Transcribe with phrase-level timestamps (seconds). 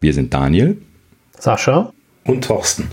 [0.00, 0.80] Wir sind Daniel,
[1.36, 1.92] Sascha
[2.24, 2.88] und Thorsten.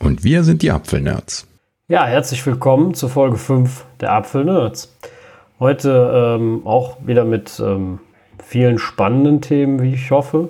[0.00, 1.46] Und wir sind die Apfelnerds.
[1.86, 4.92] Ja, herzlich willkommen zu Folge 5 der Apfelnerds.
[5.60, 8.00] Heute ähm, auch wieder mit ähm,
[8.44, 10.48] vielen spannenden Themen, wie ich hoffe.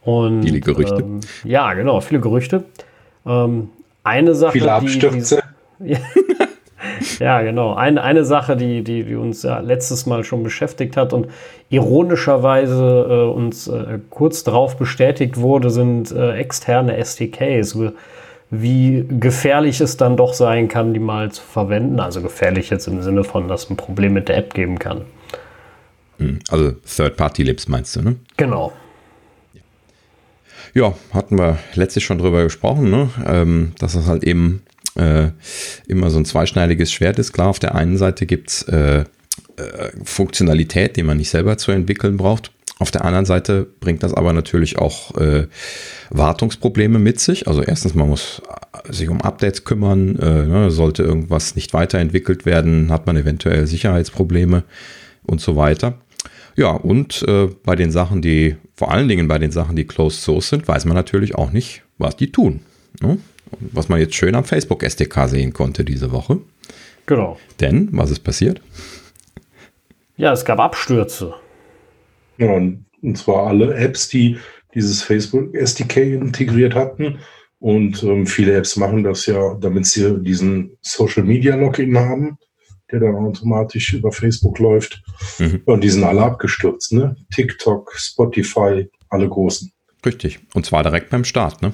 [0.00, 1.02] Und, viele Gerüchte.
[1.02, 2.64] Ähm, ja, genau, viele Gerüchte.
[3.26, 3.68] Ähm,
[4.04, 4.52] eine Sache.
[4.52, 5.42] Viele Abstürze.
[5.78, 5.98] Die, die, ja,
[7.18, 7.74] genau.
[7.74, 11.28] Eine, eine Sache, die, die, die uns ja letztes Mal schon beschäftigt hat und
[11.68, 17.78] ironischerweise äh, uns äh, kurz darauf bestätigt wurde, sind äh, externe SDKs.
[18.50, 21.98] Wie gefährlich es dann doch sein kann, die mal zu verwenden.
[21.98, 25.02] Also gefährlich jetzt im Sinne von, dass ein Problem mit der App geben kann.
[26.18, 28.16] Hm, also Third-Party-Lips meinst du, ne?
[28.36, 28.72] Genau.
[30.74, 33.08] Ja, hatten wir letztlich schon drüber gesprochen, ne?
[33.26, 34.62] Ähm, dass es halt eben
[34.96, 35.30] äh,
[35.86, 37.32] immer so ein zweischneidiges Schwert ist.
[37.32, 39.04] Klar, auf der einen Seite gibt es äh, äh,
[40.04, 42.50] Funktionalität, die man nicht selber zu entwickeln braucht.
[42.78, 45.46] Auf der anderen Seite bringt das aber natürlich auch äh,
[46.10, 47.48] Wartungsprobleme mit sich.
[47.48, 48.42] Also erstens, man muss
[48.90, 50.18] sich um Updates kümmern.
[50.18, 54.64] Äh, ne, sollte irgendwas nicht weiterentwickelt werden, hat man eventuell Sicherheitsprobleme
[55.22, 55.94] und so weiter.
[56.56, 60.22] Ja, und äh, bei den Sachen, die, vor allen Dingen bei den Sachen, die closed
[60.22, 62.60] source sind, weiß man natürlich auch nicht, was die tun.
[63.00, 63.18] Ne?
[63.60, 66.40] Was man jetzt schön am Facebook SDK sehen konnte diese Woche.
[67.06, 67.38] Genau.
[67.60, 68.60] Denn, was ist passiert?
[70.16, 71.34] Ja, es gab Abstürze.
[72.38, 74.38] Ja, und, und zwar alle Apps, die
[74.74, 77.18] dieses Facebook SDK integriert hatten.
[77.58, 82.38] Und ähm, viele Apps machen das ja, damit sie diesen Social Media Login haben,
[82.90, 85.02] der dann automatisch über Facebook läuft.
[85.38, 85.62] Mhm.
[85.64, 87.16] Und die sind alle abgestürzt, ne?
[87.34, 89.72] TikTok, Spotify, alle großen.
[90.04, 90.40] Richtig.
[90.54, 91.72] Und zwar direkt beim Start, ne?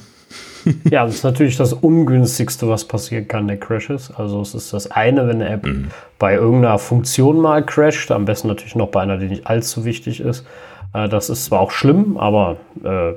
[0.91, 4.13] Ja, das ist natürlich das ungünstigste, was passieren kann, der Crashes.
[4.17, 5.89] Also es ist das eine, wenn eine App mhm.
[6.19, 10.21] bei irgendeiner Funktion mal crasht, am besten natürlich noch bei einer, die nicht allzu wichtig
[10.21, 10.47] ist.
[10.95, 13.13] Äh, das ist zwar auch schlimm, aber äh,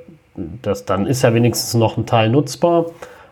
[0.62, 2.86] das, dann ist ja wenigstens noch ein Teil nutzbar.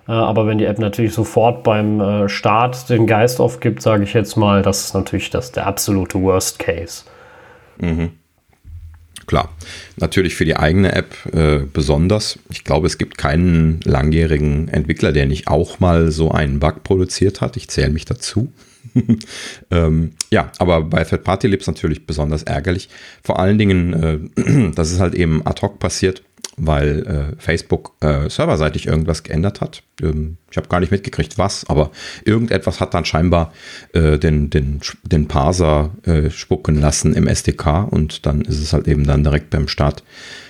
[0.08, 4.14] Äh, aber wenn die App natürlich sofort beim äh, Start den Geist aufgibt, sage ich
[4.14, 7.04] jetzt mal, das ist natürlich das, der absolute Worst Case.
[7.77, 8.11] Mhm.
[9.26, 9.56] Klar,
[9.98, 12.39] natürlich für die eigene App äh, besonders.
[12.50, 17.42] Ich glaube, es gibt keinen langjährigen Entwickler, der nicht auch mal so einen Bug produziert
[17.42, 17.56] hat.
[17.58, 18.52] Ich zähle mich dazu.
[19.72, 22.89] ähm, ja, aber bei Third-Party-Lips natürlich besonders ärgerlich.
[23.23, 26.22] Vor allen Dingen, äh, dass es halt eben ad hoc passiert
[26.58, 29.83] weil äh, Facebook äh, serverseitig irgendwas geändert hat.
[30.02, 31.91] Ähm, ich habe gar nicht mitgekriegt, was, aber
[32.25, 33.53] irgendetwas hat dann scheinbar
[33.93, 38.87] äh, den, den, den Parser äh, spucken lassen im SDK und dann ist es halt
[38.87, 40.03] eben dann direkt beim Start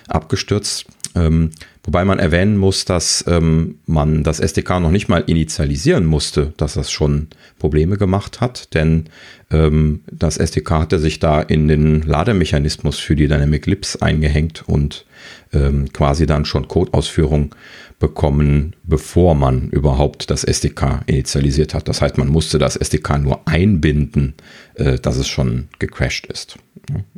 [0.07, 0.85] abgestürzt.
[1.15, 1.51] Ähm,
[1.83, 6.73] wobei man erwähnen muss, dass ähm, man das SDK noch nicht mal initialisieren musste, dass
[6.73, 7.27] das schon
[7.59, 9.05] Probleme gemacht hat, denn
[9.51, 15.05] ähm, das SDK hatte sich da in den Lademechanismus für die Dynamic Lips eingehängt und
[15.53, 17.53] ähm, quasi dann schon Codeausführung
[18.03, 21.87] bekommen, bevor man überhaupt das SDK initialisiert hat.
[21.87, 24.33] Das heißt, man musste das SDK nur einbinden,
[24.75, 26.57] äh, dass es schon gecrashed ist.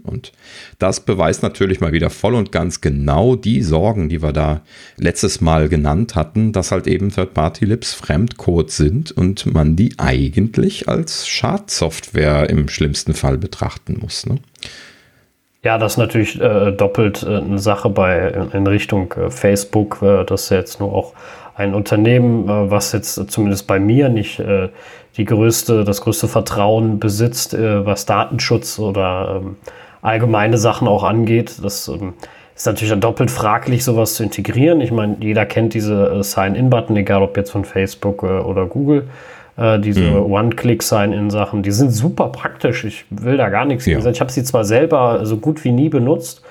[0.03, 0.31] Und
[0.77, 4.61] das beweist natürlich mal wieder voll und ganz genau die Sorgen, die wir da
[4.97, 11.27] letztes Mal genannt hatten, dass halt eben Third-Party-Lips Fremdcode sind und man die eigentlich als
[11.27, 14.27] Schadsoftware im schlimmsten Fall betrachten muss.
[14.27, 14.37] Ne?
[15.65, 19.99] Ja, das ist natürlich äh, doppelt äh, eine Sache bei in, in Richtung äh, Facebook.
[20.03, 21.13] Äh, das ist jetzt nur auch
[21.55, 24.69] ein Unternehmen, äh, was jetzt zumindest bei mir nicht äh,
[25.17, 29.55] die größte, das größte Vertrauen besitzt, was Datenschutz oder ähm,
[30.01, 31.55] allgemeine Sachen auch angeht.
[31.63, 32.13] Das ähm,
[32.53, 34.81] ist natürlich dann doppelt fraglich, sowas zu integrieren.
[34.81, 39.07] Ich meine, jeder kennt diese Sign-In-Button, egal ob jetzt von Facebook oder Google
[39.57, 40.31] äh, diese mhm.
[40.31, 42.83] One-Click-Sign-In-Sachen, die sind super praktisch.
[42.83, 43.99] Ich will da gar nichts ja.
[44.01, 44.13] sagen.
[44.13, 46.41] Ich habe sie zwar selber so gut wie nie benutzt.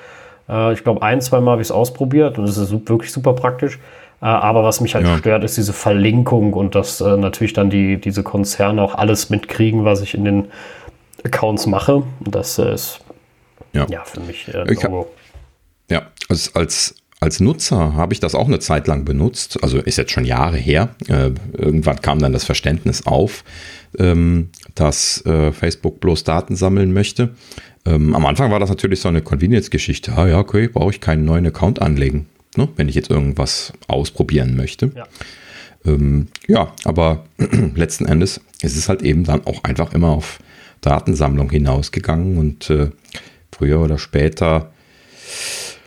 [0.49, 3.35] Äh, ich glaube, ein, zwei Mal habe ich es ausprobiert und es ist wirklich super
[3.35, 3.79] praktisch.
[4.23, 5.19] Äh, aber was mich halt ja.
[5.19, 9.85] stört, ist diese Verlinkung und dass äh, natürlich dann die, diese Konzerne auch alles mitkriegen,
[9.85, 10.49] was ich in den
[11.25, 12.05] Accounts mache.
[12.21, 13.01] Das ist
[13.73, 14.93] ja, ja für mich äh, ich hab,
[15.91, 19.97] Ja, als, als als Nutzer habe ich das auch eine Zeit lang benutzt, also ist
[19.97, 20.95] jetzt schon Jahre her.
[21.09, 23.45] Äh, irgendwann kam dann das Verständnis auf,
[23.99, 27.31] ähm, dass äh, Facebook bloß Daten sammeln möchte.
[27.87, 30.13] Ähm, am Anfang war das natürlich so eine Convenience-Geschichte.
[30.15, 32.27] Ah ja, okay, brauche ich keinen neuen Account anlegen,
[32.57, 34.91] ne, wenn ich jetzt irgendwas ausprobieren möchte.
[34.95, 35.07] Ja.
[35.87, 37.25] Ähm, ja, aber
[37.75, 40.41] letzten Endes ist es halt eben dann auch einfach immer auf
[40.83, 42.91] Datensammlung hinausgegangen und äh,
[43.51, 44.73] früher oder später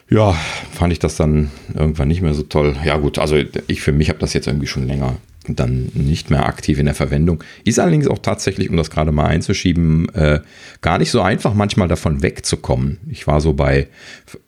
[0.09, 0.33] ja,
[0.71, 2.75] fand ich das dann irgendwann nicht mehr so toll.
[2.86, 3.38] Ja gut, also
[3.68, 5.18] ich für mich habe das jetzt irgendwie schon länger
[5.56, 7.44] dann nicht mehr aktiv in der Verwendung.
[7.63, 10.39] Ist allerdings auch tatsächlich, um das gerade mal einzuschieben, äh,
[10.81, 12.98] gar nicht so einfach, manchmal davon wegzukommen.
[13.09, 13.88] Ich war so bei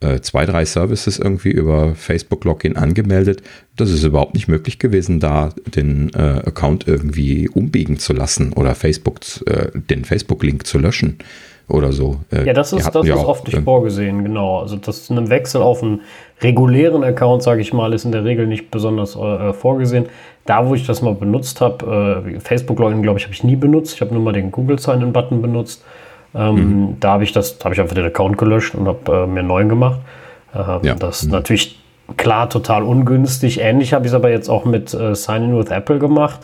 [0.00, 3.42] äh, zwei, drei Services irgendwie über Facebook-Login angemeldet.
[3.76, 8.74] Das ist überhaupt nicht möglich gewesen, da den äh, Account irgendwie umbiegen zu lassen oder
[8.74, 11.18] Facebook, äh, den Facebook-Link zu löschen
[11.70, 12.16] oder so.
[12.32, 14.60] Äh, ja, das ist, das ist oft nicht vorgesehen, genau.
[14.60, 16.00] Also das ein Wechsel auf einen
[16.42, 20.06] regulären Account, sage ich mal, ist in der Regel nicht besonders äh, vorgesehen.
[20.46, 23.94] Da, wo ich das mal benutzt habe, äh, Facebook-Login, glaube ich, habe ich nie benutzt.
[23.94, 25.84] Ich habe nur mal den Google Sign-In-Button benutzt.
[26.34, 26.96] Ähm, mhm.
[27.00, 29.48] Da habe ich das, habe ich einfach den Account gelöscht und habe äh, mir einen
[29.48, 30.00] neuen gemacht.
[30.54, 30.94] Ähm, ja.
[30.94, 31.32] Das ist mhm.
[31.32, 31.80] natürlich
[32.16, 33.60] klar total ungünstig.
[33.60, 36.40] Ähnlich habe ich es aber jetzt auch mit äh, Sign-In with Apple gemacht.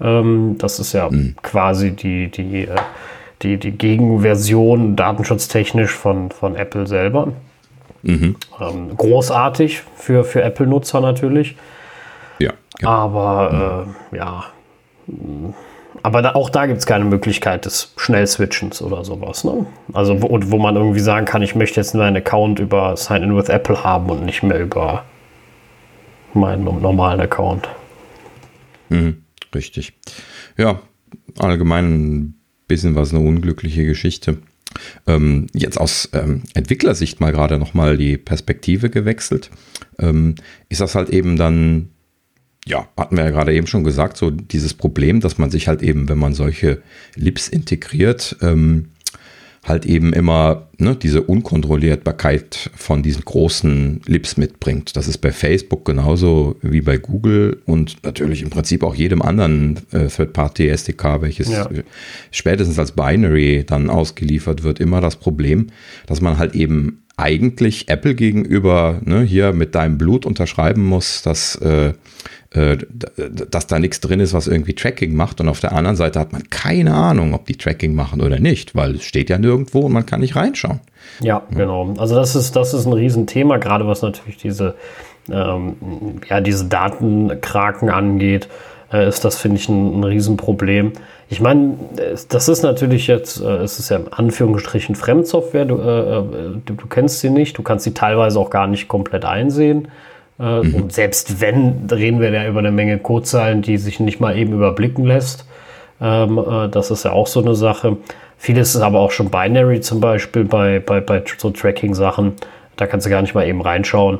[0.00, 1.36] Ähm, das ist ja mhm.
[1.42, 2.76] quasi die, die äh,
[3.42, 7.32] die, die Gegenversion datenschutztechnisch von, von Apple selber.
[8.02, 8.36] Mhm.
[8.60, 11.56] Ähm, großartig für, für Apple-Nutzer natürlich.
[12.38, 12.52] Ja.
[12.80, 12.88] ja.
[12.88, 13.94] Aber mhm.
[14.14, 14.44] äh, ja.
[16.02, 19.42] Aber da, auch da gibt es keine Möglichkeit des Schnellswitchens oder sowas.
[19.44, 19.66] Ne?
[19.92, 23.48] Also, wo, wo man irgendwie sagen kann, ich möchte jetzt meinen Account über Sign-In with
[23.48, 25.04] Apple haben und nicht mehr über
[26.32, 27.68] meinen normalen Account.
[28.88, 29.22] Mhm,
[29.54, 29.94] richtig.
[30.56, 30.78] Ja,
[31.38, 32.35] allgemein
[32.66, 34.38] bisschen was eine unglückliche Geschichte.
[35.06, 39.50] Ähm, jetzt aus ähm, Entwicklersicht mal gerade nochmal die Perspektive gewechselt.
[39.98, 40.34] Ähm,
[40.68, 41.90] ist das halt eben dann,
[42.66, 45.82] ja, hatten wir ja gerade eben schon gesagt, so dieses Problem, dass man sich halt
[45.82, 46.82] eben, wenn man solche
[47.14, 48.90] Lips integriert, ähm,
[49.66, 54.96] halt eben immer ne, diese Unkontrollierbarkeit von diesen großen Lips mitbringt.
[54.96, 59.80] Das ist bei Facebook genauso wie bei Google und natürlich im Prinzip auch jedem anderen
[59.90, 61.68] äh, Third-Party-SDK, welches ja.
[62.30, 65.68] spätestens als Binary dann ausgeliefert wird, immer das Problem,
[66.06, 71.56] dass man halt eben eigentlich Apple gegenüber ne, hier mit deinem Blut unterschreiben muss, dass
[71.56, 71.94] äh,
[72.56, 72.78] äh,
[73.50, 75.40] dass da nichts drin ist, was irgendwie Tracking macht.
[75.40, 78.74] Und auf der anderen Seite hat man keine Ahnung, ob die Tracking machen oder nicht,
[78.74, 80.80] weil es steht ja nirgendwo und man kann nicht reinschauen.
[81.20, 81.94] Ja, genau.
[81.98, 84.74] Also das ist, das ist ein Riesenthema, gerade was natürlich diese,
[85.30, 85.74] ähm,
[86.30, 88.48] ja, diese Datenkraken angeht,
[88.96, 90.92] äh, ist das, finde ich, ein, ein Riesenproblem.
[91.28, 91.74] Ich meine,
[92.28, 96.22] das ist natürlich jetzt, äh, es ist ja in Anführungsstrichen Fremdsoftware, du, äh, äh,
[96.64, 99.88] du, du, kennst sie nicht, du kannst sie teilweise auch gar nicht komplett einsehen.
[100.38, 100.74] Äh, mhm.
[100.74, 104.52] Und selbst wenn, reden wir ja über eine Menge Codezeilen, die sich nicht mal eben
[104.52, 105.46] überblicken lässt.
[106.00, 107.96] Ähm, äh, das ist ja auch so eine Sache.
[108.38, 112.34] Vieles ist aber auch schon Binary zum Beispiel bei, bei, bei so Tracking-Sachen.
[112.76, 114.18] Da kannst du gar nicht mal eben reinschauen.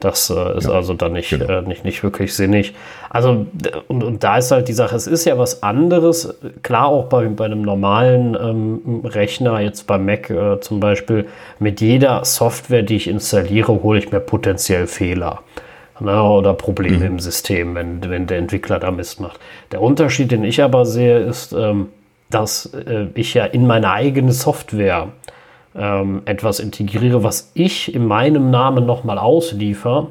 [0.00, 1.46] Das äh, ist ja, also dann nicht, genau.
[1.46, 2.74] äh, nicht, nicht wirklich sinnig.
[3.10, 3.46] Also,
[3.88, 6.34] und, und da ist halt die Sache, es ist ja was anderes.
[6.62, 11.26] Klar, auch bei, bei einem normalen ähm, Rechner, jetzt bei Mac äh, zum Beispiel,
[11.58, 15.40] mit jeder Software, die ich installiere, hole ich mir potenziell Fehler.
[16.00, 17.06] Ne, oder Probleme mhm.
[17.06, 19.40] im System, wenn, wenn der Entwickler da Mist macht.
[19.72, 21.88] Der Unterschied, den ich aber sehe, ist, ähm,
[22.30, 25.08] dass äh, ich ja in meine eigene Software
[25.74, 30.08] ähm, etwas integriere, was ich in meinem Namen nochmal ausliefer,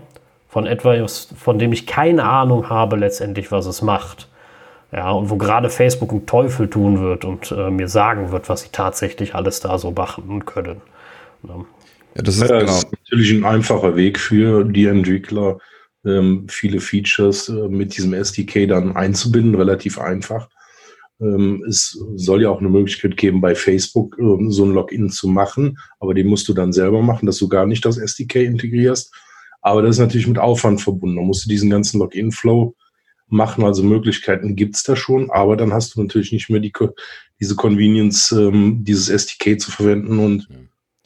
[0.48, 4.28] von etwas, von dem ich keine Ahnung habe letztendlich, was es macht.
[4.92, 8.62] Ja, und wo gerade Facebook einen Teufel tun wird und äh, mir sagen wird, was
[8.62, 10.82] sie tatsächlich alles da so machen und können.
[11.44, 11.56] Ja,
[12.16, 12.72] ja das, ist, ja, genau.
[12.72, 15.58] ist, natürlich ein einfacher Weg für die Entwickler,
[16.06, 20.48] ähm, viele Features äh, mit diesem SDK dann einzubinden, relativ einfach.
[21.20, 25.28] Ähm, es soll ja auch eine Möglichkeit geben, bei Facebook ähm, so ein Login zu
[25.28, 29.14] machen, aber den musst du dann selber machen, dass du gar nicht das SDK integrierst.
[29.62, 31.18] Aber das ist natürlich mit Aufwand verbunden.
[31.18, 32.76] Da musst du diesen ganzen Login-Flow
[33.28, 33.64] machen.
[33.64, 36.72] Also Möglichkeiten gibt's da schon, aber dann hast du natürlich nicht mehr die,
[37.40, 40.48] diese Convenience, ähm, dieses SDK zu verwenden und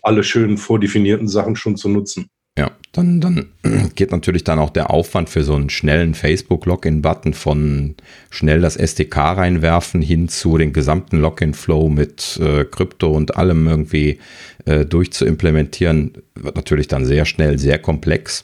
[0.03, 2.29] alle schönen vordefinierten Sachen schon zu nutzen.
[2.57, 3.47] Ja, dann, dann
[3.95, 7.95] geht natürlich dann auch der Aufwand für so einen schnellen Facebook-Login-Button von
[8.29, 14.19] schnell das SDK reinwerfen hin zu den gesamten Login-Flow mit äh, Krypto und allem irgendwie
[14.65, 18.43] äh, durchzuimplementieren, wird natürlich dann sehr schnell sehr komplex.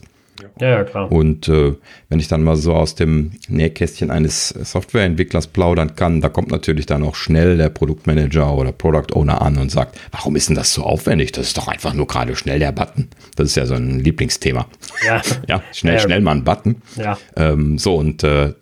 [0.59, 1.11] Ja, ja, klar.
[1.11, 1.73] Und äh,
[2.09, 6.85] wenn ich dann mal so aus dem Nähkästchen eines Softwareentwicklers plaudern kann, da kommt natürlich
[6.85, 10.73] dann auch schnell der Produktmanager oder Product Owner an und sagt, warum ist denn das
[10.73, 11.31] so aufwendig?
[11.31, 13.07] Das ist doch einfach nur gerade schnell der Button.
[13.35, 14.67] Das ist ja so ein Lieblingsthema.
[15.05, 15.99] Ja, ja schnell, ja.
[15.99, 16.81] schnell mal ein Button.
[16.95, 17.17] Ja.
[17.35, 18.53] Ähm, so, und äh,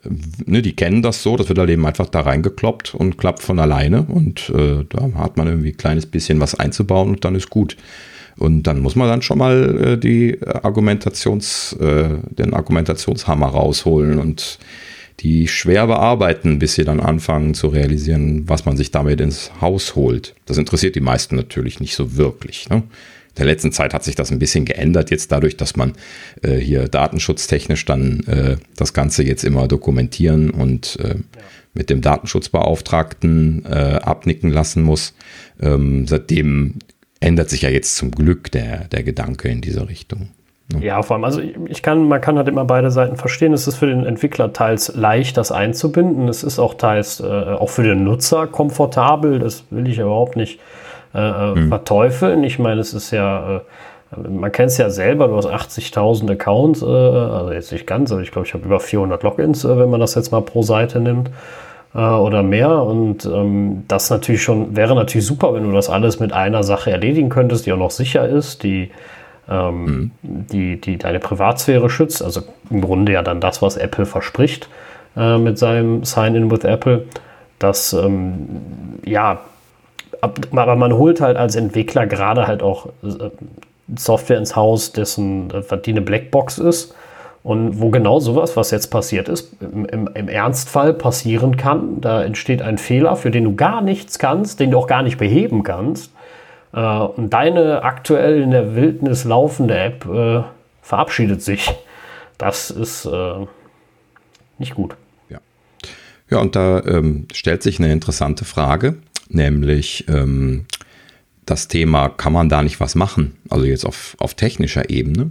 [0.44, 3.58] ne, die kennen das so, das wird halt eben einfach da reingekloppt und klappt von
[3.58, 4.02] alleine.
[4.02, 7.76] Und äh, da hat man irgendwie ein kleines bisschen was einzubauen und dann ist gut.
[8.38, 14.58] Und dann muss man dann schon mal äh, die Argumentations, äh, den Argumentationshammer rausholen und
[15.20, 19.94] die schwer bearbeiten, bis sie dann anfangen zu realisieren, was man sich damit ins Haus
[19.94, 20.34] holt.
[20.44, 22.68] Das interessiert die meisten natürlich nicht so wirklich.
[22.68, 22.82] Ne?
[23.36, 25.92] der letzten Zeit hat sich das ein bisschen geändert, jetzt dadurch, dass man
[26.42, 31.14] äh, hier datenschutztechnisch dann äh, das Ganze jetzt immer dokumentieren und äh, ja.
[31.74, 35.14] mit dem Datenschutzbeauftragten äh, abnicken lassen muss.
[35.60, 36.76] Ähm, seitdem
[37.26, 40.28] ändert sich ja jetzt zum Glück der, der Gedanke in diese Richtung.
[40.80, 43.52] Ja, vor allem, also ich kann, man kann halt immer beide Seiten verstehen.
[43.52, 46.28] Es ist für den Entwickler teils leicht, das einzubinden.
[46.28, 49.38] Es ist auch teils äh, auch für den Nutzer komfortabel.
[49.38, 50.58] Das will ich überhaupt nicht
[51.14, 51.68] äh, mhm.
[51.68, 52.42] verteufeln.
[52.42, 53.58] Ich meine, es ist ja,
[54.14, 58.10] äh, man kennt es ja selber, du hast 80.000 Accounts, äh, also jetzt nicht ganz,
[58.10, 60.62] aber ich glaube, ich habe über 400 Logins, äh, wenn man das jetzt mal pro
[60.62, 61.30] Seite nimmt
[61.96, 62.82] äh, oder mehr.
[62.82, 66.90] Und ähm, das natürlich schon, wäre natürlich super, wenn du das alles mit einer Sache
[66.90, 68.90] erledigen könntest, die auch noch sicher ist, die
[69.48, 70.46] ähm, mhm.
[70.50, 72.22] die, die deine Privatsphäre schützt.
[72.22, 74.68] Also im Grunde ja dann das, was Apple verspricht
[75.16, 77.06] äh, mit seinem Sign-in with Apple.
[77.58, 78.60] Das, ähm,
[79.04, 79.40] ja,
[80.20, 83.30] aber man holt halt als Entwickler gerade halt auch äh,
[83.96, 86.94] Software ins Haus, dessen, äh, die eine Blackbox ist.
[87.46, 92.24] Und wo genau sowas, was jetzt passiert ist, im, im, im, Ernstfall passieren kann, da
[92.24, 95.62] entsteht ein Fehler, für den du gar nichts kannst, den du auch gar nicht beheben
[95.62, 96.12] kannst.
[96.72, 100.42] Äh, und deine aktuell in der Wildnis laufende App äh,
[100.82, 101.72] verabschiedet sich.
[102.36, 103.46] Das ist äh,
[104.58, 104.96] nicht gut.
[105.28, 105.38] Ja,
[106.28, 108.96] ja und da ähm, stellt sich eine interessante Frage,
[109.28, 110.66] nämlich ähm,
[111.44, 113.36] das Thema, kann man da nicht was machen?
[113.50, 115.30] Also jetzt auf, auf technischer Ebene.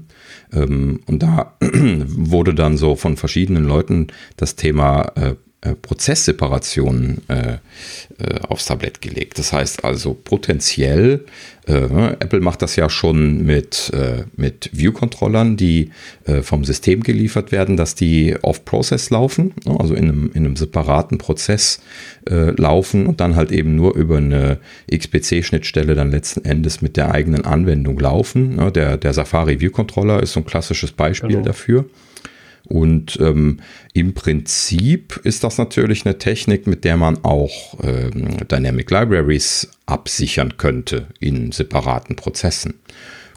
[0.53, 5.35] Ähm, und da wurde dann so von verschiedenen Leuten das Thema äh,
[5.73, 7.57] Prozessseparationen äh,
[8.17, 9.39] äh, aufs Tablett gelegt.
[9.39, 11.25] Das heißt also potenziell,
[11.67, 15.89] äh, Apple macht das ja schon mit, äh, mit View-Controllern, die
[16.25, 20.55] äh, vom System geliefert werden, dass die off-Process laufen, ne, also in einem, in einem
[20.55, 21.79] separaten Prozess
[22.27, 24.57] laufen und dann halt eben nur über eine
[24.89, 28.55] XPC-Schnittstelle dann letzten Endes mit der eigenen Anwendung laufen.
[28.55, 31.43] Ne, der, der Safari View-Controller ist so ein klassisches Beispiel genau.
[31.43, 31.85] dafür.
[32.67, 33.59] Und ähm,
[33.93, 40.57] im Prinzip ist das natürlich eine Technik, mit der man auch ähm, Dynamic Libraries absichern
[40.57, 42.75] könnte in separaten Prozessen.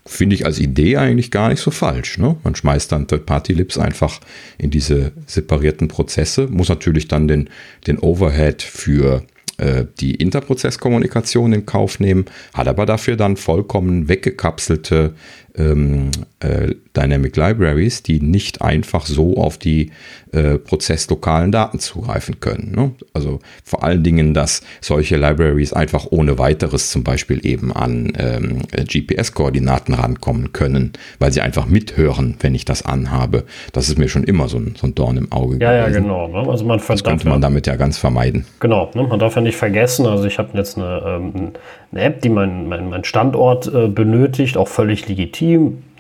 [0.07, 2.17] Finde ich als Idee eigentlich gar nicht so falsch.
[2.17, 2.37] Ne?
[2.43, 4.21] Man schmeißt dann Third-Party-Libs einfach
[4.57, 7.51] in diese separierten Prozesse, muss natürlich dann den,
[7.87, 9.23] den Overhead für
[9.59, 15.15] äh, die Interprozesskommunikation in Kauf nehmen, hat aber dafür dann vollkommen weggekapselte
[15.59, 16.11] ähm,
[16.41, 19.91] äh, Dynamic Libraries, die nicht einfach so auf die
[20.33, 22.73] äh, prozesslokalen Daten zugreifen können.
[22.75, 22.93] Ne?
[23.15, 28.63] Also vor allen Dingen, dass solche Libraries einfach ohne weiteres zum Beispiel eben an ähm,
[28.71, 33.45] GPS-Koordinaten rankommen können, weil sie einfach mithören, wenn ich das anhabe.
[33.73, 35.95] Das ist mir schon immer so ein, so ein Dorn im Auge ja, gewesen.
[35.95, 36.29] Ja, genau.
[36.29, 36.51] Ne?
[36.51, 38.45] Also man das könnte man damit ja ganz vermeiden.
[38.61, 39.05] Genau, ne?
[39.05, 41.53] man darf ja nicht vergessen, also ich habe jetzt eine, ähm,
[41.93, 45.48] eine App, die meinen mein, mein Standort äh, benötigt, auch völlig legitim.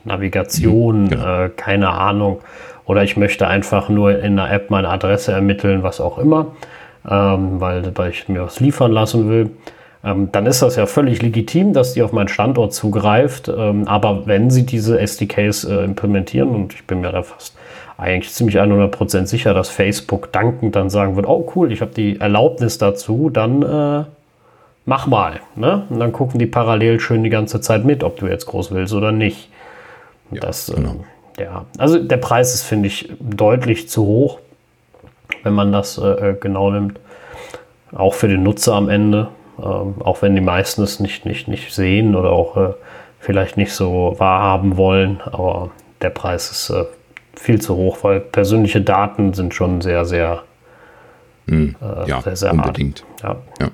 [0.05, 1.45] Navigation, mhm, genau.
[1.45, 2.41] äh, keine Ahnung.
[2.87, 6.53] Oder ich möchte einfach nur in einer App meine Adresse ermitteln, was auch immer,
[7.09, 9.51] ähm, weil, weil ich mir was liefern lassen will.
[10.05, 13.49] Ähm, dann ist das ja völlig legitim, dass die auf meinen Standort zugreift.
[13.49, 17.57] Ähm, aber wenn sie diese SDKs äh, implementieren, und ich bin mir da fast
[17.99, 22.21] eigentlich ziemlich 100% sicher, dass Facebook dankend dann sagen wird, oh cool, ich habe die
[22.21, 24.05] Erlaubnis dazu, dann äh,
[24.89, 25.41] mach mal.
[25.55, 25.87] Ne?
[25.91, 28.95] Und dann gucken die parallel schön die ganze Zeit mit, ob du jetzt groß willst
[28.95, 29.51] oder nicht.
[30.31, 30.97] Ja, das, genau.
[31.37, 34.39] äh, ja, also der Preis ist, finde ich, deutlich zu hoch,
[35.43, 36.99] wenn man das äh, genau nimmt.
[37.95, 39.29] Auch für den Nutzer am Ende,
[39.59, 42.73] ähm, auch wenn die meisten es nicht, nicht, nicht sehen oder auch äh,
[43.21, 46.85] vielleicht nicht so wahrhaben wollen, aber der Preis ist äh,
[47.37, 50.45] viel zu hoch, weil persönliche Daten sind schon sehr, sehr
[51.49, 53.05] hm, äh, ja, unbedingt.
[53.23, 53.43] Ja.
[53.61, 53.71] ja.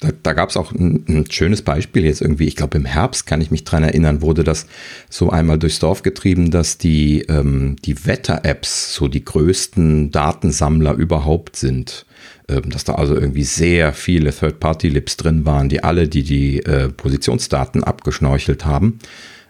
[0.00, 3.26] Da, da gab es auch ein, ein, schönes Beispiel jetzt irgendwie, ich glaube im Herbst
[3.26, 4.66] kann ich mich dran erinnern, wurde das
[5.10, 11.56] so einmal durchs Dorf getrieben, dass die, ähm, die Wetter-Apps so die größten Datensammler überhaupt
[11.56, 12.06] sind.
[12.48, 16.88] Ähm, dass da also irgendwie sehr viele Third-Party-Lips drin waren, die alle die, die äh,
[16.88, 18.98] Positionsdaten abgeschnorchelt haben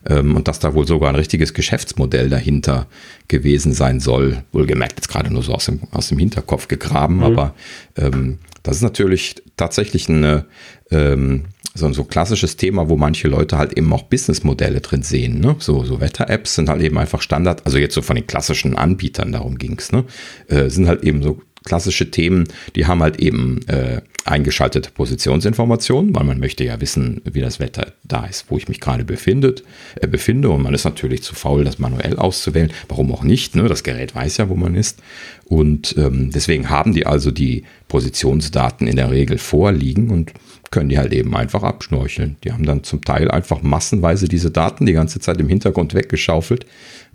[0.09, 2.87] ähm, und dass da wohl sogar ein richtiges Geschäftsmodell dahinter
[3.28, 4.42] gewesen sein soll.
[4.52, 7.23] Wohlgemerkt jetzt gerade nur so aus dem, aus dem Hinterkopf gegraben, mhm.
[7.23, 7.54] aber
[7.97, 10.47] ähm, das ist natürlich tatsächlich eine,
[10.90, 15.40] ähm, so, so ein klassisches Thema, wo manche Leute halt eben auch Businessmodelle drin sehen.
[15.40, 15.57] Ne?
[15.59, 19.33] So, so Wetter-Apps sind halt eben einfach Standard, also jetzt so von den klassischen Anbietern,
[19.33, 20.04] darum ging es, ne?
[20.49, 26.25] äh, sind halt eben so klassische Themen, die haben halt eben äh, eingeschaltete Positionsinformationen, weil
[26.25, 29.64] man möchte ja wissen, wie das Wetter da ist, wo ich mich gerade befindet,
[30.00, 30.50] äh, befinde.
[30.50, 32.73] Und man ist natürlich zu faul, das manuell auszuwählen.
[32.88, 33.55] Warum auch nicht?
[33.57, 33.69] Ne?
[33.69, 35.00] Das Gerät weiß ja, wo man ist.
[35.45, 40.33] Und ähm, deswegen haben die also die Positionsdaten in der Regel vorliegen und
[40.70, 42.36] können die halt eben einfach abschnorcheln.
[42.44, 46.64] Die haben dann zum Teil einfach massenweise diese Daten die ganze Zeit im Hintergrund weggeschaufelt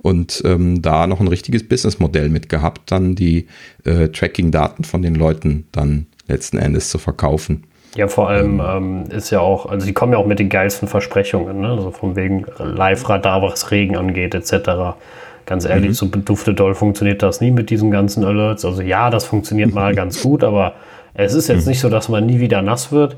[0.01, 3.47] und ähm, da noch ein richtiges Businessmodell mit gehabt, dann die
[3.85, 7.63] äh, Tracking-Daten von den Leuten dann letzten Endes zu verkaufen.
[7.95, 10.89] Ja, vor allem ähm, ist ja auch, also die kommen ja auch mit den geilsten
[10.89, 11.69] Versprechungen, ne?
[11.69, 14.97] also von wegen Live-Radar, was Regen angeht, etc.
[15.45, 15.93] Ganz ehrlich, mhm.
[15.93, 18.65] so bedufte doll funktioniert das nie mit diesen ganzen Alerts.
[18.65, 20.73] Also ja, das funktioniert mal ganz gut, aber
[21.13, 21.69] es ist jetzt mhm.
[21.69, 23.15] nicht so, dass man nie wieder nass wird.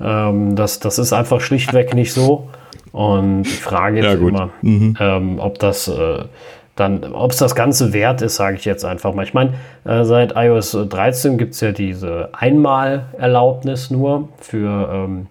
[0.00, 2.48] Ähm, das, das ist einfach schlichtweg nicht so.
[2.92, 4.96] Und ich frage jetzt ja, immer, mhm.
[5.00, 6.24] ähm, ob das äh,
[6.76, 9.22] dann, ob es das Ganze wert ist, sage ich jetzt einfach mal.
[9.24, 15.26] Ich meine, äh, seit iOS 13 gibt es ja diese Einmalerlaubnis nur für, ähm,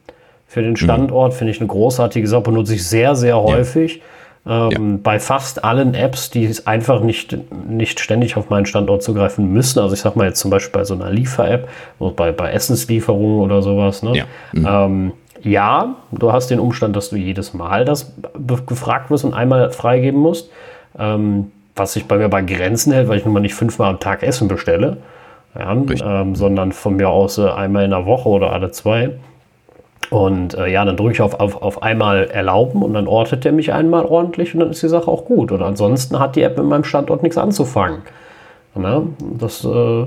[0.47, 1.33] für den Standort.
[1.33, 1.37] Mhm.
[1.37, 3.97] Finde ich eine großartige Sache, benutze ich sehr, sehr häufig.
[3.97, 4.01] Ja.
[4.45, 4.99] Ähm, ja.
[5.01, 9.79] Bei fast allen Apps, die es einfach nicht, nicht ständig auf meinen Standort zugreifen müssen.
[9.79, 11.67] Also ich sage mal jetzt zum Beispiel bei so einer Liefer-App,
[12.15, 14.03] bei, bei Essenslieferungen oder sowas.
[14.03, 14.17] Ne?
[14.17, 14.25] Ja.
[14.51, 14.67] Mhm.
[14.67, 18.13] Ähm, ja, du hast den Umstand, dass du jedes Mal das
[18.65, 20.49] gefragt wirst und einmal freigeben musst
[20.97, 23.99] ähm, was sich bei mir bei Grenzen hält, weil ich nun mal nicht fünfmal am
[23.99, 24.97] Tag Essen bestelle,
[25.57, 29.11] ja, ähm, sondern von mir aus äh, einmal in der Woche oder alle zwei.
[30.13, 33.51] Und äh, ja, dann drücke ich auf, auf, auf einmal erlauben und dann ortet er
[33.51, 35.51] mich einmal ordentlich und dann ist die Sache auch gut.
[35.51, 38.03] Und ansonsten hat die App mit meinem Standort nichts anzufangen.
[38.75, 39.01] Ja,
[39.39, 40.01] das, äh,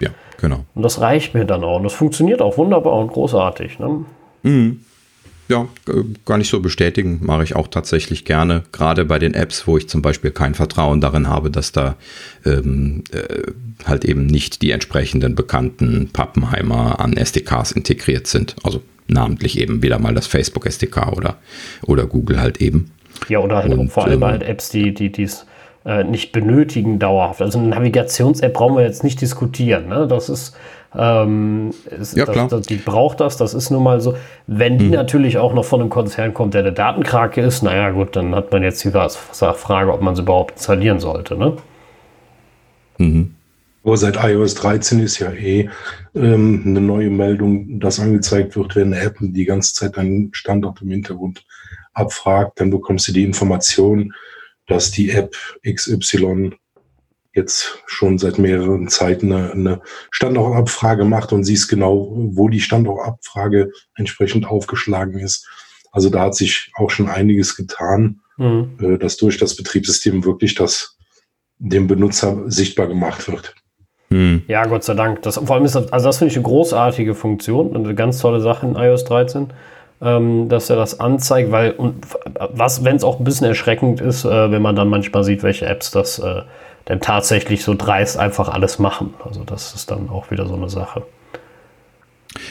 [0.00, 0.64] ja, genau.
[0.74, 1.78] Und das reicht mir dann auch.
[1.78, 3.78] Und das funktioniert auch wunderbar und großartig.
[3.78, 4.04] Ne?
[4.42, 4.80] Mhm
[5.50, 5.68] ja,
[6.24, 8.62] gar nicht so bestätigen, mache ich auch tatsächlich gerne.
[8.70, 11.96] Gerade bei den Apps, wo ich zum Beispiel kein Vertrauen darin habe, dass da
[12.46, 13.50] ähm, äh,
[13.84, 18.54] halt eben nicht die entsprechenden bekannten Pappenheimer an SDKs integriert sind.
[18.62, 21.36] Also namentlich eben wieder mal das Facebook SDK oder,
[21.86, 22.90] oder Google halt eben.
[23.28, 25.46] Ja, oder halt Und, vor allem ähm, halt Apps, die, die dies
[25.84, 27.42] äh, nicht benötigen dauerhaft.
[27.42, 29.88] Also eine Navigations-App brauchen wir jetzt nicht diskutieren.
[29.88, 30.06] Ne?
[30.06, 30.56] Das ist
[30.96, 32.48] ähm, ist, ja, klar.
[32.48, 34.16] Das, die braucht das, das ist nun mal so.
[34.46, 34.92] Wenn die mhm.
[34.92, 38.50] natürlich auch noch von einem Konzern kommt, der eine Datenkrake ist, naja gut, dann hat
[38.52, 41.36] man jetzt die Frage, ob man sie überhaupt installieren sollte.
[41.36, 41.56] Ne?
[42.98, 43.34] Mhm.
[43.82, 45.70] Aber seit iOS 13 ist ja eh
[46.14, 50.82] ähm, eine neue Meldung, dass angezeigt wird, wenn eine App die ganze Zeit deinen Standort
[50.82, 51.44] im Hintergrund
[51.92, 54.12] abfragt, dann bekommst du die Information,
[54.66, 55.34] dass die App
[55.66, 56.52] XY
[57.32, 63.70] jetzt schon seit mehreren Zeiten eine, eine Standortabfrage macht und siehst genau, wo die Standortabfrage
[63.94, 65.48] entsprechend aufgeschlagen ist.
[65.92, 68.76] Also da hat sich auch schon einiges getan, mhm.
[68.80, 70.96] Äh, dass durch das Betriebssystem wirklich das
[71.58, 73.54] dem Benutzer sichtbar gemacht wird.
[74.10, 74.42] Mhm.
[74.48, 75.22] Ja, Gott sei Dank.
[75.22, 78.18] Das, vor allem ist das, also das finde ich eine großartige Funktion und eine ganz
[78.18, 79.52] tolle Sache in iOS 13
[80.02, 82.06] ähm, dass er das anzeigt, weil und
[82.52, 85.66] was, wenn es auch ein bisschen erschreckend ist, äh, wenn man dann manchmal sieht, welche
[85.66, 86.42] Apps das äh,
[86.88, 89.14] denn tatsächlich so dreist einfach alles machen.
[89.24, 91.02] Also das ist dann auch wieder so eine Sache.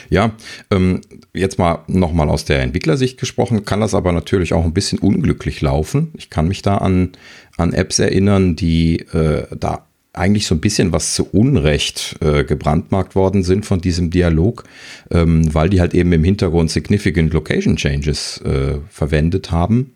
[0.10, 0.32] Ja,
[0.72, 1.02] ähm,
[1.34, 5.62] jetzt mal nochmal aus der Entwicklersicht gesprochen, kann das aber natürlich auch ein bisschen unglücklich
[5.62, 6.14] laufen.
[6.18, 7.14] Ich kann mich da an,
[7.58, 13.16] an Apps erinnern, die äh, da eigentlich so ein bisschen was zu Unrecht äh, gebrandmarkt
[13.16, 14.64] worden sind von diesem Dialog,
[15.12, 19.94] ähm, weil die halt eben im Hintergrund Significant Location Changes äh, verwendet haben.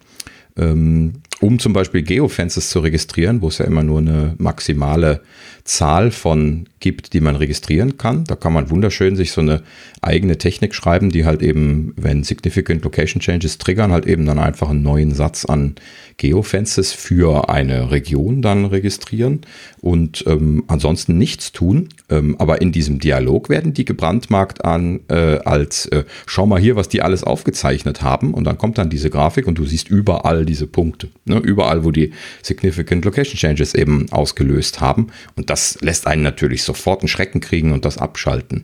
[0.56, 5.22] Ähm, um zum Beispiel Geofences zu registrieren, wo es ja immer nur eine maximale
[5.64, 8.24] Zahl von gibt, die man registrieren kann.
[8.26, 9.64] Da kann man wunderschön sich so eine
[10.02, 14.70] eigene Technik schreiben, die halt eben, wenn Significant Location Changes triggern, halt eben dann einfach
[14.70, 15.76] einen neuen Satz an
[16.24, 19.42] Geofences für eine Region dann registrieren
[19.82, 21.90] und ähm, ansonsten nichts tun.
[22.10, 26.78] Ähm, aber in diesem Dialog werden die gebrandmarkt an äh, als äh, schau mal hier,
[26.78, 30.46] was die alles aufgezeichnet haben und dann kommt dann diese Grafik und du siehst überall
[30.46, 31.10] diese Punkte.
[31.26, 31.40] Ne?
[31.40, 35.08] Überall, wo die Significant Location Changes eben ausgelöst haben.
[35.36, 38.64] Und das lässt einen natürlich sofort einen Schrecken kriegen und das abschalten.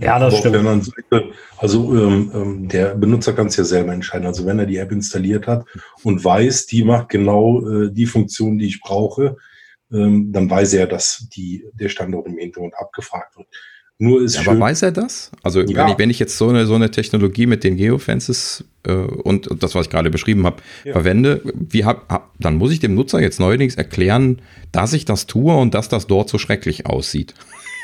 [0.00, 0.56] Ja, das Aber stimmt.
[0.56, 4.26] Auf der anderen Seite, also ähm, ähm, der Benutzer kann es ja selber entscheiden.
[4.26, 5.64] Also wenn er die App installiert hat
[6.02, 9.36] und weiß, die macht genau äh, die Funktion, die ich brauche,
[9.92, 13.46] ähm, dann weiß er, dass die, der Standort im Hintergrund abgefragt wird.
[13.98, 15.30] Nur ist ja, aber weiß er das?
[15.44, 15.76] Also ja.
[15.76, 19.46] wenn, ich, wenn ich jetzt so eine, so eine Technologie mit den Geofences äh, und,
[19.46, 20.92] und, das, was ich gerade beschrieben habe, ja.
[20.92, 25.26] verwende, wie hab, hab, dann muss ich dem Nutzer jetzt neuerdings erklären, dass ich das
[25.26, 27.34] tue und dass das dort so schrecklich aussieht.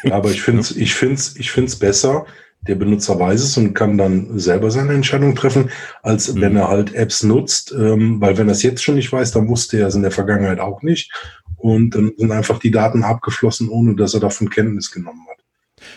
[0.05, 2.27] Ja, aber ich finde es ich find's, ich find's besser,
[2.63, 5.71] der Benutzer weiß es und kann dann selber seine Entscheidung treffen,
[6.03, 6.41] als mhm.
[6.41, 9.49] wenn er halt Apps nutzt, ähm, weil wenn er es jetzt schon nicht weiß, dann
[9.49, 11.13] wusste er es in der Vergangenheit auch nicht
[11.57, 15.40] und dann sind einfach die Daten abgeflossen, ohne dass er davon Kenntnis genommen hat.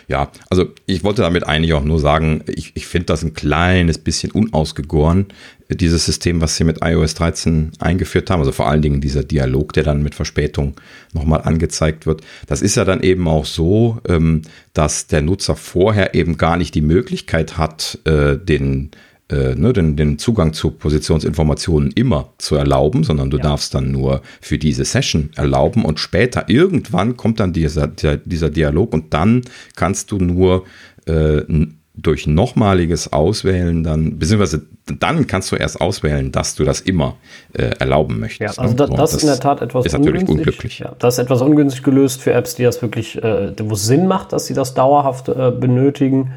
[0.08, 3.98] Ja, also ich wollte damit eigentlich auch nur sagen, ich, ich finde das ein kleines
[3.98, 5.26] bisschen unausgegoren,
[5.68, 8.40] dieses System, was sie mit iOS 13 eingeführt haben.
[8.40, 10.74] Also vor allen Dingen dieser Dialog, der dann mit Verspätung
[11.12, 12.22] nochmal angezeigt wird.
[12.46, 14.42] Das ist ja dann eben auch so, ähm,
[14.72, 18.90] dass der Nutzer vorher eben gar nicht die Möglichkeit hat, äh, den
[19.30, 23.44] äh, ne, den, den Zugang zu Positionsinformationen immer zu erlauben, sondern du ja.
[23.44, 28.50] darfst dann nur für diese Session erlauben und später irgendwann kommt dann dieser, der, dieser
[28.50, 29.42] Dialog und dann
[29.76, 30.64] kannst du nur
[31.06, 31.42] äh,
[31.96, 34.66] durch nochmaliges Auswählen dann, beziehungsweise
[34.98, 37.16] dann kannst du erst auswählen, dass du das immer
[37.52, 38.56] äh, erlauben möchtest.
[38.56, 38.76] Ja, also ne?
[38.76, 40.80] da, das, ist in der Tat etwas ist natürlich ungünstig.
[40.80, 44.08] Ja, das ist etwas ungünstig gelöst für Apps, die das wirklich, äh, wo es Sinn
[44.08, 46.32] macht, dass sie das dauerhaft äh, benötigen.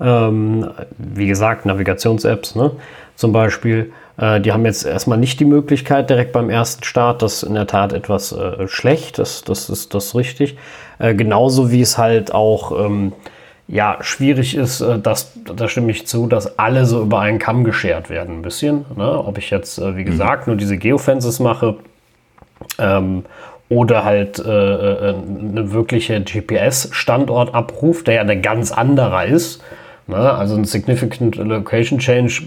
[0.00, 2.72] Ähm, wie gesagt, Navigations-Apps ne?
[3.16, 3.92] zum Beispiel.
[4.16, 7.22] Äh, die haben jetzt erstmal nicht die Möglichkeit direkt beim ersten Start.
[7.22, 9.18] Das ist in der Tat etwas äh, schlecht.
[9.18, 10.56] Das, das ist das richtig.
[10.98, 13.12] Äh, genauso wie es halt auch ähm,
[13.68, 17.64] ja, schwierig ist, äh, dass, da stimme ich zu, dass alle so über einen Kamm
[17.64, 18.86] geschert werden, ein bisschen.
[18.96, 19.24] Ne?
[19.24, 20.06] Ob ich jetzt, äh, wie mhm.
[20.06, 21.76] gesagt, nur diese Geofences mache
[22.78, 23.24] ähm,
[23.68, 29.62] oder halt äh, äh eine wirkliche GPS-Standortabruf, der ja eine ganz anderer ist.
[30.08, 30.16] Ne?
[30.16, 32.42] Also ein Significant Location Change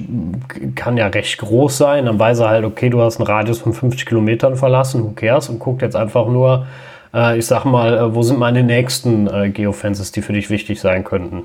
[0.75, 2.05] kann ja recht groß sein.
[2.05, 5.47] Dann weiß er halt, okay, du hast einen Radius von 50 Kilometern verlassen, who cares?
[5.47, 6.65] Und guckt jetzt einfach nur,
[7.13, 10.81] äh, ich sag mal, äh, wo sind meine nächsten äh, Geofences, die für dich wichtig
[10.81, 11.43] sein könnten.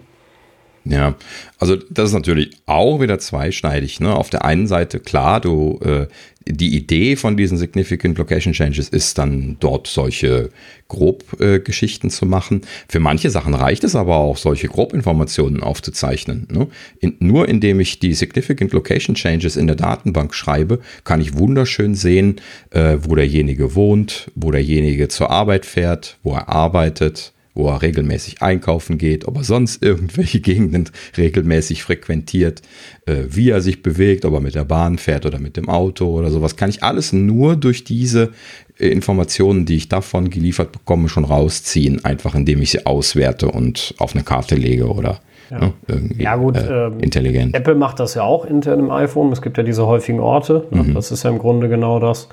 [0.88, 1.16] Ja,
[1.58, 3.98] also das ist natürlich auch wieder zweischneidig.
[3.98, 4.14] Ne?
[4.14, 6.06] Auf der einen Seite, klar, du, äh,
[6.48, 10.50] die Idee von diesen Significant Location Changes ist dann dort solche
[10.86, 12.60] Grobgeschichten äh, zu machen.
[12.88, 16.46] Für manche Sachen reicht es aber auch, solche Grobinformationen aufzuzeichnen.
[16.52, 16.68] Ne?
[17.00, 21.96] In, nur indem ich die Significant Location Changes in der Datenbank schreibe, kann ich wunderschön
[21.96, 22.36] sehen,
[22.70, 28.42] äh, wo derjenige wohnt, wo derjenige zur Arbeit fährt, wo er arbeitet, wo er regelmäßig
[28.42, 32.62] einkaufen geht, ob er sonst irgendwelche Gegenden regelmäßig frequentiert,
[33.06, 36.06] äh, wie er sich bewegt, ob er mit der Bahn fährt oder mit dem Auto
[36.06, 38.30] oder sowas, kann ich alles nur durch diese
[38.78, 43.94] äh, Informationen, die ich davon geliefert bekomme, schon rausziehen, einfach indem ich sie auswerte und
[43.98, 45.60] auf eine Karte lege oder ja.
[45.60, 47.54] Ne, irgendwie ja, gut, äh, ähm, intelligent.
[47.54, 49.30] Apple macht das ja auch intern im iPhone.
[49.32, 50.66] Es gibt ja diese häufigen Orte.
[50.70, 50.94] Mhm.
[50.94, 52.28] Das ist ja im Grunde genau das.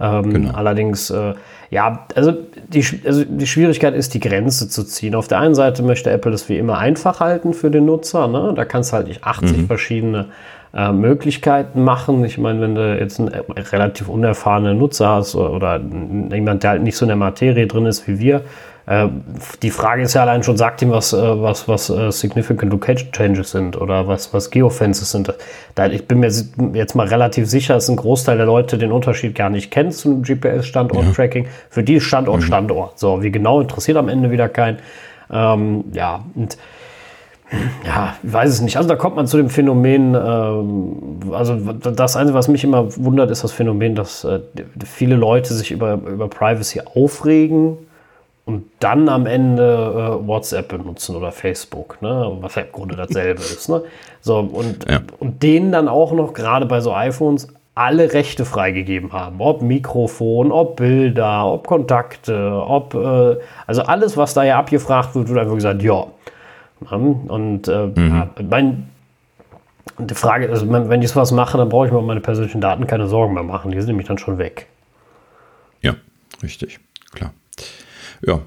[0.00, 0.52] Ähm, genau.
[0.52, 1.34] Allerdings, äh,
[1.72, 2.34] ja, also
[2.68, 5.14] die, also die Schwierigkeit ist, die Grenze zu ziehen.
[5.14, 8.28] Auf der einen Seite möchte Apple das wie immer einfach halten für den Nutzer.
[8.28, 8.52] Ne?
[8.54, 9.66] Da kannst du halt nicht 80 mhm.
[9.68, 10.26] verschiedene
[10.74, 12.24] äh, Möglichkeiten machen.
[12.24, 15.80] Ich meine, wenn du jetzt einen relativ unerfahrenen Nutzer hast oder, oder
[16.34, 18.42] jemand, der halt nicht so in der Materie drin ist wie wir,
[18.86, 19.08] äh,
[19.62, 23.12] die Frage ist ja allein schon, sagt ihm, was, äh, was, was uh, Significant Location
[23.12, 25.32] Changes sind oder was, was Geofences sind.
[25.74, 26.30] Da, ich bin mir
[26.74, 30.22] jetzt mal relativ sicher, dass ein Großteil der Leute den Unterschied gar nicht kennt zum
[30.22, 31.44] GPS-Standort-Tracking.
[31.44, 31.50] Ja.
[31.70, 32.46] Für die ist Standort mhm.
[32.46, 32.98] Standort.
[32.98, 34.78] So, wie genau interessiert am Ende wieder kein.
[35.30, 36.58] Ähm, ja, und
[37.86, 38.76] ja, ich weiß es nicht.
[38.76, 43.30] Also da kommt man zu dem Phänomen, ähm, also das Einzige, was mich immer wundert,
[43.30, 44.40] ist das Phänomen, dass äh,
[44.84, 47.78] viele Leute sich über, über Privacy aufregen
[48.44, 49.62] und dann am Ende
[50.22, 52.36] äh, WhatsApp benutzen oder Facebook, ne?
[52.40, 53.68] was ja im Grunde dasselbe ist.
[53.68, 53.82] Ne?
[54.20, 55.00] So, und, ja.
[55.20, 59.40] und denen dann auch noch gerade bei so iPhones alle Rechte freigegeben haben.
[59.40, 63.36] Ob Mikrofon, ob Bilder, ob Kontakte, ob äh,
[63.66, 66.06] also alles, was da ja abgefragt wird, wird einfach gesagt, ja.
[67.28, 68.30] Und äh, mhm.
[68.48, 68.88] mein,
[69.98, 72.86] die Frage, also wenn ich sowas mache, dann brauche ich mir um meine persönlichen Daten
[72.86, 73.70] keine Sorgen mehr machen.
[73.70, 74.68] Die sind nämlich dann schon weg.
[75.80, 75.94] Ja,
[76.42, 76.78] richtig,
[77.12, 77.32] klar
[78.26, 78.40] ja,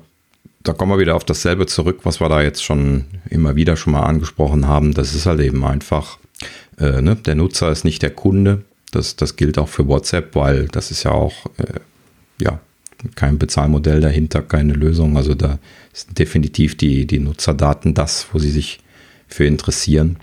[0.63, 3.93] da kommen wir wieder auf dasselbe zurück, was wir da jetzt schon immer wieder schon
[3.93, 4.93] mal angesprochen haben.
[4.93, 6.17] Das ist halt eben einfach,
[6.80, 7.15] äh, ne?
[7.15, 8.63] der Nutzer ist nicht der Kunde.
[8.91, 11.80] Das, das gilt auch für WhatsApp, weil das ist ja auch, äh,
[12.39, 12.60] ja,
[13.15, 15.17] kein Bezahlmodell dahinter, keine Lösung.
[15.17, 15.59] Also da
[15.93, 18.79] sind definitiv die, die Nutzerdaten das, wo sie sich
[19.27, 20.17] für interessieren.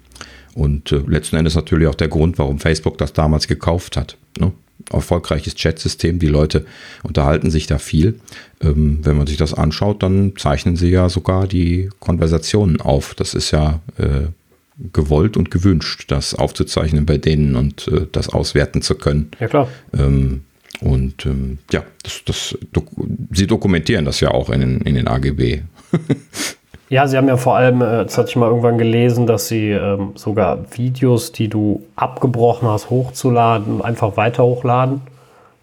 [0.54, 4.16] Und äh, letzten Endes natürlich auch der Grund, warum Facebook das damals gekauft hat.
[4.38, 4.52] Ne?
[4.90, 6.18] erfolgreiches Chatsystem.
[6.18, 6.66] Die Leute
[7.02, 8.20] unterhalten sich da viel.
[8.60, 13.14] Ähm, wenn man sich das anschaut, dann zeichnen sie ja sogar die Konversationen auf.
[13.14, 14.28] Das ist ja äh,
[14.92, 19.30] gewollt und gewünscht, das aufzuzeichnen bei denen und äh, das auswerten zu können.
[19.38, 19.68] Ja, klar.
[19.96, 20.42] Ähm,
[20.82, 22.58] und ähm, ja, das, das,
[23.32, 25.62] sie dokumentieren das ja auch in, in den AGB.
[26.92, 29.70] Ja, sie haben ja vor allem, äh, das hatte ich mal irgendwann gelesen, dass sie
[29.70, 35.00] ähm, sogar Videos, die du abgebrochen hast, hochzuladen, einfach weiter hochladen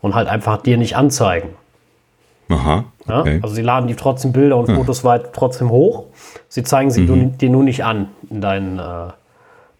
[0.01, 1.49] und halt einfach dir nicht anzeigen.
[2.49, 2.85] Aha.
[3.07, 3.35] Okay.
[3.35, 3.43] Ja?
[3.43, 4.77] Also sie laden die trotzdem Bilder und hm.
[4.77, 6.05] Fotos weit trotzdem hoch.
[6.47, 7.37] Sie zeigen sie mhm.
[7.37, 9.11] dir nur nicht an in deinen, äh,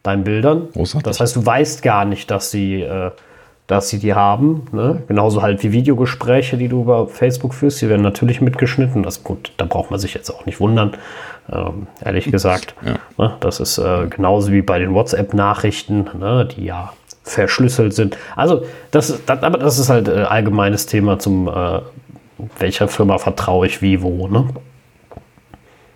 [0.03, 0.67] deinen Bildern.
[0.73, 1.01] Großartig.
[1.03, 3.09] Das heißt, du weißt gar nicht, dass sie, äh,
[3.69, 4.63] dass sie die haben.
[4.71, 5.03] Ne?
[5.07, 9.03] Genauso halt wie Videogespräche, die du über Facebook führst, die werden natürlich mitgeschnitten.
[9.03, 10.93] Das gut, da braucht man sich jetzt auch nicht wundern,
[11.51, 12.73] ähm, ehrlich gesagt.
[12.83, 12.95] Ja.
[13.23, 13.35] Ne?
[13.41, 16.47] Das ist äh, genauso wie bei den WhatsApp-Nachrichten, ne?
[16.47, 18.17] die ja verschlüsselt sind.
[18.35, 21.81] Also, das, das, aber das ist halt äh, allgemeines Thema zum, äh,
[22.57, 24.27] welcher Firma vertraue ich wie wo.
[24.27, 24.47] Ne?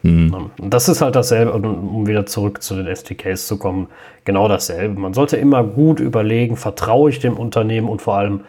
[0.03, 0.51] Mhm.
[0.57, 3.87] Das ist halt dasselbe, um wieder zurück zu den SDKs zu kommen,
[4.25, 4.99] genau dasselbe.
[4.99, 8.41] Man sollte immer gut überlegen, vertraue ich dem Unternehmen und vor allem,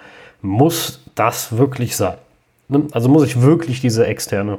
[0.43, 2.17] muss das wirklich sein?
[2.69, 2.83] Ne?
[2.93, 4.59] Also muss ich wirklich diese externe,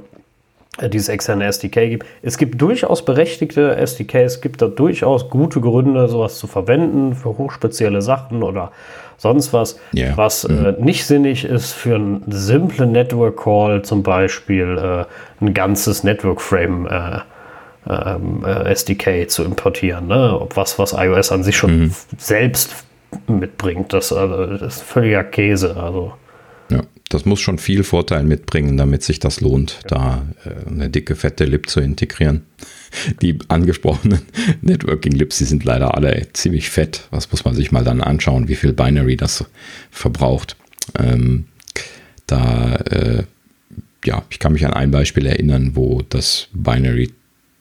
[0.77, 2.07] äh, dieses externe SDK geben.
[2.21, 7.37] Es gibt durchaus berechtigte SDKs, es gibt da durchaus gute Gründe, sowas zu verwenden für
[7.37, 8.71] hochspezielle Sachen oder
[9.17, 10.15] sonst was, yeah.
[10.17, 10.65] was mhm.
[10.65, 16.41] äh, nicht sinnig ist für einen simplen Network Call, zum Beispiel äh, ein ganzes Network
[16.41, 17.19] Frame äh,
[17.87, 20.07] ähm, äh SDK zu importieren.
[20.07, 20.47] Ne?
[20.55, 21.95] Was, was iOS an sich schon mhm.
[22.17, 22.85] selbst
[23.27, 25.75] mitbringt, das, also, das ist völliger Käse.
[25.77, 26.13] Also.
[27.15, 31.45] Das muss schon viel Vorteil mitbringen, damit sich das lohnt, da äh, eine dicke, fette
[31.45, 32.41] Lib zu integrieren
[33.21, 34.21] die angesprochenen
[34.61, 37.07] Networking Lips, die sind leider alle ziemlich fett.
[37.11, 39.45] Was muss man sich mal dann anschauen, wie viel Binary das
[39.91, 40.55] verbraucht.
[40.97, 41.45] Ähm,
[42.27, 43.23] da, äh,
[44.03, 47.11] ja, ich kann mich an ein Beispiel erinnern, wo das Binary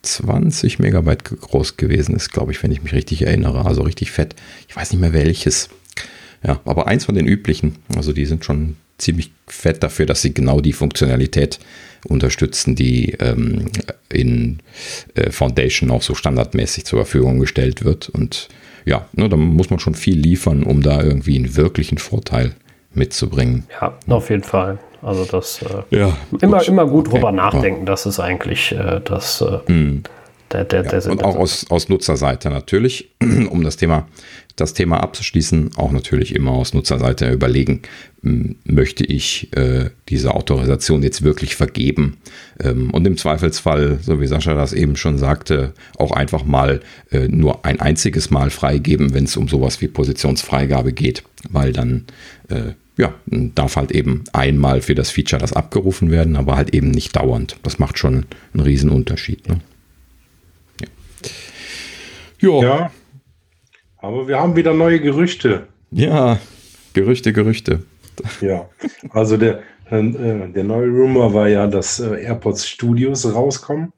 [0.03, 3.65] 20 Megabyte groß gewesen ist, glaube ich, wenn ich mich richtig erinnere.
[3.65, 4.35] Also richtig fett.
[4.69, 5.71] Ich weiß nicht mehr welches.
[6.43, 7.77] Ja, aber eins von den üblichen.
[7.97, 11.59] Also die sind schon ziemlich fett dafür, dass sie genau die Funktionalität
[12.07, 13.67] unterstützen, die ähm,
[14.11, 14.59] in
[15.15, 18.09] äh, Foundation auch so standardmäßig zur Verfügung gestellt wird.
[18.09, 18.49] Und
[18.85, 22.53] ja, ne, da muss man schon viel liefern, um da irgendwie einen wirklichen Vorteil
[22.93, 23.65] mitzubringen.
[23.81, 24.79] Ja, auf jeden Fall.
[25.03, 26.69] Also das äh, ja, immer, gut.
[26.69, 27.37] immer gut drüber okay.
[27.37, 29.99] nachdenken, das ist eigentlich äh, das mm.
[30.55, 33.11] Der, der, der ja, Und auch aus, aus Nutzerseite natürlich,
[33.51, 34.07] um das Thema
[34.57, 37.83] das Thema abzuschließen, auch natürlich immer aus Nutzerseite überlegen,
[38.23, 42.19] möchte ich äh, diese Autorisation jetzt wirklich vergeben?
[42.63, 47.27] Ähm, und im Zweifelsfall, so wie Sascha das eben schon sagte, auch einfach mal äh,
[47.29, 52.05] nur ein einziges Mal freigeben, wenn es um sowas wie Positionsfreigabe geht, weil dann
[52.49, 56.93] äh, ja, darf halt eben einmal für das Feature das abgerufen werden, aber halt eben
[56.93, 57.57] nicht dauernd.
[57.65, 59.49] Das macht schon einen riesen Unterschied.
[59.49, 59.59] Ne?
[62.41, 62.63] Ja.
[62.63, 62.91] ja.
[63.99, 65.67] Aber wir haben wieder neue Gerüchte.
[65.91, 66.39] Ja,
[66.93, 67.83] Gerüchte, Gerüchte.
[68.41, 68.69] Ja,
[69.11, 69.61] also der,
[69.91, 73.93] äh, der neue Rumor war ja, dass äh, AirPods Studios rauskommen.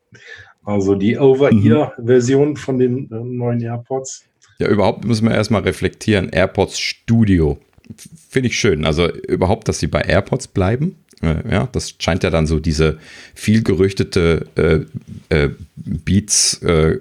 [0.64, 2.56] Also die Over-Ear-Version mhm.
[2.56, 4.24] von den äh, neuen AirPods.
[4.58, 6.30] Ja, überhaupt müssen wir erstmal reflektieren.
[6.30, 7.58] AirPods Studio.
[8.28, 8.84] Finde ich schön.
[8.84, 10.96] Also überhaupt, dass sie bei AirPods bleiben.
[11.22, 12.98] Äh, ja, das scheint ja dann so diese
[13.34, 16.98] viel gerüchtete äh, äh, Beats äh,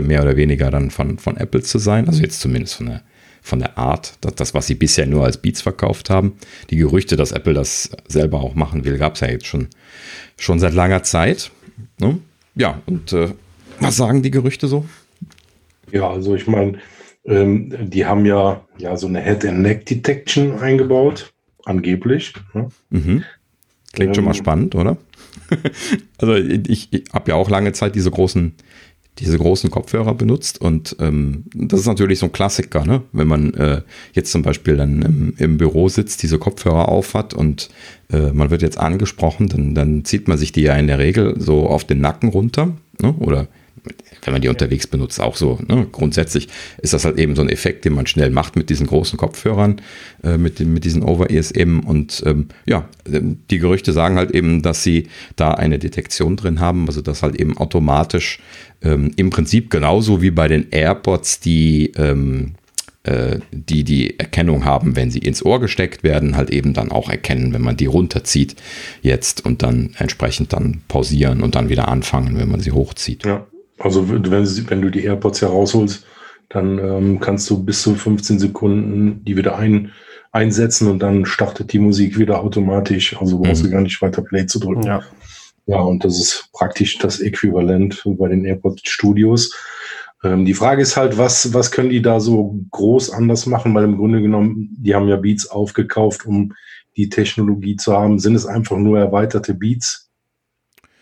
[0.00, 2.08] mehr oder weniger dann von, von Apple zu sein.
[2.08, 3.02] Also jetzt zumindest von der,
[3.42, 6.38] von der Art, das, das, was sie bisher nur als Beats verkauft haben.
[6.70, 9.68] Die Gerüchte, dass Apple das selber auch machen will, gab es ja jetzt schon,
[10.38, 11.50] schon seit langer Zeit.
[11.98, 12.18] Ne?
[12.54, 13.28] Ja, und äh,
[13.78, 14.86] was sagen die Gerüchte so?
[15.92, 16.78] Ja, also ich meine,
[17.24, 21.32] ähm, die haben ja, ja so eine Head-and-Neck-Detection eingebaut
[21.64, 22.34] angeblich.
[22.54, 22.68] Ne?
[22.90, 23.24] Mhm.
[23.92, 24.96] Klingt ähm, schon mal ähm, spannend, oder?
[26.18, 28.54] also ich, ich habe ja auch lange Zeit diese großen,
[29.18, 33.02] diese großen Kopfhörer benutzt und ähm, das ist natürlich so ein Klassiker, ne?
[33.12, 37.34] wenn man äh, jetzt zum Beispiel dann im, im, Büro sitzt, diese Kopfhörer auf hat
[37.34, 37.68] und
[38.12, 41.34] äh, man wird jetzt angesprochen, dann, dann zieht man sich die ja in der Regel
[41.40, 43.14] so auf den Nacken runter ne?
[43.18, 43.48] oder
[44.22, 45.58] wenn man die unterwegs benutzt, auch so.
[45.66, 45.86] Ne?
[45.90, 49.18] Grundsätzlich ist das halt eben so ein Effekt, den man schnell macht mit diesen großen
[49.18, 49.80] Kopfhörern,
[50.22, 51.80] äh, mit, den, mit diesen Over-Ears eben.
[51.80, 56.60] Und ähm, ja, ähm, die Gerüchte sagen halt eben, dass sie da eine Detektion drin
[56.60, 58.40] haben, also dass halt eben automatisch
[58.82, 62.54] ähm, im Prinzip genauso wie bei den AirPods die ähm,
[63.02, 67.08] äh, die die Erkennung haben, wenn sie ins Ohr gesteckt werden, halt eben dann auch
[67.08, 68.56] erkennen, wenn man die runterzieht
[69.00, 73.24] jetzt und dann entsprechend dann pausieren und dann wieder anfangen, wenn man sie hochzieht.
[73.24, 73.46] Ja.
[73.80, 76.06] Also wenn, wenn du die AirPods herausholst,
[76.48, 79.92] dann ähm, kannst du bis zu 15 Sekunden die wieder ein,
[80.32, 83.16] einsetzen und dann startet die Musik wieder automatisch.
[83.18, 83.68] Also brauchst mhm.
[83.68, 84.82] du gar nicht weiter Play zu drücken.
[84.82, 85.02] Ja.
[85.66, 89.52] ja, und das ist praktisch das Äquivalent bei den AirPods Studios.
[90.22, 93.74] Ähm, die Frage ist halt, was, was können die da so groß anders machen?
[93.74, 96.52] Weil im Grunde genommen, die haben ja Beats aufgekauft, um
[96.96, 98.18] die Technologie zu haben.
[98.18, 100.10] Sind es einfach nur erweiterte Beats?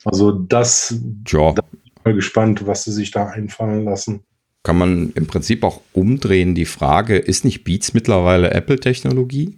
[0.04, 0.94] Also das,
[1.26, 1.52] ja.
[1.52, 1.62] da
[2.08, 4.20] mal gespannt, was sie sich da einfallen lassen.
[4.62, 9.56] Kann man im Prinzip auch umdrehen, die Frage, ist nicht Beats mittlerweile Apple-Technologie?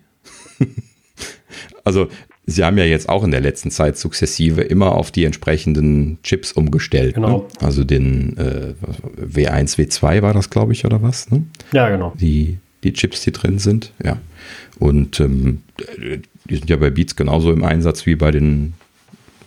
[1.84, 2.08] also,
[2.46, 6.52] sie haben ja jetzt auch in der letzten Zeit sukzessive immer auf die entsprechenden Chips
[6.52, 7.14] umgestellt.
[7.14, 7.38] Genau.
[7.38, 7.44] Ne?
[7.60, 8.74] Also den äh,
[9.20, 11.30] W1, W2 war das, glaube ich, oder was?
[11.30, 11.44] Ne?
[11.72, 12.12] Ja, genau.
[12.20, 13.92] Die, die Chips, die drin sind.
[14.04, 14.18] Ja.
[14.78, 15.62] Und ähm,
[16.48, 18.74] die sind ja bei Beats genauso im Einsatz wie bei den,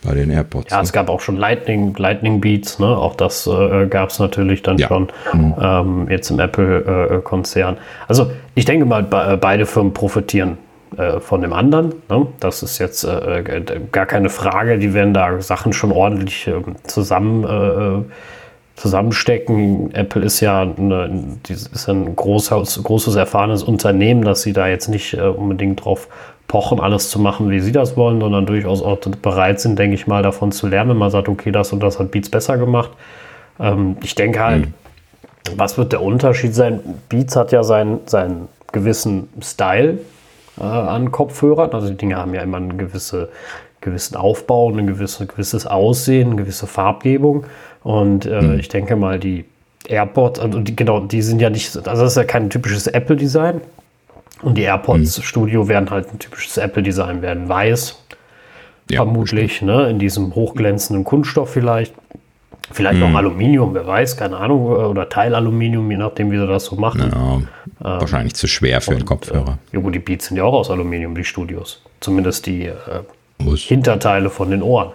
[0.04, 0.70] bei den AirPods.
[0.70, 0.82] Ja, ne?
[0.84, 2.86] es gab auch schon Lightning, Lightning Beats, ne?
[2.86, 4.88] Auch das äh, gab es natürlich dann Ja.
[4.88, 5.54] schon Mhm.
[5.60, 7.78] ähm, jetzt im Apple-Konzern.
[8.08, 10.58] also ich denke mal, be äh, beide Firmen profitieren
[10.96, 11.94] äh, von dem anderen.
[12.08, 12.26] Ne?
[12.40, 14.78] Das ist jetzt äh, äh, gar keine Frage.
[14.78, 18.04] Die werden da Sachen schon ordentlich ähm, zusammen äh,
[18.76, 19.94] zusammenstecken.
[19.94, 25.14] Apple ist ja, eine, ist ein großes, großes erfahrenes Unternehmen, dass sie da jetzt nicht
[25.14, 26.08] äh, unbedingt drauf
[26.48, 30.06] pochen, alles zu machen, wie sie das wollen, sondern durchaus auch bereit sind, denke ich
[30.06, 32.90] mal, davon zu lernen, wenn man sagt, okay, das und das hat Beats besser gemacht.
[33.58, 34.68] Ähm, ich denke halt,
[35.56, 36.80] was wird der Unterschied sein?
[37.08, 39.98] Beats hat ja seinen, seinen gewissen Style
[40.58, 41.70] äh, an Kopfhörern.
[41.72, 43.28] Also die Dinge haben ja immer einen gewisse,
[43.80, 47.44] gewissen Aufbau, ein gewisse, gewisses Aussehen, eine gewisse Farbgebung.
[47.82, 49.44] Und äh, ich denke mal, die
[49.86, 53.60] AirPods, also die, genau, die sind ja nicht, also das ist ja kein typisches Apple-Design.
[54.44, 58.00] Und die AirPods Studio werden halt ein typisches Apple-Design, werden weiß,
[58.90, 61.94] Ja, vermutlich, ne, in diesem hochglänzenden Kunststoff vielleicht.
[62.70, 63.14] Vielleicht Mhm.
[63.14, 67.10] auch Aluminium, wer weiß, keine Ahnung, oder Teilaluminium, je nachdem, wie sie das so machen.
[67.82, 69.58] Ja, wahrscheinlich zu schwer für einen Kopfhörer.
[69.72, 71.82] Ja, gut, die Beats sind ja auch aus Aluminium, die Studios.
[72.00, 72.74] Zumindest die äh.
[73.56, 74.92] Hinterteile von den Ohren.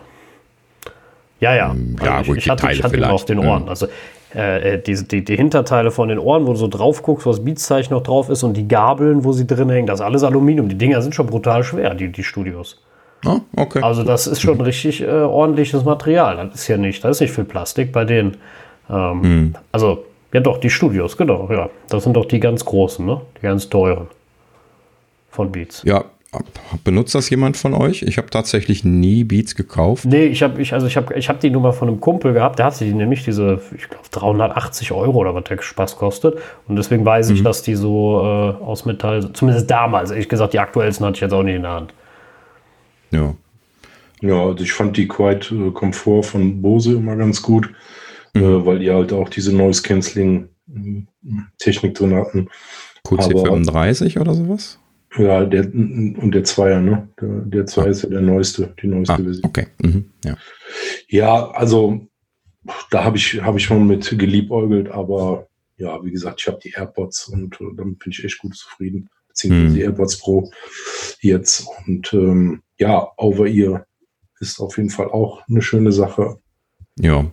[1.40, 1.72] Ja, ja.
[1.72, 3.50] Ähm, ja, ich, gut, ich die hatte, ich hatte mal auf vielleicht, den ja.
[3.50, 3.70] Ohren.
[3.70, 3.88] Also
[4.36, 7.32] äh, äh, die, die, die Hinterteile von den Ohren, wo du so drauf guckst, wo
[7.32, 10.24] das Beats-Zeichen noch drauf ist und die Gabeln, wo sie drin hängen, das ist alles
[10.24, 10.70] Aluminium.
[10.70, 12.82] Die Dinger sind schon brutal schwer, die, die Studios.
[13.26, 13.82] Ah, okay.
[13.82, 16.38] Also das ist schon richtig äh, ordentliches Material.
[16.38, 18.38] Das ist ja nicht, da ist nicht viel Plastik bei denen.
[18.89, 19.56] Ähm, Hm.
[19.72, 21.70] Also, ja doch, die Studios, genau, ja.
[21.89, 23.22] Das sind doch die ganz großen, ne?
[23.38, 24.08] Die ganz teuren.
[25.32, 25.84] Von Beats.
[25.84, 26.06] Ja,
[26.84, 28.04] benutzt das jemand von euch?
[28.04, 30.06] Ich habe tatsächlich nie Beats gekauft.
[30.06, 32.60] Nee, ich habe ich, also ich hab, ich hab die Nummer von einem Kumpel gehabt,
[32.60, 36.38] der hatte die nämlich diese, ich glaube, 380 Euro oder was der Spaß kostet.
[36.68, 40.60] Und deswegen weiß ich, dass die so äh, aus Metall, zumindest damals, ehrlich gesagt, die
[40.60, 41.94] aktuellsten hatte ich jetzt auch nicht in der Hand.
[43.12, 43.34] Ja.
[44.22, 47.70] Ja, also ich fand die Quiet äh, Komfort von Bose immer ganz gut,
[48.36, 51.04] äh, weil die halt auch diese Noise Cancelling äh,
[51.58, 52.50] Technik drin hatten.
[53.08, 54.78] QC35 oder sowas?
[55.17, 57.10] Ja, der und der Zweier, ne?
[57.19, 59.45] Der, der Zweier ist ja der neueste, die neueste Ah, Version.
[59.45, 59.67] okay.
[59.82, 60.12] Mhm.
[60.24, 60.38] Ja.
[61.08, 62.08] Ja, also
[62.91, 66.74] da habe ich, habe ich mal mit geliebäugelt, aber ja, wie gesagt, ich habe die
[66.76, 69.10] AirPods und äh, damit bin ich echt gut zufrieden.
[69.30, 69.74] Beziehungsweise Hm.
[69.76, 70.52] die AirPods Pro
[71.22, 71.65] jetzt.
[71.88, 73.86] Und ähm, ja, Over-Ear
[74.39, 76.39] ist auf jeden Fall auch eine schöne Sache.
[77.00, 77.26] Ja.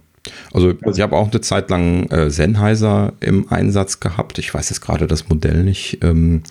[0.52, 4.38] Also ich habe auch eine Zeit lang äh, Sennheiser im Einsatz gehabt.
[4.38, 5.98] Ich weiß jetzt gerade das Modell nicht.
[6.02, 6.42] Ähm,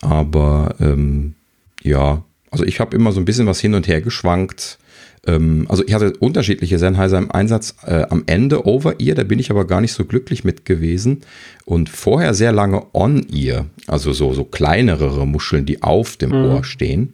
[0.00, 1.34] aber ähm,
[1.82, 4.78] ja, also ich habe immer so ein bisschen was hin und her geschwankt.
[5.26, 7.74] Ähm, also ich hatte unterschiedliche Sennheiser im Einsatz.
[7.86, 11.22] Äh, am Ende Over-Ear, da bin ich aber gar nicht so glücklich mit gewesen.
[11.64, 17.12] Und vorher sehr lange On-Ear, also so, so kleinere Muscheln, die auf dem Ohr stehen.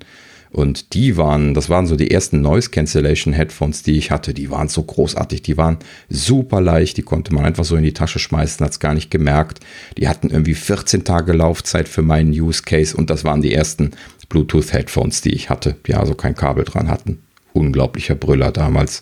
[0.51, 4.33] Und die waren, das waren so die ersten Noise Cancellation Headphones, die ich hatte.
[4.33, 7.93] Die waren so großartig, die waren super leicht, die konnte man einfach so in die
[7.93, 9.61] Tasche schmeißen, hat's gar nicht gemerkt.
[9.99, 13.91] Die hatten irgendwie 14 Tage Laufzeit für meinen Use Case und das waren die ersten
[14.29, 17.21] Bluetooth Headphones, die ich hatte, die also kein Kabel dran hatten.
[17.53, 19.01] Unglaublicher Brüller damals.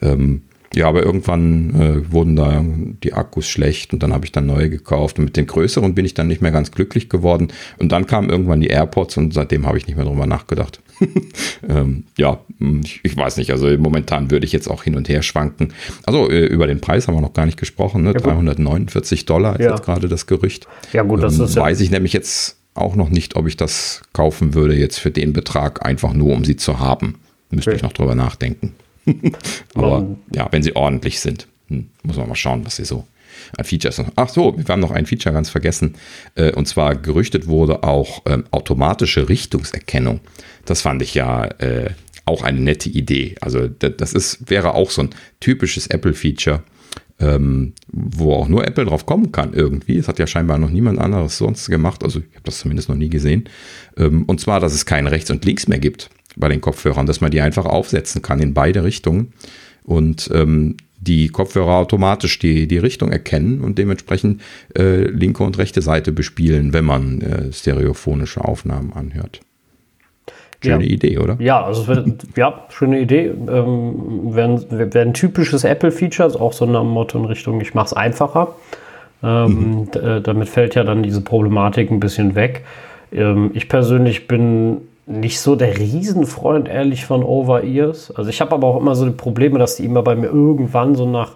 [0.00, 0.42] Ähm,
[0.74, 2.64] ja, aber irgendwann äh, wurden da
[3.02, 5.18] die Akkus schlecht und dann habe ich dann neue gekauft.
[5.18, 7.48] Und mit den größeren bin ich dann nicht mehr ganz glücklich geworden.
[7.78, 10.80] Und dann kamen irgendwann die AirPods und seitdem habe ich nicht mehr drüber nachgedacht.
[11.68, 12.40] ähm, ja,
[12.82, 13.50] ich, ich weiß nicht.
[13.50, 15.72] Also momentan würde ich jetzt auch hin und her schwanken.
[16.04, 18.02] Also äh, über den Preis haben wir noch gar nicht gesprochen.
[18.02, 18.12] Ne?
[18.12, 18.24] gut.
[18.24, 19.72] 349 Dollar ist Ja.
[19.74, 20.66] jetzt gerade das Gerücht.
[20.92, 23.56] Ja, gut, das Ähm, ist ja- Weiß ich nämlich jetzt auch noch nicht, ob ich
[23.56, 27.16] das kaufen würde jetzt für den Betrag, einfach nur um sie zu haben.
[27.50, 27.76] Müsste Okay.
[27.76, 28.72] ich noch drüber nachdenken.
[29.74, 33.06] Aber ja, wenn sie ordentlich sind, hm, muss man mal schauen, was sie so
[33.56, 34.12] an Features haben.
[34.16, 35.94] Ach so, wir haben noch ein Feature ganz vergessen.
[36.34, 40.20] Äh, und zwar gerüchtet wurde auch ähm, automatische Richtungserkennung.
[40.64, 41.90] Das fand ich ja äh,
[42.24, 43.34] auch eine nette Idee.
[43.40, 45.10] Also da- das ist, wäre auch so ein
[45.40, 46.62] typisches Apple-Feature,
[47.18, 49.96] ähm, wo auch nur Apple drauf kommen kann irgendwie.
[49.96, 52.04] Es hat ja scheinbar noch niemand anderes sonst gemacht.
[52.04, 53.48] Also ich habe das zumindest noch nie gesehen.
[53.96, 57.20] Ähm, und zwar, dass es kein Rechts und Links mehr gibt bei den Kopfhörern, dass
[57.20, 59.32] man die einfach aufsetzen kann in beide Richtungen
[59.84, 64.40] und ähm, die Kopfhörer automatisch die, die Richtung erkennen und dementsprechend
[64.78, 69.40] äh, linke und rechte Seite bespielen, wenn man äh, stereophonische Aufnahmen anhört.
[70.62, 70.90] Schöne Ja.
[70.90, 71.36] Idee, oder?
[71.40, 73.32] Ja, also es wird, ja, schöne Idee.
[73.48, 77.86] Ähm, werden, werden ein typisches Apple-Feature, auch so nach dem Motto in Richtung, ich mache
[77.86, 78.54] es einfacher.
[79.24, 82.64] Ähm, d- äh, damit fällt ja dann diese Problematik ein bisschen weg.
[83.12, 88.12] Ähm, ich persönlich bin nicht so der Riesenfreund, ehrlich, von Over-Ears.
[88.16, 90.94] Also ich habe aber auch immer so die Probleme, dass die immer bei mir irgendwann
[90.94, 91.32] so nach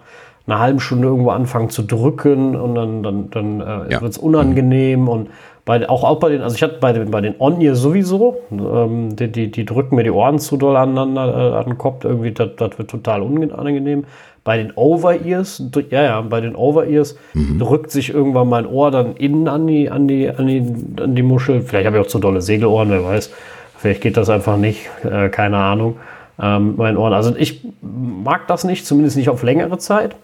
[0.46, 4.00] einer halben Stunde irgendwo anfangen zu drücken und dann, dann, dann äh, Ja.
[4.00, 5.28] wird es unangenehm und
[5.66, 9.16] Bei, auch, auch bei den, also ich hatte bei den, bei den On-Ear sowieso, ähm,
[9.16, 12.30] die, die, die, drücken mir die Ohren zu doll aneinander äh, an den Kopf, irgendwie,
[12.30, 14.04] das, das wird total unangenehm.
[14.44, 15.60] Bei den Over-Ears,
[15.90, 17.58] ja, ja, bei den Over-Ears mhm.
[17.58, 20.62] drückt sich irgendwann mein Ohr dann innen an die, an die, an die,
[21.02, 21.62] an die Muschel.
[21.62, 23.32] Vielleicht habe ich auch zu dolle Segelohren, wer weiß.
[23.78, 25.96] Vielleicht geht das einfach nicht, äh, keine Ahnung.
[26.40, 27.12] Ähm, mein Ohren.
[27.12, 30.16] Also ich mag das nicht, zumindest nicht auf längere Zeit.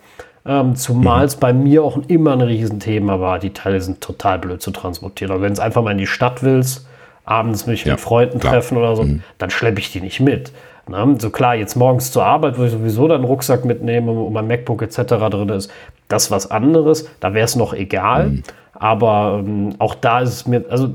[0.45, 1.25] Ähm, zumal mhm.
[1.25, 3.39] es bei mir auch immer ein Riesenthema war.
[3.39, 5.33] Die Teile sind total blöd zu transportieren.
[5.33, 6.87] Aber wenn es einfach mal in die Stadt willst,
[7.25, 8.55] abends mich ja, mit Freunden klar.
[8.55, 9.23] treffen oder so, mhm.
[9.39, 10.53] dann schleppe ich die nicht mit.
[10.89, 14.31] Na, so klar, jetzt morgens zur Arbeit, wo ich sowieso dann einen Rucksack mitnehme, wo
[14.31, 15.15] mein MacBook etc.
[15.31, 15.71] drin ist,
[16.09, 17.09] das ist was anderes.
[17.21, 18.29] Da wäre es noch egal.
[18.29, 18.43] Mhm.
[18.75, 20.91] Aber ähm, auch da ist es mir, also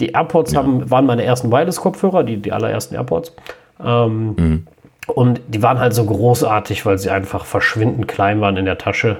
[0.00, 0.58] die AirPods ja.
[0.58, 3.34] haben, waren meine ersten Wireless-Kopfhörer, die, die allerersten AirPods.
[3.82, 4.66] Ähm, mhm.
[5.06, 9.18] Und die waren halt so großartig, weil sie einfach verschwindend klein waren in der Tasche.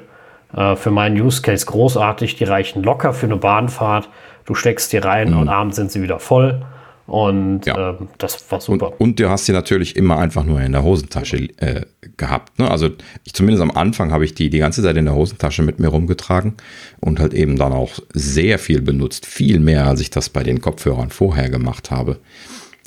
[0.54, 2.36] Äh, für meinen Use Case großartig.
[2.36, 4.08] Die reichen locker für eine Bahnfahrt.
[4.44, 5.40] Du steckst die rein mhm.
[5.40, 6.62] und abends sind sie wieder voll.
[7.06, 7.90] Und ja.
[7.90, 8.92] äh, das war super.
[8.92, 11.82] Und, und, du hast sie natürlich immer einfach nur in der Hosentasche äh,
[12.16, 12.58] gehabt.
[12.58, 12.70] Ne?
[12.70, 12.90] Also
[13.24, 15.88] ich zumindest am Anfang habe ich die die ganze Zeit in der Hosentasche mit mir
[15.88, 16.54] rumgetragen
[17.00, 19.26] und halt eben dann auch sehr viel benutzt.
[19.26, 22.18] Viel mehr, als ich das bei den Kopfhörern vorher gemacht habe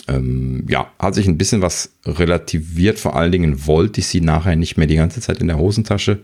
[0.10, 3.00] ähm, ja, hat sich ein bisschen was relativiert.
[3.00, 6.20] Vor allen Dingen wollte ich sie nachher nicht mehr die ganze Zeit in der Hosentasche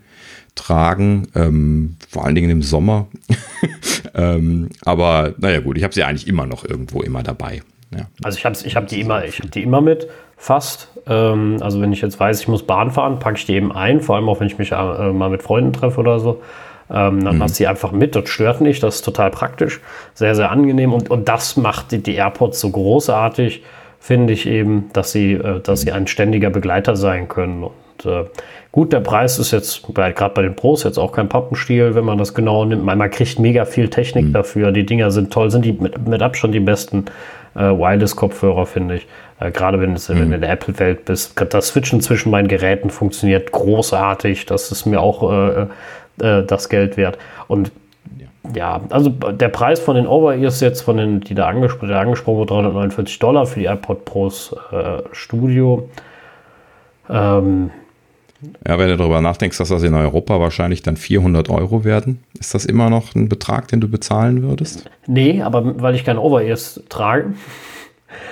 [0.56, 3.08] tragen, ähm, vor allen Dingen im Sommer.
[4.16, 7.62] ähm, aber naja gut, ich habe sie eigentlich immer noch irgendwo immer dabei.
[7.98, 8.06] Ja.
[8.24, 10.90] Also ich habe ich hab die immer, ich habe die immer mit, fast.
[11.08, 14.02] Ähm, also wenn ich jetzt weiß, ich muss Bahn fahren, packe ich die eben ein,
[14.02, 16.42] vor allem auch wenn ich mich äh, mal mit Freunden treffe oder so.
[16.90, 17.44] Ähm, dann mhm.
[17.44, 19.82] hast du sie einfach mit, das stört nicht, das ist total praktisch,
[20.14, 23.64] sehr, sehr angenehm und, und das macht die, die AirPods so großartig,
[24.00, 27.64] finde ich eben, dass sie, äh, dass sie ein ständiger Begleiter sein können.
[27.64, 28.26] Und äh,
[28.72, 32.20] gut, der Preis ist jetzt gerade bei den Pros jetzt auch kein Pappenstiel, wenn man
[32.20, 32.84] das genau nimmt.
[32.84, 34.34] Man, man kriegt mega viel Technik mhm.
[34.34, 37.06] dafür, die Dinger sind toll, sind die mit, mit Abstand die besten
[37.56, 39.08] äh, Wireless-Kopfhörer, finde ich.
[39.40, 40.00] Äh, Gerade wenn, mhm.
[40.10, 41.42] wenn du in der Apple-Welt bist.
[41.52, 44.46] Das Switchen zwischen meinen Geräten funktioniert großartig.
[44.46, 45.62] Das ist mir auch äh,
[46.22, 47.18] äh, das Geld wert.
[47.48, 47.72] Und
[48.54, 52.38] ja, also der Preis von den Over-Ears jetzt, von den, die da angespro der angesprochen
[52.38, 55.90] wurde, 349 Dollar für die iPod Pros äh, Studio.
[57.10, 57.72] Ähm,
[58.68, 62.54] ja, wenn du darüber nachdenkst, dass das in Europa wahrscheinlich dann 400 Euro werden, ist
[62.54, 64.90] das immer noch ein Betrag, den du bezahlen würdest?
[65.08, 67.34] Nee, aber weil ich kein Over-Ears trage,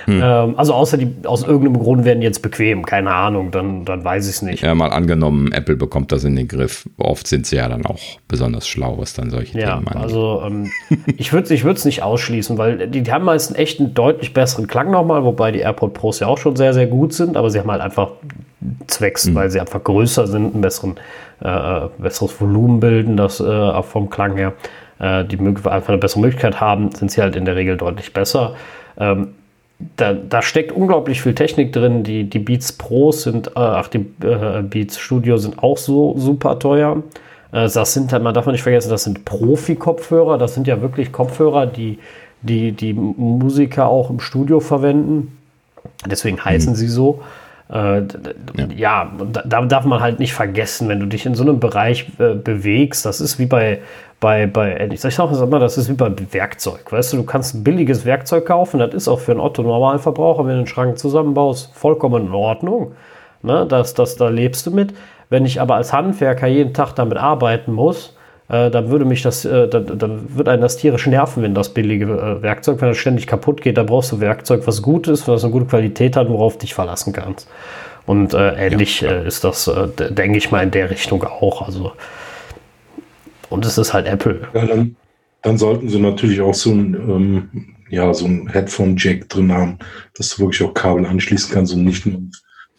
[0.06, 0.20] hm.
[0.22, 4.04] Ähm, also außer die, aus irgendeinem Grund werden die jetzt bequem, keine Ahnung, dann, dann
[4.04, 4.62] weiß ich es nicht.
[4.62, 6.88] Ja, mal angenommen, Apple bekommt das in den Griff.
[6.98, 10.02] Oft sind sie ja dann auch besonders schlau, was dann solche ja, Themen angeht.
[10.02, 10.70] Also ähm,
[11.16, 14.90] ich würde es nicht ausschließen, weil die, die haben meist echt einen deutlich besseren Klang
[14.90, 17.70] nochmal, wobei die AirPod Pros ja auch schon sehr, sehr gut sind, aber sie haben
[17.70, 18.10] halt einfach
[18.86, 19.34] zwecks, hm.
[19.34, 20.96] weil sie einfach größer sind, ein besseren,
[21.42, 24.52] äh, äh besseres Volumen bilden, das äh, vom Klang her.
[25.00, 28.54] Äh, die einfach eine bessere Möglichkeit haben, sind sie halt in der Regel deutlich besser.
[28.96, 29.34] Ähm,
[29.96, 32.04] da, da, steckt unglaublich viel Technik drin.
[32.04, 36.58] Die, die Beats Pro sind, äh, ach, die äh, Beats Studio sind auch so super
[36.58, 37.02] teuer.
[37.52, 40.38] Äh, das sind halt, man darf nicht vergessen, das sind Profi-Kopfhörer.
[40.38, 41.98] Das sind ja wirklich Kopfhörer, die,
[42.42, 45.36] die die Musiker auch im Studio verwenden.
[46.06, 46.76] Deswegen heißen mhm.
[46.76, 47.20] sie so.
[47.70, 48.02] Äh,
[48.56, 52.06] ja, ja da darf man halt nicht vergessen, wenn du dich in so einem Bereich
[52.18, 53.80] äh, bewegst, das ist wie bei,
[54.20, 56.92] bei, bei ich sag mal, das ist wie bei Werkzeug.
[56.92, 60.56] Weißt du, du kannst ein billiges Werkzeug kaufen, das ist auch für einen Otto-Normalverbraucher, wenn
[60.56, 62.92] du den Schrank zusammenbaust, vollkommen in Ordnung.
[63.42, 63.66] Ne?
[63.68, 64.94] Das, das, da lebst du mit.
[65.30, 68.14] Wenn ich aber als Handwerker jeden Tag damit arbeiten muss,
[68.48, 71.70] äh, dann würde mich das, äh, dann, dann wird einen das tierisch nerven, wenn das
[71.70, 75.26] billige äh, Werkzeug, wenn das ständig kaputt geht, da brauchst du Werkzeug, was gut ist,
[75.28, 77.48] was eine gute Qualität hat, worauf du dich verlassen kannst.
[78.06, 81.62] Und äh, ähnlich ja, äh, ist das, äh, denke ich mal, in der Richtung auch.
[81.62, 81.92] Also,
[83.48, 84.46] und es ist halt Apple.
[84.52, 84.96] Ja, dann,
[85.42, 89.78] dann sollten sie natürlich auch so ein, ähm, ja, so ein Headphone-Jack drin haben,
[90.16, 92.20] dass du wirklich auch Kabel anschließen kannst und nicht nur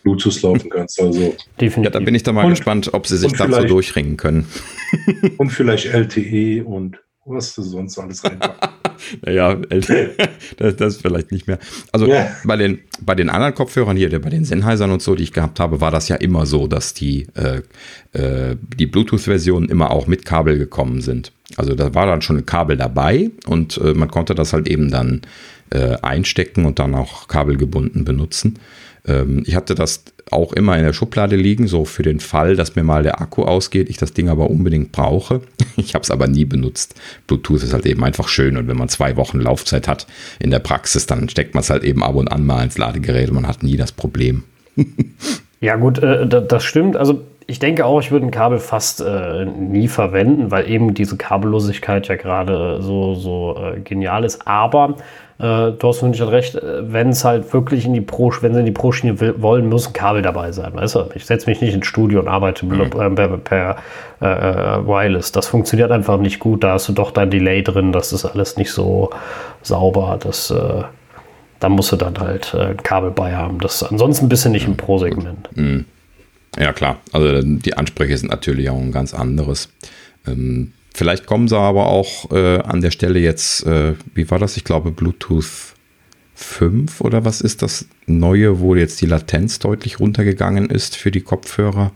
[0.05, 1.01] Bluetooth laufen kannst.
[1.01, 1.83] Also Definitiv.
[1.83, 4.47] Ja, da bin ich da mal und, gespannt, ob sie sich dazu durchringen können.
[5.37, 8.69] und vielleicht LTE und was du sonst alles reinpacken.
[9.25, 9.55] naja,
[10.57, 11.57] das, das vielleicht nicht mehr.
[11.91, 12.27] Also ja.
[12.43, 15.59] bei, den, bei den anderen Kopfhörern hier, bei den Sennheisern und so, die ich gehabt
[15.59, 17.61] habe, war das ja immer so, dass die, äh,
[18.17, 21.31] äh, die Bluetooth-Versionen immer auch mit Kabel gekommen sind.
[21.57, 24.91] Also da war dann schon ein Kabel dabei und äh, man konnte das halt eben
[24.91, 25.21] dann
[25.71, 28.59] äh, einstecken und dann auch kabelgebunden benutzen.
[29.07, 32.75] Ähm, ich hatte das auch immer in der Schublade liegen, so für den Fall, dass
[32.75, 35.41] mir mal der Akku ausgeht, ich das Ding aber unbedingt brauche.
[35.77, 36.95] Ich habe es aber nie benutzt.
[37.27, 40.07] Bluetooth ist halt eben einfach schön und wenn man zwei Wochen Laufzeit hat
[40.39, 43.27] in der Praxis, dann steckt man es halt eben ab und an mal ins Ladegerät
[43.27, 44.45] und man hat nie das Problem.
[45.61, 46.95] Ja, gut, äh, das stimmt.
[46.95, 51.17] Also ich denke auch, ich würde ein Kabel fast äh, nie verwenden, weil eben diese
[51.17, 54.47] Kabellosigkeit ja gerade so, so äh, genial ist.
[54.47, 54.97] Aber
[55.37, 58.59] äh, du hast natürlich recht, äh, wenn es halt wirklich in die Pro, wenn sie
[58.61, 60.73] in die Pro-Schiene wollen, muss ein Kabel dabei sein.
[60.73, 61.09] Weißt du?
[61.13, 62.89] Ich setze mich nicht ins Studio und arbeite mhm.
[62.89, 63.75] per, per
[64.21, 65.33] äh, äh, Wireless.
[65.33, 66.63] Das funktioniert einfach nicht gut.
[66.63, 67.91] Da hast du doch dein Delay drin.
[67.91, 69.09] Das ist alles nicht so
[69.61, 70.17] sauber.
[70.21, 70.83] Das, äh,
[71.59, 73.59] da musst du dann halt ein Kabel bei haben.
[73.59, 75.49] Das ist ansonsten ein bisschen nicht im Pro-Segment.
[75.55, 75.85] Mhm.
[76.57, 76.97] Ja, klar.
[77.11, 79.69] Also die Ansprüche sind natürlich auch ein ganz anderes.
[80.25, 84.57] Ähm, vielleicht kommen sie aber auch äh, an der Stelle jetzt, äh, wie war das?
[84.57, 85.73] Ich glaube, Bluetooth
[86.35, 91.21] 5 oder was ist das neue, wo jetzt die Latenz deutlich runtergegangen ist für die
[91.21, 91.91] Kopfhörer.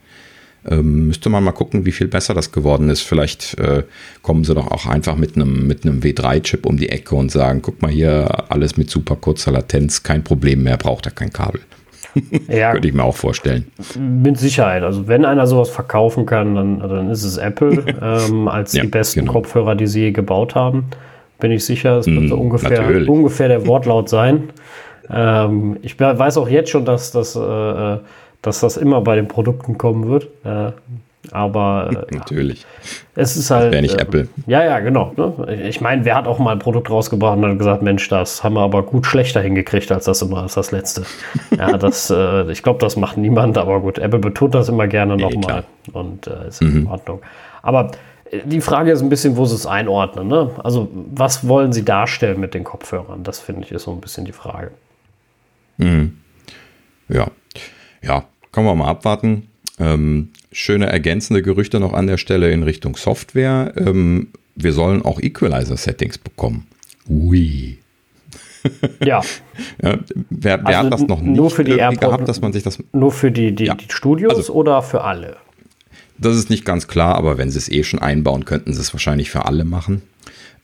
[0.68, 3.02] Ähm, müsste man mal gucken, wie viel besser das geworden ist.
[3.02, 3.84] Vielleicht äh,
[4.22, 7.62] kommen sie doch auch einfach mit einem mit einem W3-Chip um die Ecke und sagen,
[7.62, 11.62] guck mal hier, alles mit super kurzer Latenz, kein Problem mehr, braucht er kein Kabel.
[12.47, 13.72] Ja, Könnte ich mir auch vorstellen.
[13.97, 14.84] Mit Sicherheit.
[14.84, 18.88] Also wenn einer sowas verkaufen kann, dann, dann ist es Apple ähm, als ja, die
[18.88, 19.34] besten genau.
[19.34, 20.86] Kopfhörer, die sie je gebaut haben.
[21.39, 21.99] Bin ich sicher.
[21.99, 24.49] Es wird mm, so ungefähr, ungefähr der Wortlaut sein.
[25.10, 27.99] Ähm, ich weiß auch jetzt schon, dass das, äh, äh
[28.41, 30.30] dass das immer bei den Produkten kommen wird.
[30.45, 30.72] Äh,
[31.32, 32.66] aber äh, natürlich.
[33.16, 33.72] Es ist halt.
[33.72, 34.28] Wäre nicht äh, Apple.
[34.48, 35.14] Ja, ja, genau.
[35.16, 35.56] Ne?
[35.68, 38.56] Ich meine, wer hat auch mal ein Produkt rausgebracht und hat gesagt, Mensch, das haben
[38.56, 41.04] wir aber gut schlechter hingekriegt als das immer, als das letzte.
[41.58, 45.18] ja, das, äh, ich glaube, das macht niemand, aber gut, Apple betont das immer gerne
[45.18, 45.64] nochmal.
[45.94, 46.78] Und äh, ist mhm.
[46.78, 47.22] in Ordnung.
[47.62, 47.92] Aber
[48.32, 50.28] äh, die Frage ist ein bisschen, wo sie es einordnen.
[50.28, 50.52] Ne?
[50.64, 53.24] Also, was wollen sie darstellen mit den Kopfhörern?
[53.24, 54.72] Das finde ich ist so ein bisschen die Frage.
[55.78, 56.18] Mhm.
[57.08, 57.28] Ja.
[58.02, 59.50] Ja, können wir mal abwarten.
[59.80, 63.74] Ähm, schöne ergänzende Gerüchte noch an der Stelle in Richtung Software.
[63.78, 66.68] Ähm, wir sollen auch Equalizer-Settings bekommen.
[67.08, 67.78] Ui.
[69.04, 69.22] ja.
[69.82, 70.00] ja.
[70.30, 72.64] Wer, wer also hat das noch nicht nur für die AirPod, gehabt, dass man sich
[72.64, 72.80] das.
[72.92, 73.76] Nur für die, die, ja.
[73.76, 75.38] die Studios also, oder für alle?
[76.18, 78.94] Das ist nicht ganz klar, aber wenn sie es eh schon einbauen, könnten sie es
[78.94, 80.02] wahrscheinlich für alle machen.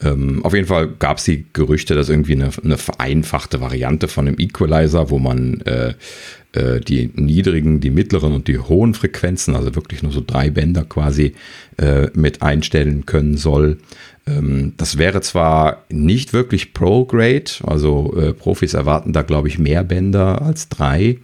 [0.03, 4.27] Ähm, auf jeden Fall gab es die Gerüchte, dass irgendwie eine, eine, vereinfachte Variante von
[4.27, 5.93] einem Equalizer, wo man äh,
[6.53, 10.83] äh, die niedrigen, die mittleren und die hohen Frequenzen, also wirklich nur so drei Bänder
[10.83, 11.33] quasi
[11.77, 13.77] äh, mit einstellen können soll.
[14.27, 19.83] Ähm, das wäre zwar nicht wirklich Pro-Grade, also äh, Profis erwarten da, glaube ich, mehr
[19.83, 21.19] Bänder als drei,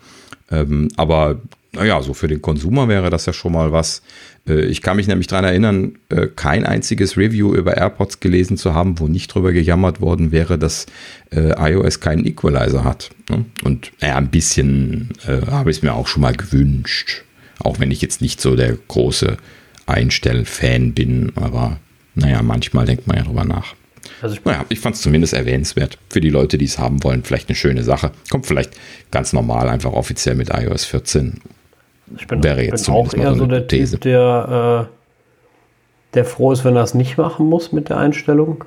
[0.50, 1.42] ähm, aber
[1.74, 4.02] naja, so für den Konsumer wäre das ja schon mal was.
[4.48, 8.74] Äh, ich kann mich nämlich daran erinnern, äh, kein einziges Review über AirPods gelesen zu
[8.74, 10.86] haben, wo nicht drüber gejammert worden wäre, dass
[11.32, 13.10] äh, iOS keinen Equalizer hat.
[13.30, 13.46] Ne?
[13.64, 17.24] Und naja, ein bisschen habe ich es mir auch schon mal gewünscht.
[17.60, 19.38] Auch wenn ich jetzt nicht so der große
[19.86, 21.80] Einstell-Fan bin, aber
[22.16, 23.76] naja, manchmal denkt man ja drüber nach.
[24.22, 25.98] Also ich, naja, ich fand es zumindest erwähnenswert.
[26.10, 28.12] Für die Leute, die es haben wollen, vielleicht eine schöne Sache.
[28.30, 28.74] Kommt vielleicht
[29.12, 31.40] ganz normal, einfach offiziell mit iOS 14
[32.18, 33.94] ich bin, Wäre jetzt bin auch eher so, der These.
[33.94, 38.64] Typ, der, äh, der froh ist, wenn er es nicht machen muss mit der Einstellung.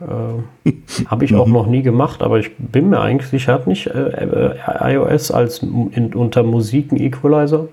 [0.64, 0.72] Äh,
[1.07, 1.53] Habe ich auch mhm.
[1.53, 5.59] noch nie gemacht, aber ich bin mir eigentlich sicher, hat nicht äh, äh iOS als
[5.62, 7.68] in, unter Musik ein Equalizer.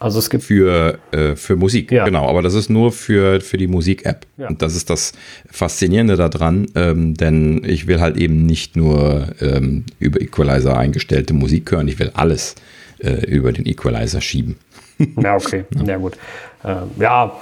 [0.00, 2.04] Also es gibt für, äh, für Musik, ja.
[2.04, 4.26] genau, aber das ist nur für, für die Musik-App.
[4.36, 4.48] Ja.
[4.48, 5.12] Und das ist das
[5.50, 11.72] Faszinierende daran, ähm, denn ich will halt eben nicht nur ähm, über Equalizer eingestellte Musik
[11.72, 12.54] hören, ich will alles
[13.00, 14.56] äh, über den Equalizer schieben.
[15.22, 16.18] Ja, okay, ja, ja gut.
[16.64, 17.32] Äh, ja,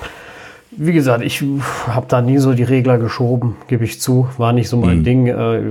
[0.72, 1.42] wie gesagt, ich
[1.86, 4.28] habe da nie so die Regler geschoben, gebe ich zu.
[4.36, 5.04] War nicht so mein mhm.
[5.04, 5.26] Ding.
[5.28, 5.62] Äh,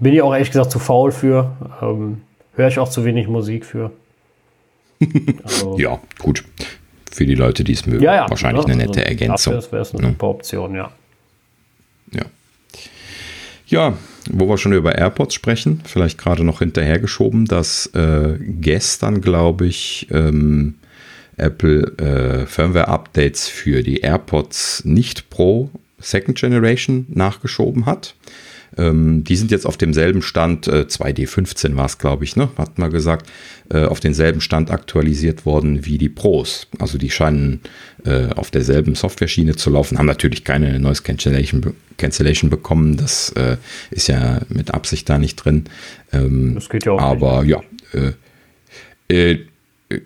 [0.00, 1.52] bin ich auch ehrlich gesagt zu faul für.
[1.80, 2.22] Ähm,
[2.56, 3.92] Höre ich auch zu wenig Musik für.
[5.44, 6.42] Also, ja, gut.
[7.12, 8.02] Für die Leute, die es mögen.
[8.02, 8.72] Ja, ja, Wahrscheinlich ne?
[8.72, 9.52] eine nette also, Ergänzung.
[9.54, 10.08] Das wäre eine ja.
[10.08, 10.90] super Option, ja.
[12.12, 12.22] Ja.
[13.66, 13.92] Ja,
[14.32, 20.08] wo wir schon über AirPods sprechen, vielleicht gerade noch hinterhergeschoben, dass äh, gestern, glaube ich,
[20.10, 20.74] ähm,
[21.36, 28.14] Apple äh, Firmware-Updates für die AirPods nicht Pro Second Generation nachgeschoben hat.
[28.76, 32.48] Ähm, die sind jetzt auf demselben Stand, äh, 2D15 war es, glaube ich, ne?
[32.58, 33.26] hat man gesagt,
[33.70, 36.68] äh, auf denselben Stand aktualisiert worden wie die Pros.
[36.78, 37.60] Also die scheinen
[38.04, 42.96] äh, auf derselben Software-Schiene zu laufen, haben natürlich keine Noise Cancellation, Cancellation bekommen.
[42.96, 43.56] Das äh,
[43.90, 45.64] ist ja mit Absicht da nicht drin.
[46.12, 47.00] Ähm, das geht ja auch.
[47.00, 47.50] Aber nicht.
[47.50, 47.62] ja.
[48.00, 48.12] Äh,
[49.08, 49.38] äh,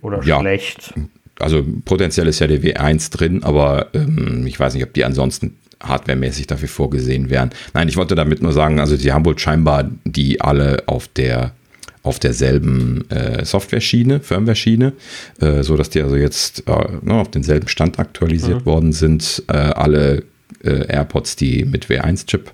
[0.03, 0.95] Oder ja, schlecht.
[1.39, 5.57] Also potenziell ist ja der W1 drin, aber ähm, ich weiß nicht, ob die ansonsten
[5.83, 7.51] hardwaremäßig dafür vorgesehen wären.
[7.75, 11.53] Nein, ich wollte damit nur sagen, also die haben wohl scheinbar die alle auf der
[12.03, 14.95] auf derselben äh, Software-Schiene, Firmware-Schiene,
[15.41, 18.67] äh, so dass die also jetzt äh, ne, auf denselben Stand aktualisiert mhm.
[18.67, 19.43] worden sind.
[19.49, 20.23] Äh, alle
[20.65, 22.53] äh, AirPods, die mit W1-Chip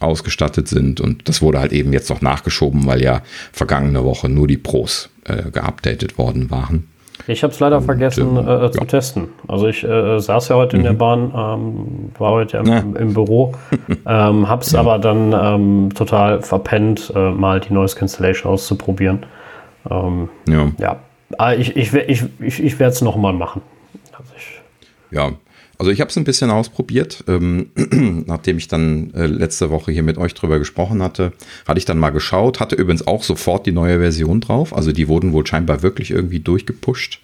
[0.00, 1.00] ausgestattet sind.
[1.00, 3.22] Und das wurde halt eben jetzt noch nachgeschoben, weil ja
[3.52, 6.88] vergangene Woche nur die Pros äh, geupdatet worden waren.
[7.26, 8.84] Ich habe es leider Und, vergessen ähm, äh, zu ja.
[8.84, 9.28] testen.
[9.48, 10.80] Also ich äh, saß ja heute mhm.
[10.80, 10.98] in der mhm.
[10.98, 12.78] Bahn, ähm, war heute im, ja.
[12.78, 13.52] im Büro,
[14.06, 14.80] ähm, habe es ja.
[14.80, 19.26] aber dann ähm, total verpennt, äh, mal die Noise Cancellation auszuprobieren.
[19.90, 20.68] Ähm, ja.
[20.78, 20.96] ja.
[21.38, 23.62] Aber ich, ich, ich, ich, ich werde es nochmal machen.
[24.12, 24.32] Also
[25.10, 25.30] ja,
[25.78, 27.24] also ich habe es ein bisschen ausprobiert.
[27.28, 27.70] Ähm,
[28.26, 31.32] nachdem ich dann äh, letzte Woche hier mit euch drüber gesprochen hatte,
[31.66, 34.74] hatte ich dann mal geschaut, hatte übrigens auch sofort die neue Version drauf.
[34.74, 37.20] Also die wurden wohl scheinbar wirklich irgendwie durchgepusht.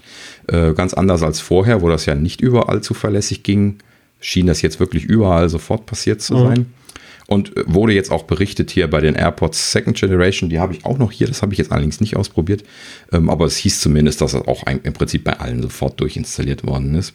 [0.49, 3.79] Äh, ganz anders als vorher, wo das ja nicht überall zuverlässig ging,
[4.21, 6.47] schien das jetzt wirklich überall sofort passiert zu mhm.
[6.47, 6.67] sein.
[7.27, 10.85] Und äh, wurde jetzt auch berichtet hier bei den AirPods Second Generation, die habe ich
[10.85, 12.65] auch noch hier, das habe ich jetzt allerdings nicht ausprobiert.
[13.13, 16.95] Ähm, aber es hieß zumindest, dass es auch im Prinzip bei allen sofort durchinstalliert worden
[16.95, 17.15] ist.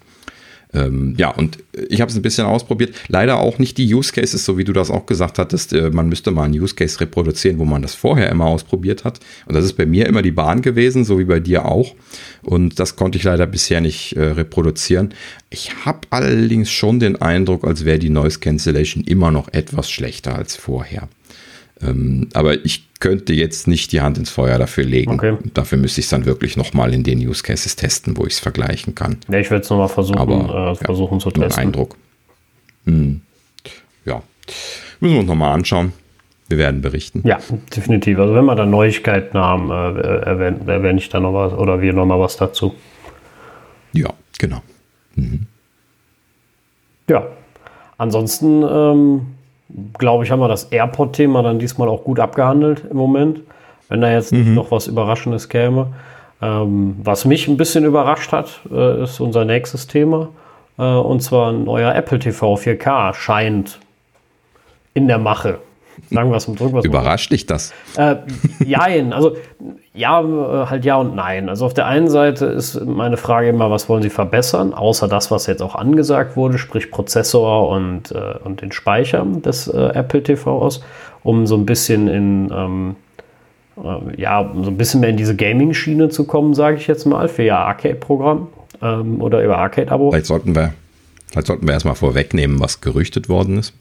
[0.77, 1.59] Ähm, ja, und
[1.89, 2.95] ich habe es ein bisschen ausprobiert.
[3.07, 5.73] Leider auch nicht die Use Cases, so wie du das auch gesagt hattest.
[5.73, 9.19] Äh, man müsste mal einen Use Case reproduzieren, wo man das vorher immer ausprobiert hat.
[9.45, 11.95] Und das ist bei mir immer die Bahn gewesen, so wie bei dir auch.
[12.43, 15.13] Und das konnte ich leider bisher nicht äh, reproduzieren.
[15.49, 20.35] Ich habe allerdings schon den Eindruck, als wäre die Noise Cancellation immer noch etwas schlechter
[20.35, 21.07] als vorher.
[21.81, 25.11] Ähm, aber ich könnte jetzt nicht die Hand ins Feuer dafür legen.
[25.11, 25.37] Okay.
[25.53, 28.39] Dafür müsste ich es dann wirklich nochmal in den Use Cases testen, wo ich es
[28.39, 29.17] vergleichen kann.
[29.29, 31.63] Ja, ich werde es nochmal versuchen, aber, äh, versuchen ja, zu testen.
[31.63, 31.95] Eindruck.
[32.85, 33.21] Hm.
[34.05, 34.23] Ja,
[34.99, 35.93] müssen wir uns nochmal anschauen.
[36.49, 37.21] Wir werden berichten.
[37.25, 37.39] Ja,
[37.75, 38.19] definitiv.
[38.19, 41.91] Also wenn wir dann Neuigkeiten haben, äh, erwähne, erwähne ich dann noch was oder wir
[41.91, 42.73] nochmal was dazu.
[43.91, 44.61] Ja, genau.
[45.15, 45.45] Mhm.
[47.09, 47.27] Ja,
[47.97, 49.36] ansonsten ähm,
[49.97, 53.41] glaube ich, haben wir das AirPod-Thema dann diesmal auch gut abgehandelt im Moment,
[53.89, 54.53] wenn da jetzt mhm.
[54.53, 55.87] noch was Überraschendes käme.
[56.41, 60.29] Ähm, was mich ein bisschen überrascht hat, äh, ist unser nächstes Thema.
[60.77, 63.79] Äh, und zwar ein neuer Apple TV 4K scheint
[64.93, 65.59] in der Mache.
[66.11, 67.73] Sagen wir es drücken wir Überrascht dich das?
[67.97, 68.17] Äh,
[68.63, 69.35] jein, also
[69.93, 70.23] ja,
[70.69, 71.49] halt ja und nein.
[71.49, 75.31] Also auf der einen Seite ist meine Frage immer, was wollen Sie verbessern, außer das,
[75.31, 80.23] was jetzt auch angesagt wurde, sprich Prozessor und, äh, und den Speicher des äh, Apple
[80.23, 80.81] TVs,
[81.23, 82.95] um so ein bisschen in ähm,
[83.83, 87.27] äh, ja, so ein bisschen mehr in diese Gaming-Schiene zu kommen, sage ich jetzt mal,
[87.27, 88.47] für Ihr Arcade-Programm
[88.81, 90.11] ähm, oder über Arcade-Abo.
[90.11, 90.73] Vielleicht sollten wir,
[91.31, 93.73] vielleicht sollten wir erstmal vorwegnehmen, was gerüchtet worden ist.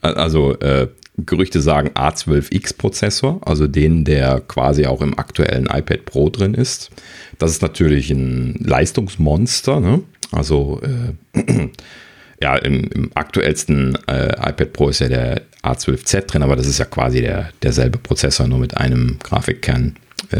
[0.00, 6.54] Also äh, Gerüchte sagen A12X-Prozessor, also den, der quasi auch im aktuellen iPad Pro drin
[6.54, 6.90] ist.
[7.38, 9.78] Das ist natürlich ein Leistungsmonster.
[9.78, 10.02] Ne?
[10.32, 11.40] Also äh,
[12.40, 16.78] ja, im, im aktuellsten äh, iPad Pro ist ja der A12Z drin, aber das ist
[16.78, 19.94] ja quasi der, derselbe Prozessor, nur mit einem Grafikkern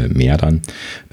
[0.07, 0.61] mehr dann.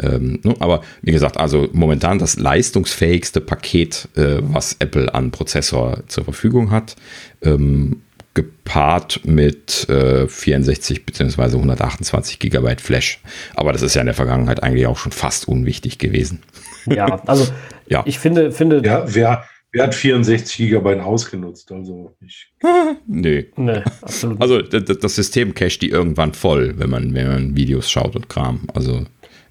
[0.03, 0.55] Ähm, ne?
[0.61, 6.71] aber wie gesagt, also momentan das leistungsfähigste Paket, äh, was Apple an Prozessor zur Verfügung
[6.71, 6.97] hat.
[7.43, 8.03] Ähm,
[8.35, 11.43] gepaart mit äh, 64 bzw.
[11.43, 13.21] 128 Gigabyte Flash.
[13.55, 16.43] Aber das ist ja in der Vergangenheit eigentlich auch schon fast unwichtig gewesen.
[16.87, 17.49] Ja, also
[17.87, 18.03] ja.
[18.07, 18.83] ich finde, finde.
[18.85, 21.73] Ja, wer, wer hat 64 Gigabyte ausgenutzt?
[21.73, 22.53] Also ich.
[23.07, 23.47] nee.
[23.57, 24.41] nee absolut.
[24.41, 28.61] Also das, System cached die irgendwann voll, wenn man, wenn man Videos schaut und Kram.
[28.75, 29.05] Also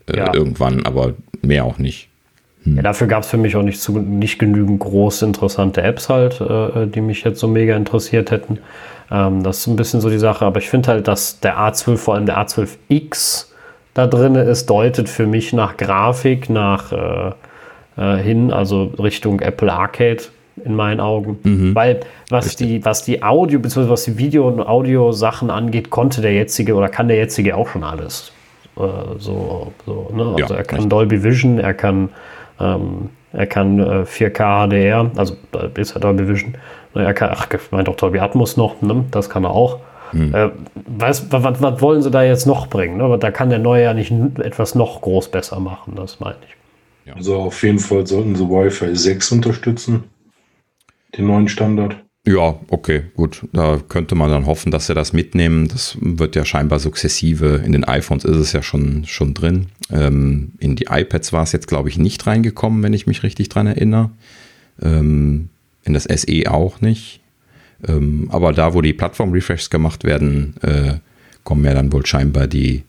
[0.07, 0.33] äh, ja.
[0.33, 2.09] irgendwann, aber mehr auch nicht.
[2.63, 2.77] Hm.
[2.77, 6.39] Ja, dafür gab es für mich auch nicht, zu, nicht genügend große, interessante Apps halt,
[6.39, 8.59] äh, die mich jetzt so mega interessiert hätten.
[9.09, 10.45] Ähm, das ist ein bisschen so die Sache.
[10.45, 13.47] Aber ich finde halt, dass der A12, vor allem der A12X
[13.93, 17.31] da drin ist, deutet für mich nach Grafik, nach äh,
[18.01, 20.23] äh, hin, also Richtung Apple Arcade
[20.65, 21.39] in meinen Augen.
[21.43, 21.75] Mhm.
[21.75, 21.99] Weil
[22.29, 23.89] was die, was die Audio- bzw.
[23.89, 27.83] was die Video- und Audio-Sachen angeht, konnte der jetzige oder kann der jetzige auch schon
[27.83, 28.31] alles.
[28.77, 28.81] Äh,
[29.17, 30.23] so, so ne?
[30.23, 30.89] Also ja, er kann richtig.
[30.89, 32.09] Dolby Vision, er kann
[32.59, 36.55] ähm, er kann äh, 4K HDR, also äh, ist ja Dolby Vision.
[36.93, 39.05] Ne, er kann, ach, meint auch Dolby Atmos noch, ne?
[39.11, 39.79] das kann er auch.
[40.11, 40.35] Hm.
[40.35, 42.97] Äh, was, was, was, wollen sie da jetzt noch bringen?
[42.97, 43.17] Ne?
[43.17, 46.60] Da kann der neue ja nicht etwas noch groß besser machen, das meine ich.
[47.13, 50.03] Also auf jeden Fall sollten sie Wi-Fi 6 unterstützen,
[51.17, 51.97] den neuen Standard.
[52.25, 53.47] Ja, okay, gut.
[53.51, 55.67] Da könnte man dann hoffen, dass sie das mitnehmen.
[55.67, 57.63] Das wird ja scheinbar sukzessive.
[57.65, 59.67] In den iPhones ist es ja schon, schon drin.
[59.89, 63.49] Ähm, in die iPads war es jetzt, glaube ich, nicht reingekommen, wenn ich mich richtig
[63.49, 64.11] dran erinnere.
[64.81, 65.49] Ähm,
[65.83, 67.21] in das SE auch nicht.
[67.87, 70.99] Ähm, aber da, wo die Plattform-Refreshs gemacht werden, äh,
[71.43, 72.83] kommen ja dann wohl scheinbar die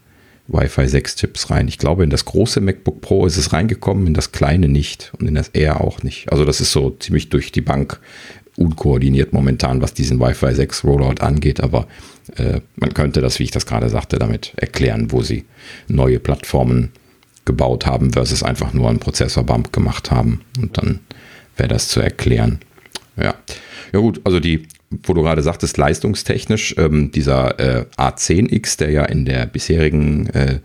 [0.49, 1.69] Wi-Fi 6 Chips rein.
[1.69, 5.27] Ich glaube, in das große MacBook Pro ist es reingekommen, in das kleine nicht und
[5.27, 6.31] in das Air auch nicht.
[6.31, 8.01] Also das ist so ziemlich durch die Bank
[8.57, 11.87] unkoordiniert momentan, was diesen Wi-Fi 6 Rollout angeht, aber
[12.37, 15.45] äh, man könnte das, wie ich das gerade sagte, damit erklären, wo sie
[15.89, 16.93] neue Plattformen
[17.45, 21.01] gebaut haben versus einfach nur einen Prozessorbump gemacht haben und dann
[21.57, 22.61] wäre das zu erklären.
[23.17, 23.35] Ja.
[23.93, 24.67] Ja gut, also die
[25.03, 30.61] wo du gerade sagtest, leistungstechnisch, ähm, dieser äh, A10X, der ja in der bisherigen äh,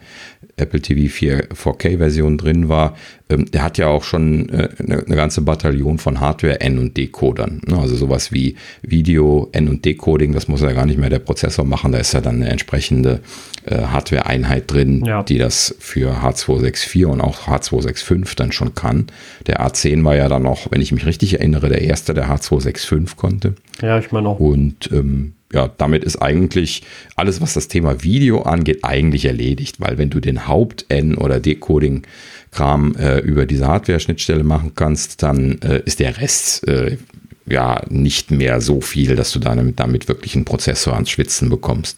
[0.56, 2.96] Apple TV 4 4K-Version drin war,
[3.30, 6.98] ähm, der hat ja auch schon äh, eine, eine, ganze Bataillon von Hardware N- und
[6.98, 7.62] Decodern.
[7.68, 7.78] Ne?
[7.78, 11.66] Also sowas wie Video N- und Decoding, das muss ja gar nicht mehr der Prozessor
[11.66, 13.20] machen, da ist ja dann eine entsprechende
[13.66, 15.24] äh, Hardware-Einheit drin, ja.
[15.24, 19.08] die das für H264 und auch H265 dann schon kann.
[19.46, 23.16] Der A10 war ja dann noch, wenn ich mich richtig erinnere, der erste, der H265
[23.16, 23.56] konnte.
[23.82, 24.40] Ja, ich meine auch.
[24.40, 26.84] Und ähm, ja, damit ist eigentlich
[27.16, 32.96] alles, was das Thema Video angeht, eigentlich erledigt, weil wenn du den Haupt-N- oder Decoding-Kram
[32.96, 36.98] äh, über diese Hardware-Schnittstelle machen kannst, dann äh, ist der Rest äh,
[37.46, 41.98] ja nicht mehr so viel, dass du damit, damit wirklich einen Prozessor ans Schwitzen bekommst.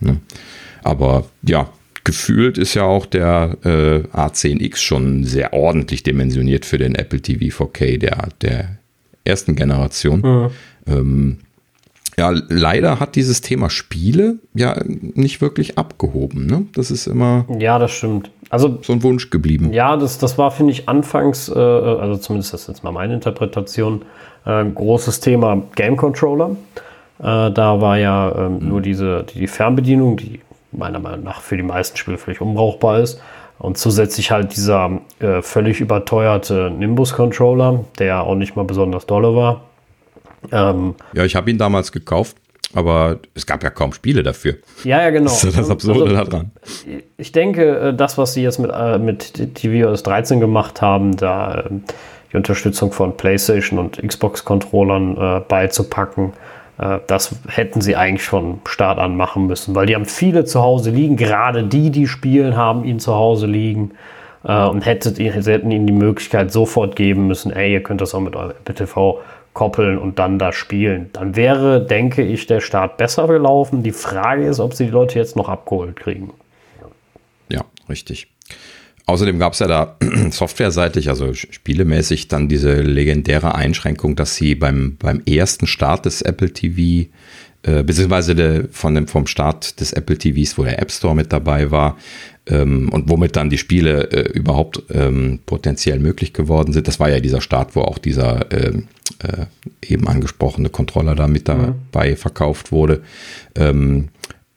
[0.00, 0.18] Ne?
[0.82, 1.70] Aber ja,
[2.04, 7.64] gefühlt ist ja auch der äh, A10X schon sehr ordentlich dimensioniert für den Apple TV
[7.64, 8.78] 4K der, der
[9.24, 10.20] ersten Generation.
[10.20, 10.50] Mhm.
[10.86, 11.38] Ähm,
[12.20, 16.44] ja, leider hat dieses Thema Spiele ja nicht wirklich abgehoben.
[16.44, 16.66] Ne?
[16.74, 17.46] Das ist immer.
[17.58, 18.30] Ja, das stimmt.
[18.50, 19.72] Also, so ein Wunsch geblieben.
[19.72, 23.14] Ja, das, das war, finde ich, anfangs, äh, also zumindest das ist jetzt mal meine
[23.14, 24.02] Interpretation,
[24.44, 26.50] äh, großes Thema Game Controller.
[27.20, 28.68] Äh, da war ja ähm, mhm.
[28.68, 30.40] nur diese die Fernbedienung, die
[30.72, 33.18] meiner Meinung nach für die meisten Spiele völlig unbrauchbar ist.
[33.58, 39.62] Und zusätzlich halt dieser äh, völlig überteuerte Nimbus-Controller, der auch nicht mal besonders dolle war.
[40.50, 42.36] Ähm, ja, ich habe ihn damals gekauft,
[42.74, 44.56] aber es gab ja kaum Spiele dafür.
[44.84, 45.30] Ja, ja, genau.
[45.30, 46.50] Das ist das Absurde also, daran.
[47.16, 51.60] Ich denke, äh, das, was sie jetzt mit, äh, mit tvOS 13 gemacht haben, da
[51.60, 51.70] äh,
[52.32, 56.32] die Unterstützung von PlayStation und Xbox-Controllern äh, beizupacken,
[56.78, 60.60] äh, das hätten sie eigentlich von Start an machen müssen, weil die haben viele zu
[60.60, 63.92] Hause liegen, gerade die, die spielen, haben ihn zu Hause liegen.
[64.44, 68.14] Äh, und hättet, sie hätten ihnen die Möglichkeit sofort geben müssen, ey, ihr könnt das
[68.14, 69.20] auch mit eurem TV
[69.52, 71.10] koppeln und dann da spielen.
[71.12, 73.82] Dann wäre, denke ich, der Start besser gelaufen.
[73.82, 76.32] Die Frage ist, ob sie die Leute jetzt noch abgeholt kriegen.
[77.48, 78.28] Ja, richtig.
[79.06, 79.96] Außerdem gab es ja da
[80.30, 86.52] softwareseitig, also spielemäßig, dann diese legendäre Einschränkung, dass sie beim, beim ersten Start des Apple
[86.52, 87.08] TV,
[87.62, 91.32] äh, beziehungsweise de, von dem, vom Start des Apple TVs, wo der App Store mit
[91.32, 91.96] dabei war,
[92.50, 96.88] ähm, und womit dann die Spiele äh, überhaupt ähm, potenziell möglich geworden sind.
[96.88, 98.88] Das war ja dieser Start, wo auch dieser ähm,
[99.22, 99.46] äh,
[99.86, 102.16] eben angesprochene Controller da mit dabei mhm.
[102.16, 103.02] verkauft wurde.
[103.54, 104.08] Ähm,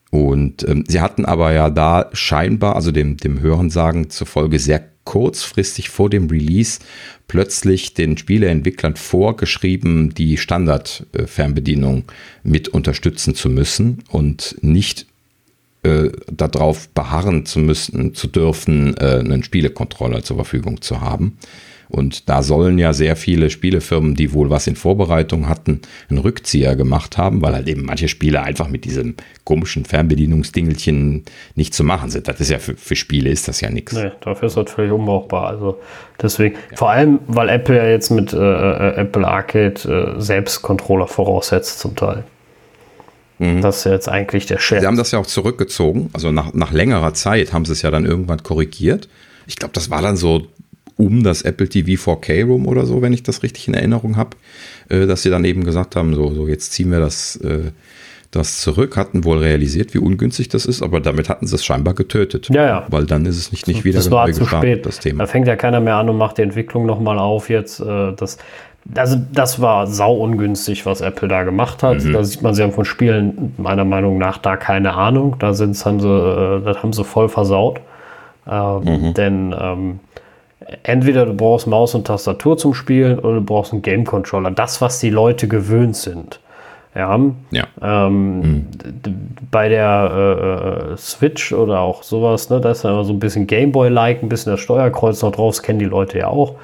[0.10, 5.90] und ähm, sie hatten aber ja da scheinbar, also dem, dem Hörensagen zufolge, sehr kurzfristig
[5.90, 6.80] vor dem Release
[7.28, 12.06] plötzlich den Spieleentwicklern vorgeschrieben, die Standard-Fernbedienung
[12.44, 15.08] mit unterstützen zu müssen und nicht
[15.84, 21.38] äh, darauf beharren zu müssen, zu dürfen, äh, einen Spielecontroller zur Verfügung zu haben.
[21.90, 26.76] Und da sollen ja sehr viele Spielefirmen, die wohl was in Vorbereitung hatten, einen Rückzieher
[26.76, 31.24] gemacht haben, weil halt eben manche Spiele einfach mit diesem komischen Fernbedienungsdingelchen
[31.54, 32.28] nicht zu machen sind.
[32.28, 33.94] Das ist ja für, für Spiele ist das ja nichts.
[33.94, 35.48] Nee, dafür ist das völlig unbrauchbar.
[35.48, 35.80] Also
[36.20, 36.78] deswegen, ja.
[36.78, 41.80] vor allem, weil Apple ja jetzt mit äh, äh Apple Arcade äh, selbst Controller voraussetzt
[41.80, 42.24] zum Teil.
[43.40, 43.62] Mhm.
[43.62, 44.82] Das ist jetzt eigentlich der Scherz.
[44.82, 46.10] Sie haben das ja auch zurückgezogen.
[46.14, 49.10] Also nach, nach längerer Zeit haben sie es ja dann irgendwann korrigiert.
[49.48, 50.48] Ich glaube, das war dann so
[50.96, 54.38] um das Apple TV 4K Room oder so, wenn ich das richtig in Erinnerung habe,
[54.90, 57.72] äh, dass sie dann eben gesagt haben, so, so jetzt ziehen wir das, äh,
[58.32, 61.94] das zurück, hatten wohl realisiert, wie ungünstig das ist, aber damit hatten sie es scheinbar
[61.94, 62.50] getötet.
[62.50, 62.86] Ja, ja.
[62.90, 64.86] Weil dann ist es nicht, nicht wieder das war zu spät.
[64.86, 65.24] das Thema.
[65.24, 67.80] Da fängt ja keiner mehr an und macht die Entwicklung nochmal auf jetzt.
[67.80, 68.38] Äh, das,
[68.96, 72.04] also das war sau ungünstig, was Apple da gemacht hat.
[72.04, 72.14] Mhm.
[72.14, 75.38] Da sieht man, sie haben von Spielen meiner Meinung nach da keine Ahnung.
[75.40, 77.80] Da sind's, haben sie, äh, das haben sie voll versaut.
[78.50, 79.14] Ähm, mhm.
[79.14, 80.00] Denn ähm,
[80.84, 84.52] entweder du brauchst Maus und Tastatur zum Spielen oder du brauchst einen Game Controller.
[84.52, 86.40] Das, was die Leute gewöhnt sind.
[86.94, 87.20] Ja.
[87.52, 87.64] ja.
[87.82, 88.68] Ähm, mhm.
[89.50, 93.48] Bei der äh, Switch oder auch sowas, ne, da ist dann immer so ein bisschen
[93.48, 96.56] Gameboy-like, ein bisschen das Steuerkreuz noch drauf, das kennen die Leute ja auch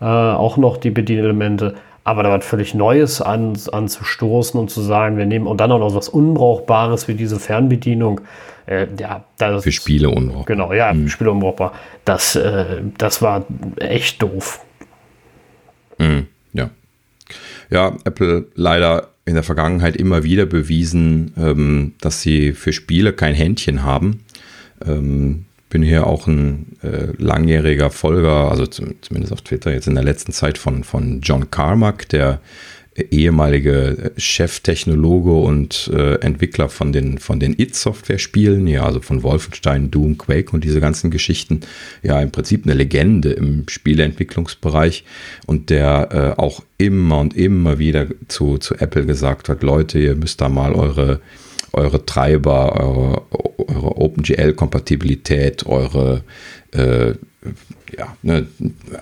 [0.00, 1.74] äh, auch noch die Bedienelemente.
[2.04, 5.80] Aber da was völlig Neues an, anzustoßen und zu sagen, wir nehmen und dann auch
[5.80, 8.20] noch was Unbrauchbares wie diese Fernbedienung.
[8.66, 10.44] Äh, ja, das, für Spiele unbrauchbar.
[10.44, 11.08] Genau, ja, mhm.
[11.08, 11.72] Spiele unbrauchbar.
[12.04, 13.44] Das, äh, das war
[13.76, 14.60] echt doof.
[15.98, 16.70] Mhm, ja.
[17.70, 23.34] Ja, Apple leider in der Vergangenheit immer wieder bewiesen, ähm, dass sie für Spiele kein
[23.34, 24.24] Händchen haben.
[24.86, 30.04] Ähm, bin hier auch ein äh, langjähriger Folger, also zumindest auf Twitter jetzt in der
[30.04, 32.40] letzten Zeit von, von John Carmack, der
[33.10, 40.16] ehemalige Cheftechnologe und äh, Entwickler von den, von den It-Software-Spielen, ja, also von Wolfenstein, Doom,
[40.16, 41.60] Quake und diese ganzen Geschichten,
[42.02, 45.04] ja, im Prinzip eine Legende im Spieleentwicklungsbereich
[45.46, 50.16] und der äh, auch immer und immer wieder zu, zu Apple gesagt hat, Leute, ihr
[50.16, 51.20] müsst da mal eure,
[51.72, 53.22] eure Treiber, eure,
[53.58, 56.22] eure OpenGL-Kompatibilität, eure
[56.72, 57.14] äh,
[57.96, 58.46] ja, ne,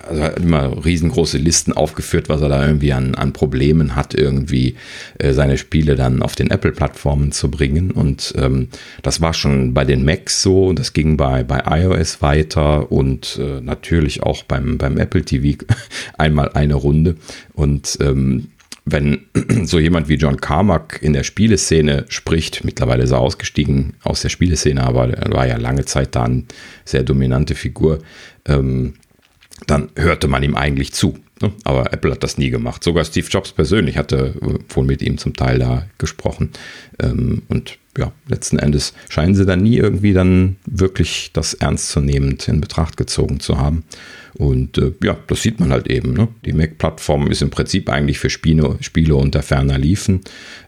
[0.07, 4.75] also immer riesengroße Listen aufgeführt, was er da irgendwie an, an Problemen hat, irgendwie
[5.17, 7.91] äh, seine Spiele dann auf den Apple-Plattformen zu bringen.
[7.91, 8.69] Und ähm,
[9.01, 13.61] das war schon bei den Macs so, das ging bei, bei iOS weiter und äh,
[13.61, 15.65] natürlich auch beim, beim Apple TV
[16.17, 17.15] einmal eine Runde.
[17.53, 18.47] Und ähm,
[18.85, 19.25] wenn
[19.63, 24.29] so jemand wie John Carmack in der Spieleszene spricht, mittlerweile ist er ausgestiegen aus der
[24.29, 26.43] Spieleszene, aber er war ja lange Zeit da eine
[26.85, 27.99] sehr dominante Figur,
[28.45, 28.93] ähm,
[29.67, 31.17] dann hörte man ihm eigentlich zu.
[31.41, 31.51] Ne?
[31.63, 32.83] Aber Apple hat das nie gemacht.
[32.83, 36.51] Sogar Steve Jobs persönlich hatte äh, wohl mit ihm zum Teil da gesprochen.
[36.99, 42.61] Ähm, und ja, letzten Endes scheinen sie dann nie irgendwie dann wirklich das ernstzunehmend in
[42.61, 43.83] Betracht gezogen zu haben.
[44.37, 46.13] Und äh, ja, das sieht man halt eben.
[46.13, 46.27] Ne?
[46.45, 50.21] Die Mac-Plattform ist im Prinzip eigentlich für Spiele, Spiele unter ferner Liefen.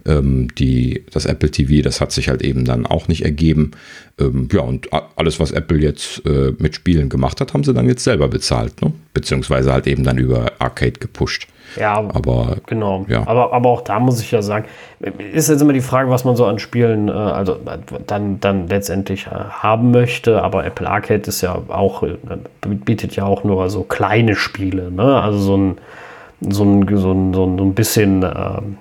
[0.05, 3.71] Ähm, die, das Apple TV, das hat sich halt eben dann auch nicht ergeben.
[4.19, 7.87] Ähm, ja, und alles, was Apple jetzt äh, mit Spielen gemacht hat, haben sie dann
[7.87, 8.81] jetzt selber bezahlt.
[8.81, 8.93] Ne?
[9.13, 11.47] Beziehungsweise halt eben dann über Arcade gepusht.
[11.75, 13.05] Ja, aber genau.
[13.07, 13.23] Ja.
[13.25, 14.65] Aber, aber auch da muss ich ja sagen,
[14.99, 17.57] ist jetzt immer die Frage, was man so an Spielen äh, also
[18.05, 20.41] dann, dann letztendlich äh, haben möchte.
[20.41, 22.17] Aber Apple Arcade ist ja auch, äh,
[22.61, 24.91] bietet ja auch nur so kleine Spiele.
[24.91, 25.21] Ne?
[25.21, 25.77] Also so ein,
[26.41, 28.77] so ein, so ein, so ein bisschen ähm,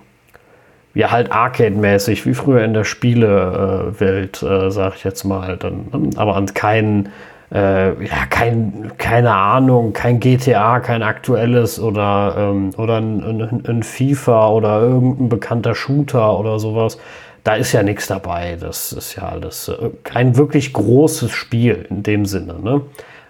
[0.95, 5.57] ja halt Arcade-mäßig, wie früher in der Spielewelt, äh, sag ich jetzt mal.
[5.59, 7.11] Dann, aber an keinen
[7.53, 13.83] äh, ja, kein, keine Ahnung, kein GTA, kein aktuelles oder, ähm, oder ein, ein, ein,
[13.83, 16.99] FIFA oder irgendein bekannter Shooter oder sowas.
[17.45, 18.57] Da ist ja nichts dabei.
[18.59, 22.83] Das ist ja alles äh, kein wirklich großes Spiel in dem Sinne, ne?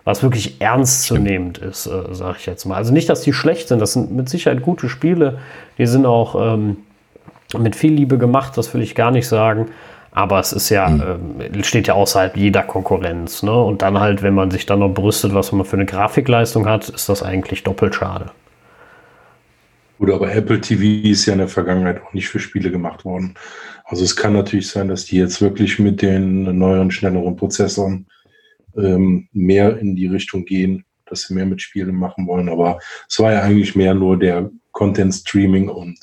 [0.05, 2.77] Was wirklich ernstzunehmend ist, äh, sage ich jetzt mal.
[2.77, 5.41] Also nicht, dass die schlecht sind, das sind mit Sicherheit gute Spiele.
[5.79, 6.79] Die sind auch ähm,
[7.59, 9.67] mit viel Liebe gemacht, das will ich gar nicht sagen.
[10.17, 11.41] Aber es ist ja, mhm.
[11.43, 13.43] äh, steht ja außerhalb jeder Konkurrenz.
[13.43, 13.53] Ne?
[13.53, 16.89] Und dann halt, wenn man sich dann noch brüstet, was man für eine Grafikleistung hat,
[16.89, 18.31] ist das eigentlich doppelt schade.
[19.99, 23.35] Gut, aber Apple TV ist ja in der Vergangenheit auch nicht für Spiele gemacht worden.
[23.85, 28.07] Also es kann natürlich sein, dass die jetzt wirklich mit den neueren, schnelleren Prozessoren
[28.75, 32.49] ähm, mehr in die Richtung gehen, dass sie mehr mit Spielen machen wollen.
[32.49, 35.99] Aber es war ja eigentlich mehr nur der Content Streaming und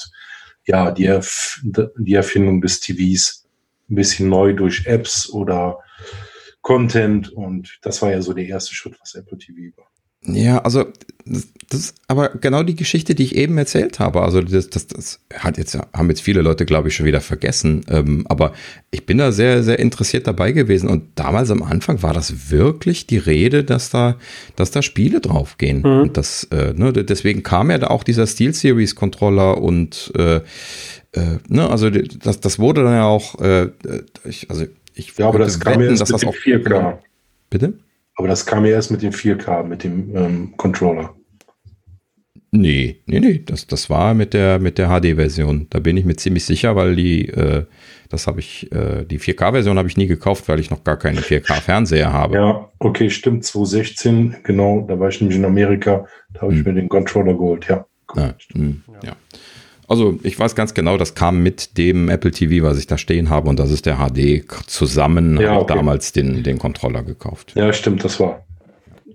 [0.67, 1.59] ja, die, Erf
[1.97, 3.42] die Erfindung des TVs
[3.89, 5.79] ein bisschen neu durch Apps oder
[6.61, 9.87] Content und das war ja so der erste Schritt, was Apple TV war.
[10.25, 10.85] Ja, also
[11.25, 14.21] das, ist aber genau die Geschichte, die ich eben erzählt habe.
[14.21, 17.83] Also das, das, das hat jetzt haben jetzt viele Leute, glaube ich, schon wieder vergessen.
[17.89, 18.53] Ähm, aber
[18.91, 20.89] ich bin da sehr, sehr interessiert dabei gewesen.
[20.89, 24.17] Und damals am Anfang war das wirklich die Rede, dass da,
[24.55, 25.79] dass da Spiele draufgehen.
[25.79, 26.01] Mhm.
[26.01, 30.41] Und das, äh, ne, deswegen kam ja da auch dieser Steel Series Controller und äh,
[31.13, 33.69] äh, ne, also das, das wurde dann ja auch, äh,
[34.25, 36.97] ich, also ich ja, aber das kam wetten, erst dass mit das auch 4K.
[37.49, 37.73] Bitte?
[38.15, 41.15] Aber das kam ja erst mit dem 4K, mit dem ähm, Controller.
[42.55, 45.65] Nee, nee, nee, das, das war mit der, mit der HD-Version.
[45.71, 47.65] Da bin ich mir ziemlich sicher, weil die, äh,
[48.09, 51.17] das habe ich, äh, die 4K-Version habe ich nie gekauft, weil ich noch gar keinen
[51.17, 52.35] 4K-Fernseher habe.
[52.35, 56.73] Ja, okay, stimmt, 2016, genau, da war ich nämlich in Amerika, da habe ich hm.
[56.73, 57.87] mir den Controller geholt, ja.
[58.15, 59.09] Ah, hm, ja.
[59.09, 59.15] ja.
[59.87, 63.29] Also ich weiß ganz genau, das kam mit dem Apple TV, was ich da stehen
[63.29, 65.39] habe, und das ist der HD zusammen.
[65.39, 65.75] Ja, habe okay.
[65.75, 67.53] damals den, den Controller gekauft.
[67.55, 68.43] Ja, stimmt, das war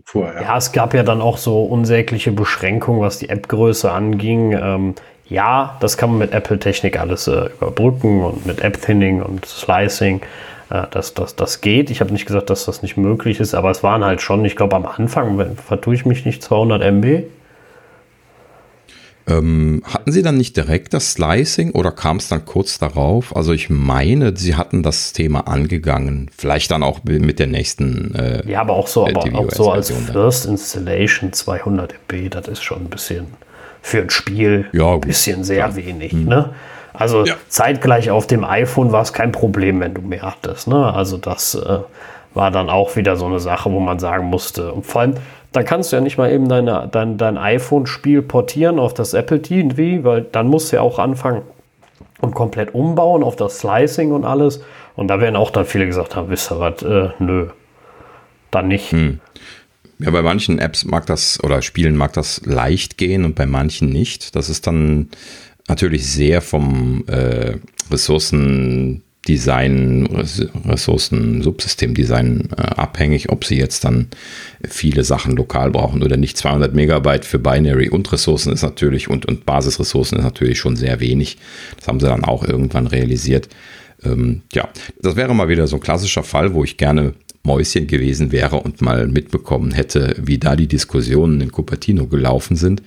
[0.04, 0.42] vorher.
[0.42, 4.52] Ja, es gab ja dann auch so unsägliche Beschränkungen, was die App-Größe anging.
[4.52, 4.94] Ähm,
[5.28, 10.22] ja, das kann man mit Apple-Technik alles äh, überbrücken und mit App-Thinning und Slicing.
[10.70, 11.90] Äh, das, das, das geht.
[11.90, 14.56] Ich habe nicht gesagt, dass das nicht möglich ist, aber es waren halt schon, ich
[14.56, 17.24] glaube, am Anfang, vertue ich mich nicht, 200 MB.
[19.28, 23.36] Ähm, hatten Sie dann nicht direkt das Slicing oder kam es dann kurz darauf?
[23.36, 28.14] Also ich meine, Sie hatten das Thema angegangen, vielleicht dann auch mit der nächsten.
[28.14, 32.62] Äh, ja, aber auch so, aber auch so als First Installation 200 MB, das ist
[32.62, 33.26] schon ein bisschen
[33.82, 35.76] für ein Spiel ja, ein bisschen sehr ja.
[35.76, 36.12] wenig.
[36.12, 36.24] Hm.
[36.24, 36.50] Ne?
[36.92, 37.34] Also ja.
[37.48, 40.68] zeitgleich auf dem iPhone war es kein Problem, wenn du mehr hattest.
[40.68, 40.92] Ne?
[40.92, 41.78] Also das äh,
[42.34, 44.72] war dann auch wieder so eine Sache, wo man sagen musste.
[44.72, 45.14] Und vor allem,
[45.58, 49.42] da kannst du ja nicht mal eben deine, dein, dein iPhone-Spiel portieren auf das Apple
[49.42, 51.42] TV, weil dann musst du ja auch anfangen
[52.20, 54.60] und komplett umbauen auf das Slicing und alles.
[54.94, 57.48] Und da werden auch dann viele gesagt haben, wisst ihr was, äh, nö,
[58.52, 58.92] dann nicht.
[58.92, 59.18] Hm.
[59.98, 63.88] Ja, bei manchen Apps mag das oder Spielen mag das leicht gehen und bei manchen
[63.88, 64.36] nicht.
[64.36, 65.08] Das ist dann
[65.66, 67.56] natürlich sehr vom äh,
[67.90, 70.08] Ressourcen Design,
[70.64, 74.08] Ressourcen, Subsystemdesign äh, abhängig, ob sie jetzt dann
[74.66, 76.38] viele Sachen lokal brauchen oder nicht.
[76.38, 81.00] 200 Megabyte für Binary und Ressourcen ist natürlich und, und Basisressourcen ist natürlich schon sehr
[81.00, 81.36] wenig.
[81.76, 83.48] Das haben sie dann auch irgendwann realisiert.
[84.02, 84.68] Ähm, ja,
[85.02, 87.12] das wäre mal wieder so ein klassischer Fall, wo ich gerne
[87.42, 92.82] Mäuschen gewesen wäre und mal mitbekommen hätte, wie da die Diskussionen in Cupertino gelaufen sind.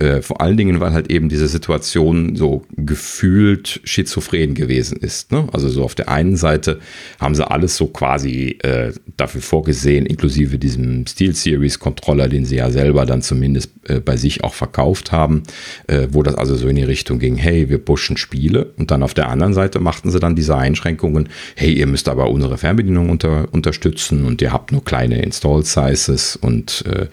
[0.00, 5.30] Äh, vor allen Dingen, weil halt eben diese Situation so gefühlt schizophren gewesen ist.
[5.30, 5.46] Ne?
[5.52, 6.80] Also so auf der einen Seite
[7.20, 12.56] haben sie alles so quasi äh, dafür vorgesehen, inklusive diesem Steel Series Controller, den sie
[12.56, 15.42] ja selber dann zumindest äh, bei sich auch verkauft haben,
[15.86, 18.72] äh, wo das also so in die Richtung ging, hey, wir pushen Spiele.
[18.78, 22.30] Und dann auf der anderen Seite machten sie dann diese Einschränkungen, hey, ihr müsst aber
[22.30, 27.08] unsere Fernbedienung unter, unterstützen und ihr habt nur kleine Install Sizes und äh,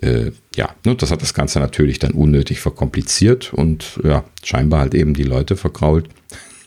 [0.00, 4.94] äh, ja, ne, das hat das Ganze natürlich dann unnötig verkompliziert und ja, scheinbar halt
[4.94, 6.08] eben die Leute verkrault.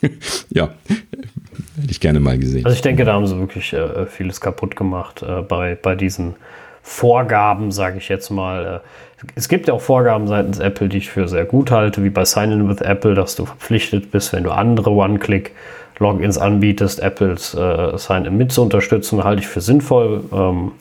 [0.49, 2.65] ja, hätte ich gerne mal gesehen.
[2.65, 6.35] Also ich denke, da haben sie wirklich äh, vieles kaputt gemacht äh, bei, bei diesen
[6.81, 8.81] Vorgaben, sage ich jetzt mal.
[8.81, 12.09] Äh, es gibt ja auch Vorgaben seitens Apple, die ich für sehr gut halte, wie
[12.09, 17.97] bei Sign-in with Apple, dass du verpflichtet bist, wenn du andere One-Click-Logins anbietest, Apples äh,
[17.97, 20.23] Sign-in mit zu unterstützen, halte ich für sinnvoll.
[20.31, 20.71] Ähm,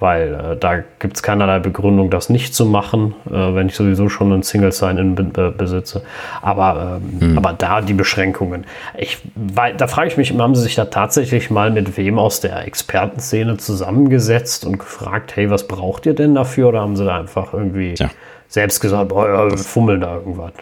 [0.00, 4.08] weil äh, da gibt es keinerlei Begründung, das nicht zu machen, äh, wenn ich sowieso
[4.08, 6.02] schon einen Single Sign-In be besitze.
[6.42, 7.38] Aber, ähm, mhm.
[7.38, 8.64] aber da die Beschränkungen.
[8.96, 12.40] Ich, weil, da frage ich mich, haben Sie sich da tatsächlich mal mit wem aus
[12.40, 16.68] der Expertenszene zusammengesetzt und gefragt, hey, was braucht ihr denn dafür?
[16.68, 18.10] Oder haben Sie da einfach irgendwie ja.
[18.48, 20.52] selbst gesagt, boah, wir fummeln da irgendwas?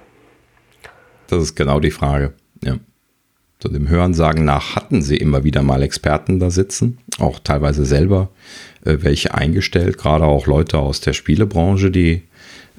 [1.28, 2.32] Das ist genau die Frage.
[2.62, 2.74] Ja.
[3.61, 8.28] So dem Hörensagen nach hatten sie immer wieder mal Experten da sitzen, auch teilweise selber
[8.84, 12.22] äh, welche eingestellt, gerade auch Leute aus der Spielebranche, die,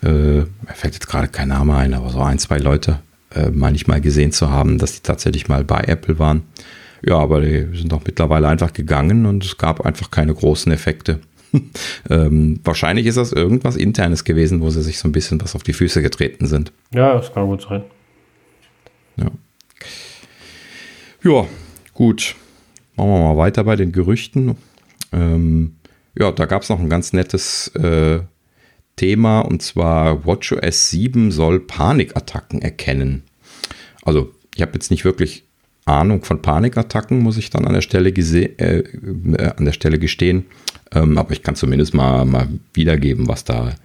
[0.02, 3.00] äh, mir fällt jetzt gerade kein Name ein, aber so ein, zwei Leute
[3.36, 6.44] äh, meine ich mal gesehen zu haben, dass die tatsächlich mal bei Apple waren.
[7.06, 11.20] Ja, aber die sind doch mittlerweile einfach gegangen und es gab einfach keine großen Effekte.
[12.10, 15.64] ähm, wahrscheinlich ist das irgendwas Internes gewesen, wo sie sich so ein bisschen was auf
[15.64, 16.72] die Füße getreten sind.
[16.94, 17.84] Ja, das kann gut sein.
[19.18, 19.30] Ja.
[21.22, 21.48] Ja,
[21.94, 22.36] gut.
[22.96, 24.56] Machen wir mal weiter bei den Gerüchten.
[25.12, 25.76] Ähm,
[26.18, 28.22] ja, da gab es noch ein ganz nettes äh,
[28.96, 33.24] Thema und zwar WatchOS 7 soll Panikattacken erkennen.
[34.04, 35.44] Also, ich habe jetzt nicht wirklich
[35.86, 40.46] Ahnung von Panikattacken, muss ich dann an der Stelle, äh, äh, an der Stelle gestehen.
[40.94, 43.76] Ähm, aber ich kann zumindest mal, mal wiedergeben, was da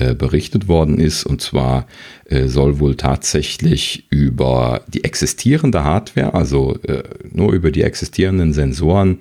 [0.00, 1.24] äh, berichtet worden ist.
[1.24, 1.86] Und zwar
[2.24, 9.18] äh, soll wohl tatsächlich über die existierende Hardware, also äh, nur über die existierenden Sensoren,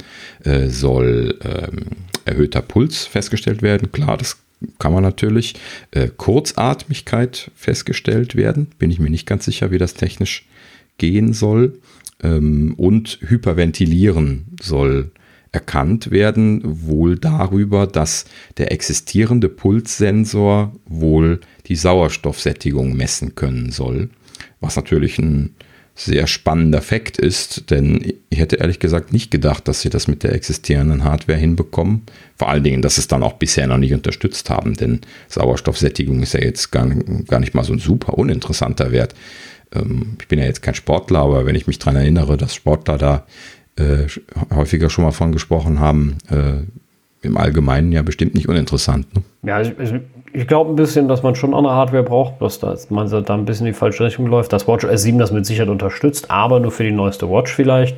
[0.67, 3.91] soll ähm, erhöhter Puls festgestellt werden.
[3.91, 4.37] Klar, das
[4.77, 5.55] kann man natürlich.
[6.17, 8.67] Kurzatmigkeit festgestellt werden.
[8.77, 10.45] Bin ich mir nicht ganz sicher, wie das technisch
[10.97, 11.79] gehen soll.
[12.21, 15.11] Ähm, und Hyperventilieren soll
[15.51, 18.25] erkannt werden, wohl darüber, dass
[18.57, 24.09] der existierende Pulssensor wohl die Sauerstoffsättigung messen können soll.
[24.59, 25.55] Was natürlich ein
[25.99, 30.23] sehr spannender Fakt ist, denn ich hätte ehrlich gesagt nicht gedacht, dass sie das mit
[30.23, 32.03] der existierenden Hardware hinbekommen.
[32.37, 36.33] Vor allen Dingen, dass es dann auch bisher noch nicht unterstützt haben, denn Sauerstoffsättigung ist
[36.33, 39.13] ja jetzt gar, gar nicht mal so ein super uninteressanter Wert.
[39.75, 42.97] Ähm, ich bin ja jetzt kein Sportler, aber wenn ich mich daran erinnere, dass Sportler
[42.97, 43.25] da
[43.79, 44.07] äh,
[44.53, 49.13] häufiger schon mal von gesprochen haben, äh, im Allgemeinen ja bestimmt nicht uninteressant.
[49.15, 49.23] Ne?
[49.43, 49.93] Ja, ich, ich,
[50.31, 53.45] ich glaube ein bisschen, dass man schon andere Hardware braucht, dass da, man da ein
[53.45, 54.53] bisschen in die falsche Richtung läuft.
[54.53, 57.97] Das Watch S7 das mit Sicherheit unterstützt, aber nur für die neueste Watch vielleicht.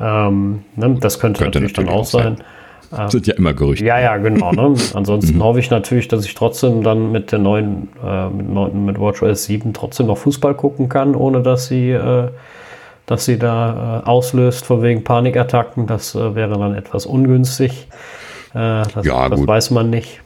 [0.00, 2.36] Ähm, ne, das könnte, könnte natürlich, natürlich, dann auch sein.
[2.36, 3.04] sein.
[3.04, 3.84] Ähm, Sind ja immer Gerüchte.
[3.84, 4.52] Ja, ja, genau.
[4.52, 4.74] Ne?
[4.94, 5.42] Ansonsten mhm.
[5.42, 9.72] hoffe ich natürlich, dass ich trotzdem dann mit der neuen, äh, mit, mit WatchOS 7
[9.72, 12.28] trotzdem noch Fußball gucken kann, ohne dass sie, äh,
[13.08, 15.86] dass sie da äh, auslöst von wegen Panikattacken.
[15.86, 17.88] Das äh, wäre dann etwas ungünstig.
[18.52, 20.20] Äh, das, ja, das weiß man nicht.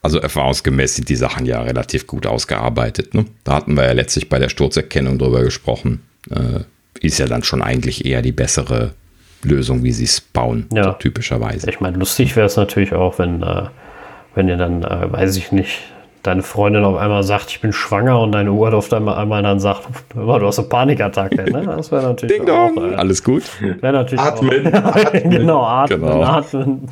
[0.00, 3.14] Also erfahrungsgemäß sind die Sachen ja relativ gut ausgearbeitet.
[3.14, 3.26] Ne?
[3.44, 6.02] Da hatten wir ja letztlich bei der Sturzerkennung drüber gesprochen.
[6.30, 6.60] Äh,
[7.00, 8.94] ist ja dann schon eigentlich eher die bessere
[9.42, 10.84] Lösung, wie sie es bauen, ja.
[10.84, 11.68] so typischerweise.
[11.68, 13.64] Ich meine, lustig wäre es natürlich auch, wenn, äh,
[14.34, 15.82] wenn ihr dann, äh, weiß ich nicht,
[16.26, 19.86] deine Freundin auf einmal sagt, ich bin schwanger und deine Uhr auf einmal, dann sagt,
[20.14, 21.50] du hast eine Panikattacke.
[21.50, 21.62] Ne?
[21.76, 23.42] Das wäre natürlich Ding auch, äh, alles gut.
[23.60, 24.74] Wäre natürlich atmen.
[24.74, 25.30] Auch, atmen.
[25.30, 26.22] genau, atmen, genau.
[26.22, 26.88] atmen.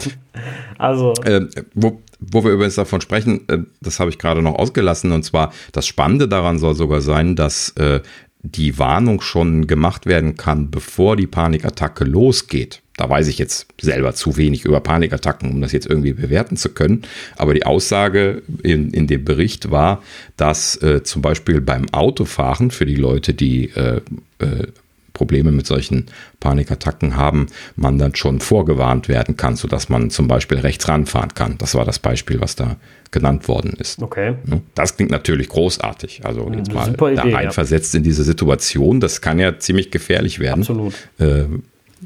[0.78, 1.14] Also.
[1.24, 5.24] Äh, wo, wo wir übrigens davon sprechen, äh, das habe ich gerade noch ausgelassen, und
[5.24, 8.00] zwar das Spannende daran soll sogar sein, dass äh,
[8.42, 12.83] die Warnung schon gemacht werden kann, bevor die Panikattacke losgeht.
[12.96, 16.68] Da weiß ich jetzt selber zu wenig über Panikattacken, um das jetzt irgendwie bewerten zu
[16.68, 17.02] können.
[17.36, 20.02] Aber die Aussage in, in dem Bericht war,
[20.36, 24.00] dass äh, zum Beispiel beim Autofahren für die Leute, die äh,
[24.38, 24.68] äh,
[25.14, 26.06] Probleme mit solchen
[26.40, 31.56] Panikattacken haben, man dann schon vorgewarnt werden kann, sodass man zum Beispiel rechts ranfahren kann.
[31.58, 32.76] Das war das Beispiel, was da
[33.12, 34.02] genannt worden ist.
[34.02, 34.34] Okay.
[34.74, 36.22] Das klingt natürlich großartig.
[36.24, 37.98] Also jetzt mal da Idee, reinversetzt ja.
[37.98, 40.62] in diese Situation, das kann ja ziemlich gefährlich werden.
[40.62, 40.94] Absolut.
[41.18, 41.44] Äh,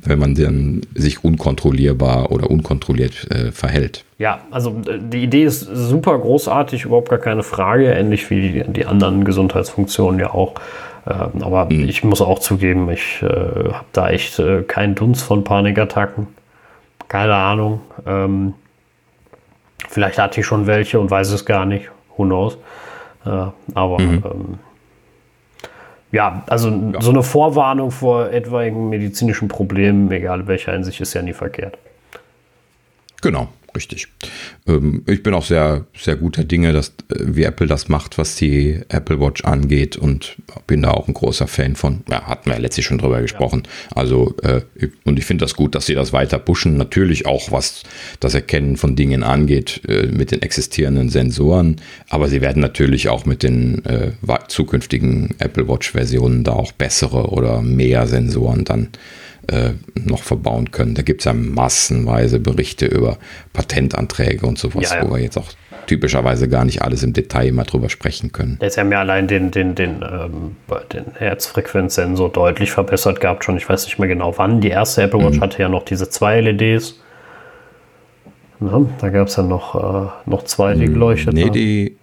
[0.04, 4.04] wenn man dann sich unkontrollierbar oder unkontrolliert äh, verhält.
[4.18, 8.86] Ja, also äh, die Idee ist super großartig, überhaupt gar keine Frage, ähnlich wie die,
[8.86, 10.54] anderen Gesundheitsfunktionen ja auch.
[11.06, 11.88] Ähm, aber mhm.
[11.88, 16.26] ich muss auch zugeben, ich äh, habe da echt äh, keinen Dunst von Panikattacken.
[17.08, 17.80] Keine Ahnung.
[18.06, 18.54] Ähm,
[19.88, 21.90] vielleicht hatte ich schon welche und weiß es gar nicht.
[22.16, 22.58] Who knows?
[23.24, 24.22] Äh, aber mhm.
[24.24, 24.58] ähm,
[26.12, 27.00] ja, also ja.
[27.00, 31.78] so eine Vorwarnung vor etwaigen medizinischen Problemen, egal welcher Hinsicht, ist ja nie verkehrt.
[33.20, 33.48] Genau.
[33.78, 34.08] Richtig.
[34.66, 38.34] Ähm, ich bin auch sehr, sehr guter Dinge, dass, äh, wie Apple das macht, was
[38.34, 40.34] die Apple Watch angeht und
[40.66, 42.00] bin da auch ein großer Fan von.
[42.10, 43.62] Ja, hatten wir ja letztlich schon drüber gesprochen.
[43.64, 43.96] Ja.
[43.98, 44.62] Also, äh,
[45.04, 46.76] und ich finde das gut, dass sie das weiter pushen.
[46.76, 47.84] Natürlich auch, was
[48.18, 51.76] das Erkennen von Dingen angeht, äh, mit den existierenden Sensoren.
[52.08, 54.10] Aber sie werden natürlich auch mit den äh,
[54.48, 58.88] zukünftigen Apple Watch Versionen da auch bessere oder mehr Sensoren dann
[59.48, 60.94] äh, noch verbauen können.
[60.94, 63.18] Da gibt es ja massenweise Berichte über
[63.52, 65.08] Patentanträge und sowas, ja, ja.
[65.08, 65.48] wo wir jetzt auch
[65.86, 68.58] typischerweise gar nicht alles im Detail mal drüber sprechen können.
[68.60, 70.56] Jetzt haben ja allein den, den, den, ähm,
[70.92, 73.56] den Herzfrequenzsensor deutlich verbessert gehabt schon.
[73.56, 74.60] Ich weiß nicht mehr genau wann.
[74.60, 75.42] Die erste Apple Watch mhm.
[75.42, 77.00] hatte ja noch diese zwei LEDs.
[78.60, 81.36] Na, da gab es ja noch, äh, noch zwei, die geleuchtet haben.
[81.36, 81.97] Nee, die,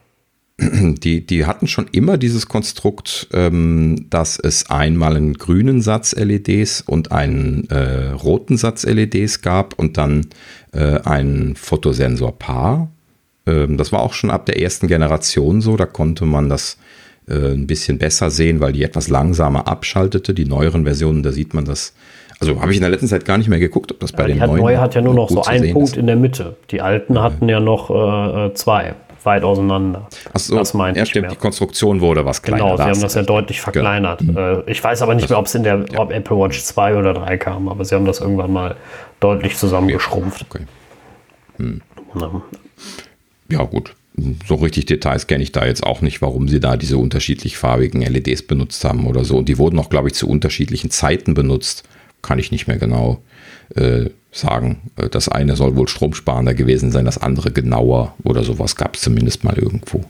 [0.60, 6.82] die, die hatten schon immer dieses Konstrukt, ähm, dass es einmal einen grünen Satz LEDs
[6.82, 10.28] und einen äh, roten Satz LEDs gab und dann
[10.72, 12.90] äh, ein Fotosensor-Paar.
[13.46, 16.78] Ähm, das war auch schon ab der ersten Generation so, da konnte man das
[17.28, 20.34] äh, ein bisschen besser sehen, weil die etwas langsamer abschaltete.
[20.34, 21.94] Die neueren Versionen, da sieht man das.
[22.40, 24.38] Also habe ich in der letzten Zeit gar nicht mehr geguckt, ob das bei den
[24.38, 24.56] neuen.
[24.56, 25.98] Die neue hat ja nur noch so einen Punkt ist.
[25.98, 26.56] in der Mitte.
[26.72, 28.96] Die alten hatten ja noch äh, äh zwei
[29.26, 30.08] weit auseinander.
[30.34, 31.32] Achso, das meinte ja, stimmt.
[31.32, 32.64] Die Konstruktion wurde was kleiner.
[32.64, 34.20] Genau, sie haben das ja deutlich verkleinert.
[34.20, 34.64] Genau.
[34.68, 36.10] Ich weiß aber nicht das mehr, ob es in der ja.
[36.10, 38.76] Apple Watch 2 oder 3 kam, aber sie haben das irgendwann mal
[39.20, 40.46] deutlich zusammengeschrumpft.
[40.50, 40.66] Okay.
[41.58, 41.82] Hm.
[43.50, 43.96] Ja, gut.
[44.48, 48.02] So richtig Details kenne ich da jetzt auch nicht, warum sie da diese unterschiedlich farbigen
[48.02, 49.38] LEDs benutzt haben oder so.
[49.38, 51.84] Und die wurden auch, glaube ich, zu unterschiedlichen Zeiten benutzt.
[52.22, 53.22] Kann ich nicht mehr genau
[53.76, 58.76] äh, sagen, äh, das eine soll wohl stromsparender gewesen sein, das andere genauer oder sowas
[58.76, 60.04] gab es zumindest mal irgendwo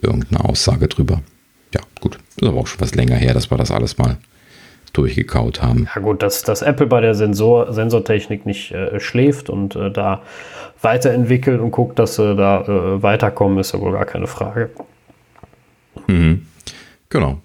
[0.00, 1.22] irgendeine Aussage drüber.
[1.74, 2.18] Ja, gut.
[2.36, 4.18] Ist aber auch schon was länger her, dass wir das alles mal
[4.92, 5.88] durchgekaut haben.
[5.94, 10.22] Ja gut, dass, dass Apple bei der Sensor, Sensortechnik nicht äh, schläft und äh, da
[10.82, 14.70] weiterentwickelt und guckt, dass sie da äh, weiterkommen, ist ja wohl gar keine Frage.
[16.08, 16.46] Mhm.
[17.08, 17.40] Genau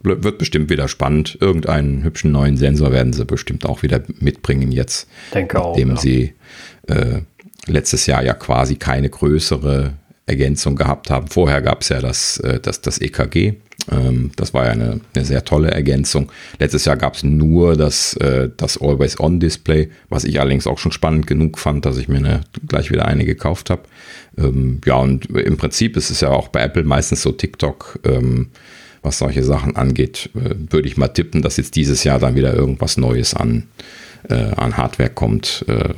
[0.00, 1.38] wird bestimmt wieder spannend.
[1.40, 5.08] Irgendeinen hübschen neuen Sensor werden sie bestimmt auch wieder mitbringen jetzt.
[5.34, 6.00] Denke nachdem auch, ja.
[6.00, 6.34] sie
[6.86, 7.20] äh,
[7.66, 9.94] letztes Jahr ja quasi keine größere
[10.26, 11.28] Ergänzung gehabt haben.
[11.28, 13.54] Vorher gab es ja das, äh, das, das EKG.
[13.90, 16.30] Ähm, das war ja eine, eine, sehr tolle Ergänzung.
[16.58, 21.26] Letztes Jahr gab es nur das, äh, das Always-On-Display, was ich allerdings auch schon spannend
[21.26, 23.82] genug fand, dass ich mir eine, gleich wieder eine gekauft habe.
[24.36, 28.00] Ähm, ja, und im Prinzip ist es ja auch bei Apple meistens so TikTok.
[29.08, 32.52] Was solche Sachen angeht, äh, würde ich mal tippen, dass jetzt dieses Jahr dann wieder
[32.52, 33.66] irgendwas Neues an,
[34.28, 35.94] äh, an Hardware kommt, äh,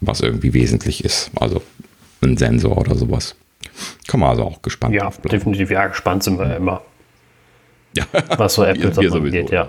[0.00, 1.30] was irgendwie wesentlich ist.
[1.38, 1.60] Also
[2.22, 3.36] ein Sensor oder sowas.
[4.08, 5.70] Kann man also auch gespannt Ja, definitiv.
[5.70, 6.80] Ja, gespannt sind wir immer.
[7.94, 8.06] Ja.
[8.38, 9.68] Was so Apple wir, wir angeht, ja.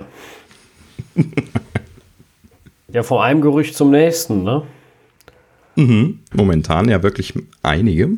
[2.94, 4.64] ja, vor einem Gerücht zum nächsten, ne?
[5.76, 6.20] Mhm.
[6.34, 7.34] Momentan ja wirklich
[7.64, 8.12] einige.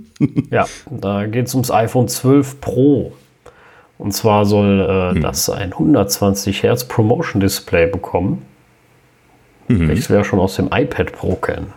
[0.51, 3.13] ja, da geht es ums iPhone 12 Pro.
[3.99, 5.21] Und zwar soll äh, hm.
[5.21, 8.41] das ein 120 Hertz Promotion Display bekommen.
[9.67, 9.89] Mhm.
[9.89, 11.73] Welches wir schon aus dem iPad Pro kennen.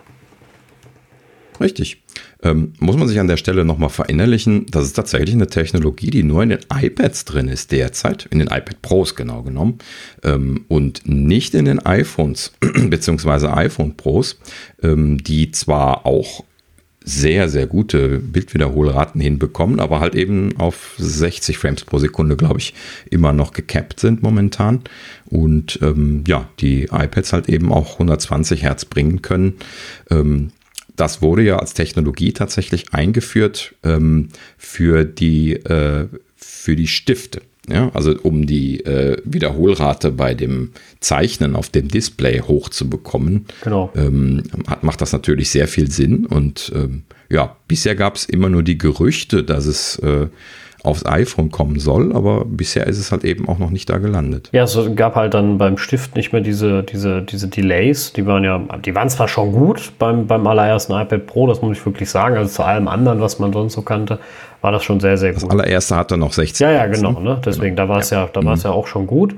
[1.60, 2.00] Richtig.
[2.42, 6.22] Ähm, muss man sich an der Stelle nochmal verinnerlichen, das ist tatsächlich eine Technologie, die
[6.22, 9.78] nur in den iPads drin ist derzeit, in den iPad Pros genau genommen,
[10.24, 12.52] ähm, und nicht in den iPhones
[12.88, 14.38] beziehungsweise iPhone Pros,
[14.82, 16.44] ähm, die zwar auch
[17.04, 22.74] sehr, sehr gute Bildwiederholraten hinbekommen, aber halt eben auf 60 Frames pro Sekunde, glaube ich,
[23.10, 24.82] immer noch gecapped sind momentan.
[25.26, 29.54] Und ähm, ja, die iPads halt eben auch 120 Hertz bringen können.
[30.10, 30.50] Ähm,
[30.96, 34.28] das wurde ja als Technologie tatsächlich eingeführt ähm,
[34.58, 36.06] für, die, äh,
[36.36, 37.42] für die Stifte.
[37.68, 43.92] Ja, also um die äh, Wiederholrate bei dem Zeichnen auf dem Display hochzubekommen, Genau.
[43.94, 46.26] ähm, hat, macht das natürlich sehr viel Sinn.
[46.26, 50.26] Und ähm, ja, bisher gab es immer nur die Gerüchte, dass es äh,
[50.84, 54.48] aufs iPhone kommen soll, aber bisher ist es halt eben auch noch nicht da gelandet.
[54.52, 58.12] Ja, es gab halt dann beim Stift nicht mehr diese, diese, diese Delays.
[58.12, 61.78] Die waren ja, die waren zwar schon gut beim, beim allerersten iPad Pro, das muss
[61.78, 62.36] ich wirklich sagen.
[62.36, 64.18] Also zu allem anderen, was man sonst so kannte,
[64.60, 65.52] war das schon sehr, sehr Das gut.
[65.52, 66.66] allererste hatte noch 16.
[66.66, 67.12] Ja, ja, genau.
[67.12, 67.20] ne?
[67.20, 67.40] Ne?
[67.44, 69.34] Deswegen, da war es ja, da war es ja auch schon gut.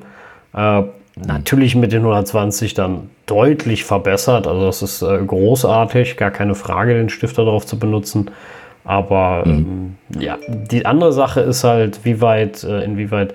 [0.54, 0.82] Äh,
[1.16, 4.46] natürlich mit den 120 dann deutlich verbessert.
[4.46, 8.30] Also das ist äh, großartig, gar keine Frage, den Stift darauf zu benutzen.
[8.84, 13.34] Aber ähm, ja, die andere Sache ist halt, wie weit, äh, inwieweit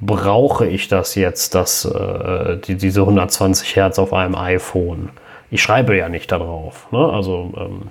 [0.00, 5.10] brauche ich das jetzt, dass äh, die, diese 120 Hertz auf einem iPhone?
[5.50, 6.90] Ich schreibe ja nicht darauf.
[6.92, 6.98] Ne?
[6.98, 7.82] Also ähm,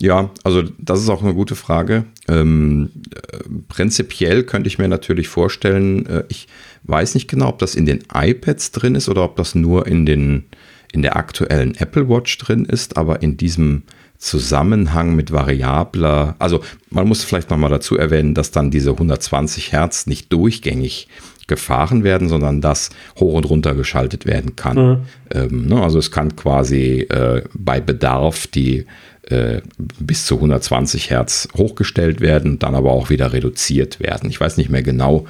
[0.00, 2.04] Ja, also das ist auch eine gute Frage.
[2.28, 3.38] Ähm, äh,
[3.68, 6.48] prinzipiell könnte ich mir natürlich vorstellen, äh, ich
[6.84, 10.06] weiß nicht genau, ob das in den iPads drin ist oder ob das nur in,
[10.06, 10.44] den,
[10.92, 13.82] in der aktuellen Apple Watch drin ist, aber in diesem
[14.22, 20.06] Zusammenhang mit variabler, also man muss vielleicht nochmal dazu erwähnen, dass dann diese 120 Hertz
[20.06, 21.08] nicht durchgängig
[21.48, 25.06] gefahren werden, sondern dass hoch und runter geschaltet werden kann.
[25.32, 28.86] Ähm, ne, also es kann quasi äh, bei Bedarf die
[29.32, 29.62] äh,
[29.98, 34.28] bis zu 120 Hertz hochgestellt werden, dann aber auch wieder reduziert werden.
[34.28, 35.26] Ich weiß nicht mehr genau,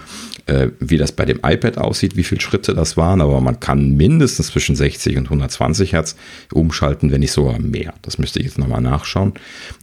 [0.47, 3.97] äh, wie das bei dem iPad aussieht, wie viele Schritte das waren, aber man kann
[3.97, 6.17] mindestens zwischen 60 und 120 Hertz
[6.53, 7.95] umschalten, wenn nicht sogar mehr.
[8.03, 9.35] Das müsste ich jetzt nochmal nachschauen.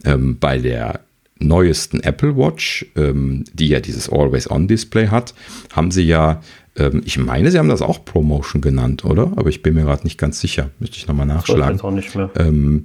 [0.04, 1.00] Ähm, bei der
[1.38, 5.34] neuesten Apple Watch, ähm, die ja dieses Always-On-Display hat,
[5.72, 6.42] haben sie ja,
[6.76, 9.32] ähm, ich meine, sie haben das auch Promotion genannt, oder?
[9.36, 10.70] Aber ich bin mir gerade nicht ganz sicher.
[10.78, 12.30] Müsste ich nochmal ich nachschlagen jetzt auch nicht mehr.
[12.36, 12.84] ähm,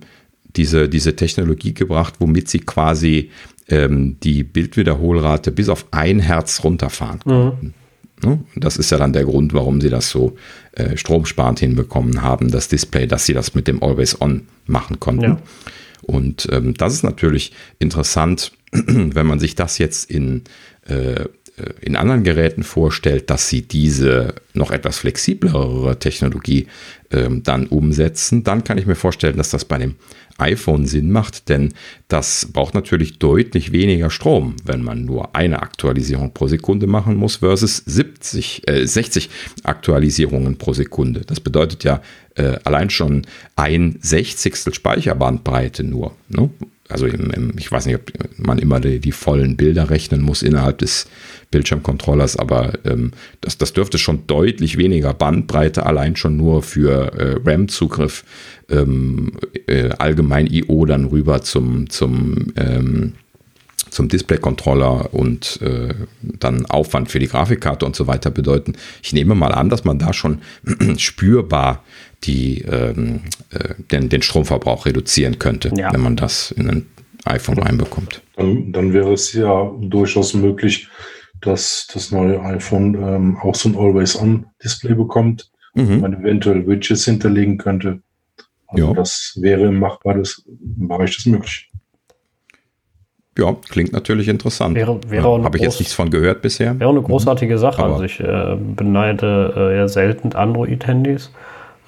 [0.57, 3.31] diese, diese Technologie gebracht, womit sie quasi
[3.67, 7.73] ähm, die Bildwiederholrate bis auf ein Hertz runterfahren konnten.
[8.23, 8.39] Ne?
[8.55, 10.35] Das ist ja dann der Grund, warum sie das so
[10.73, 15.23] äh, stromsparend hinbekommen haben, das Display, dass sie das mit dem Always On machen konnten.
[15.23, 15.41] Ja.
[16.01, 20.43] Und ähm, das ist natürlich interessant, wenn man sich das jetzt in,
[20.87, 21.25] äh,
[21.81, 26.67] in anderen Geräten vorstellt, dass sie diese noch etwas flexiblere Technologie
[27.11, 29.95] ähm, dann umsetzen, dann kann ich mir vorstellen, dass das bei dem
[30.37, 31.73] iPhone Sinn macht, denn
[32.07, 37.37] das braucht natürlich deutlich weniger Strom, wenn man nur eine Aktualisierung pro Sekunde machen muss
[37.37, 39.29] versus 70, äh, 60
[39.63, 41.21] Aktualisierungen pro Sekunde.
[41.25, 42.01] Das bedeutet ja
[42.35, 43.25] äh, allein schon
[43.55, 46.15] ein Sechzigstel Speicherbandbreite nur.
[46.27, 46.49] Ne?
[46.87, 50.43] Also im, im, ich weiß nicht, ob man immer die, die vollen Bilder rechnen muss
[50.43, 51.07] innerhalb des
[51.49, 57.39] Bildschirmcontrollers, aber ähm, das, das dürfte schon deutlich weniger Bandbreite allein schon nur für äh,
[57.43, 58.23] RAM-Zugriff
[58.69, 59.33] ähm,
[59.67, 63.13] äh, allgemein IO dann rüber zum, zum, ähm,
[63.89, 68.73] zum Display-Controller und äh, dann Aufwand für die Grafikkarte und so weiter bedeuten.
[69.03, 70.39] Ich nehme mal an, dass man da schon
[70.97, 71.83] spürbar
[72.23, 73.21] die, ähm,
[73.51, 75.93] äh, den, den Stromverbrauch reduzieren könnte, Ja.
[75.93, 76.85] wenn man das in ein
[77.25, 78.21] iPhone reinbekommt.
[78.35, 80.87] Dann, dann wäre es ja durchaus möglich,
[81.41, 85.99] dass das neue iPhone ähm, auch so ein Always-On-Display bekommt, Mhm.
[85.99, 87.99] man eventuell Widgets hinterlegen könnte.
[88.75, 88.93] Also Ja.
[88.93, 91.65] das wäre im machbares im Bereich des Möglichen.
[93.37, 94.75] Ja, klingt natürlich interessant.
[94.75, 96.79] Wäre- wäre eine Habe ich jetzt nichts von gehört bisher.
[96.79, 97.83] Wäre auch eine großartige Sache.
[97.83, 101.31] Aber- also ich äh, beneide äh, ja selten Android-Handys.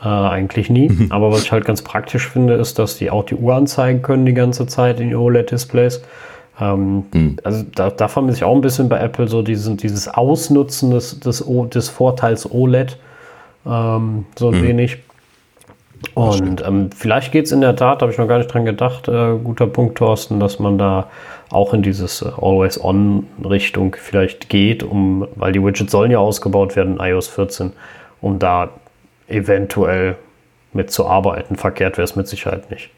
[0.04, 0.90] Äh, eigentlich nie.
[0.90, 1.08] Mhm.
[1.12, 4.26] Aber was ich halt ganz praktisch finde, ist, dass die auch die Uhr anzeigen können
[4.28, 6.02] die ganze Zeit in OLED-Displays.
[6.60, 7.38] Ähm, Mhm.
[7.44, 11.20] Also da, da vermisse ich auch ein bisschen bei Apple so diesen, dieses Ausnutzen des,
[11.22, 11.44] des,
[11.74, 12.98] des Vorteils OLED
[13.66, 14.64] ähm, so ein Mhm.
[14.64, 14.98] wenig.
[16.14, 19.08] Und ähm, vielleicht geht es in der Tat, habe ich noch gar nicht dran gedacht,
[19.08, 21.10] äh, guter Punkt, Thorsten, dass man da
[21.50, 26.98] auch in dieses äh, Always-On-Richtung vielleicht geht, um, weil die Widgets sollen ja ausgebaut werden
[26.98, 27.74] in iOS 14,
[28.22, 28.70] um da
[29.28, 30.18] eventuell
[30.74, 31.56] mitzuarbeiten.
[31.56, 32.90] Verkehrt wäre es mit Sicherheit nicht.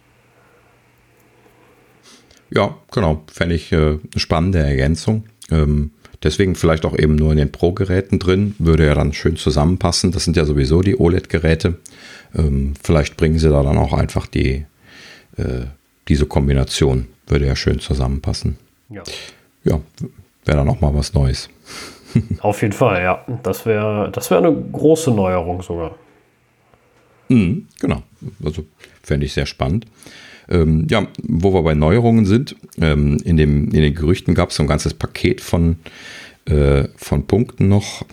[2.51, 3.23] Ja, genau.
[3.31, 5.25] Fände ich äh, eine spannende Ergänzung.
[5.51, 5.91] Ähm,
[6.23, 8.55] deswegen vielleicht auch eben nur in den Pro-Geräten drin.
[8.59, 10.11] Würde ja dann schön zusammenpassen.
[10.11, 11.77] Das sind ja sowieso die OLED-Geräte.
[12.35, 14.65] Ähm, vielleicht bringen sie da dann auch einfach die,
[15.37, 15.65] äh,
[16.07, 17.07] diese Kombination.
[17.27, 18.57] Würde ja schön zusammenpassen.
[18.89, 19.03] Ja.
[19.63, 19.79] Ja,
[20.45, 21.49] wäre dann auch mal was Neues.
[22.41, 23.23] Auf jeden Fall, ja.
[23.43, 25.95] Das wäre das wär eine große Neuerung sogar.
[27.29, 28.01] Mhm, genau.
[28.43, 28.65] Also
[29.03, 29.85] fände ich sehr spannend.
[30.49, 34.55] Ähm, ja, wo wir bei Neuerungen sind, ähm, in, dem, in den Gerüchten gab es
[34.55, 35.77] so ein ganzes Paket von,
[36.45, 38.03] äh, von Punkten noch.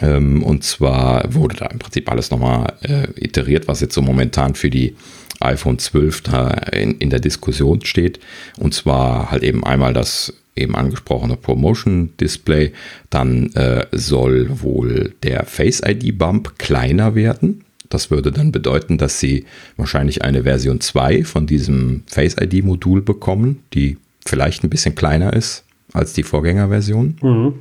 [0.00, 4.54] Ähm, und zwar wurde da im Prinzip alles nochmal äh, iteriert, was jetzt so momentan
[4.54, 4.96] für die
[5.40, 8.20] iPhone 12 da in, in der Diskussion steht.
[8.58, 12.72] Und zwar halt eben einmal das eben angesprochene Promotion Display.
[13.10, 17.64] Dann äh, soll wohl der Face ID Bump kleiner werden.
[17.90, 19.44] Das würde dann bedeuten, dass sie
[19.76, 25.32] wahrscheinlich eine Version 2 von diesem Face ID Modul bekommen, die vielleicht ein bisschen kleiner
[25.32, 27.16] ist als die Vorgängerversion.
[27.22, 27.54] Mhm.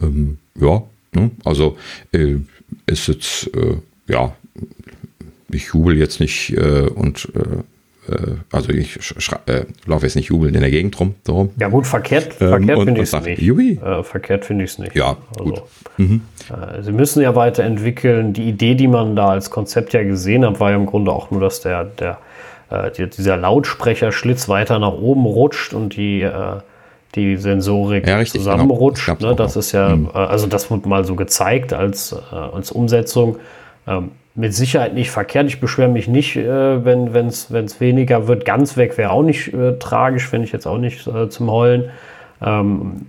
[0.00, 0.82] Ähm, ja?
[1.44, 1.76] Also
[2.12, 2.36] äh,
[2.86, 3.76] ist jetzt, äh,
[4.08, 4.34] ja,
[5.50, 8.98] ich jubel jetzt nicht äh, und äh, äh, also ich
[9.46, 11.14] äh, laufe jetzt nicht jubelnd in der Gegend rum.
[11.26, 11.50] So.
[11.58, 13.42] Ja gut, verkehrt, ähm, verkehrt finde ich es nicht.
[13.42, 13.80] Jubi.
[14.02, 14.96] verkehrt finde ich es nicht.
[14.96, 15.62] Ja, also, gut.
[15.98, 16.22] Mhm.
[16.80, 18.32] sie müssen ja weiterentwickeln.
[18.32, 21.30] Die Idee, die man da als Konzept ja gesehen hat, war ja im Grunde auch
[21.30, 22.18] nur, dass der, der
[22.96, 26.26] dieser Lautsprecherschlitz weiter nach oben rutscht und die
[27.14, 28.52] die Sensorik ja, richtig, genau.
[28.52, 29.06] zusammenrutscht.
[29.06, 29.18] Genau.
[29.18, 29.36] Das, ne?
[29.36, 30.10] das ist ja, mhm.
[30.12, 33.36] also das wurde mal so gezeigt als, als Umsetzung.
[33.86, 35.46] Ähm, mit Sicherheit nicht verkehrt.
[35.46, 38.44] Ich beschwere mich nicht, äh, wenn es weniger wird.
[38.44, 41.90] Ganz weg wäre auch nicht äh, tragisch, finde ich jetzt auch nicht äh, zum Heulen.
[42.44, 43.06] Ähm,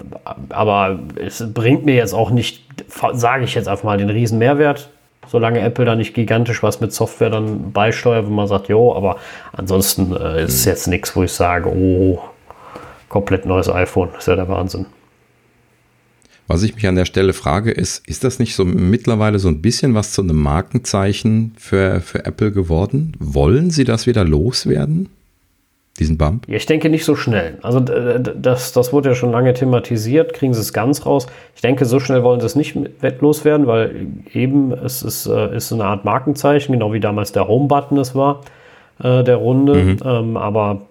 [0.49, 2.65] aber es bringt mir jetzt auch nicht,
[3.13, 4.89] sage ich jetzt einfach mal, den riesen Mehrwert,
[5.27, 9.17] solange Apple da nicht gigantisch was mit Software dann beisteuert, wo man sagt, jo, aber
[9.53, 12.19] ansonsten äh, ist es jetzt nichts, wo ich sage, oh,
[13.13, 14.87] komplett neues iPhone, das ist ja der Wahnsinn.
[16.47, 19.61] Was ich mich an der Stelle frage, ist, ist das nicht so mittlerweile so ein
[19.61, 23.13] bisschen was zu einem Markenzeichen für, für Apple geworden?
[23.19, 25.09] Wollen sie das wieder loswerden?
[25.99, 26.47] Diesen Bump?
[26.47, 27.59] Ja, ich denke nicht so schnell.
[27.61, 30.33] Also das, das wurde ja schon lange thematisiert.
[30.33, 31.27] Kriegen sie es ganz raus?
[31.55, 32.75] Ich denke, so schnell wollen sie es nicht
[33.21, 37.99] loswerden, weil eben es ist, äh, ist eine Art Markenzeichen, genau wie damals der Home-Button
[37.99, 38.41] es war,
[39.03, 39.75] äh, der Runde.
[39.75, 39.97] Mhm.
[40.03, 40.87] Ähm, aber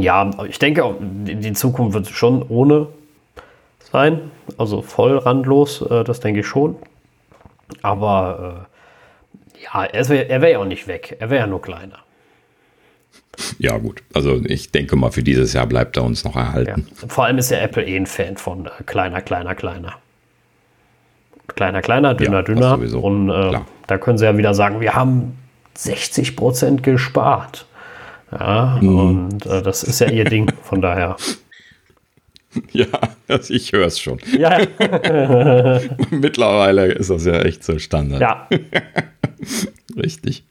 [0.00, 2.88] ja, ich denke, die Zukunft wird schon ohne
[3.92, 4.30] sein.
[4.58, 6.76] Also voll randlos, äh, das denke ich schon.
[7.82, 8.66] Aber
[9.54, 11.16] äh, ja, er wäre wär ja auch nicht weg.
[11.18, 11.98] Er wäre ja nur kleiner.
[13.58, 14.02] Ja, gut.
[14.14, 16.86] Also ich denke mal, für dieses Jahr bleibt er uns noch erhalten.
[17.00, 17.08] Ja.
[17.08, 19.94] Vor allem ist der Apple eh ein Fan von äh, kleiner, kleiner, kleiner.
[21.48, 23.02] Kleiner, kleiner, dünner, ja, dünner.
[23.02, 25.38] Und äh, da können sie ja wieder sagen, wir haben
[25.74, 27.66] 60 Prozent gespart.
[28.30, 28.98] Ja, mhm.
[28.98, 31.16] und äh, das ist ja ihr Ding, von daher.
[32.72, 32.86] Ja,
[33.28, 34.18] also ich höre es schon.
[34.34, 34.58] Ja.
[36.10, 38.22] Mittlerweile ist das ja echt so Standard.
[38.22, 38.48] Ja.
[40.02, 40.42] Richtig.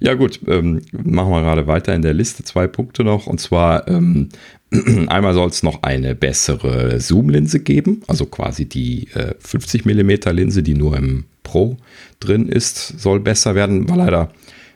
[0.00, 2.42] Ja, gut, ähm, machen wir gerade weiter in der Liste.
[2.42, 3.28] Zwei Punkte noch.
[3.28, 4.30] Und zwar ähm,
[5.08, 10.62] einmal soll es noch eine bessere Zoom-Linse geben, also quasi die äh, 50 mm Linse,
[10.62, 11.76] die nur im Pro
[12.20, 13.88] drin ist, soll besser werden.
[13.88, 14.30] War leider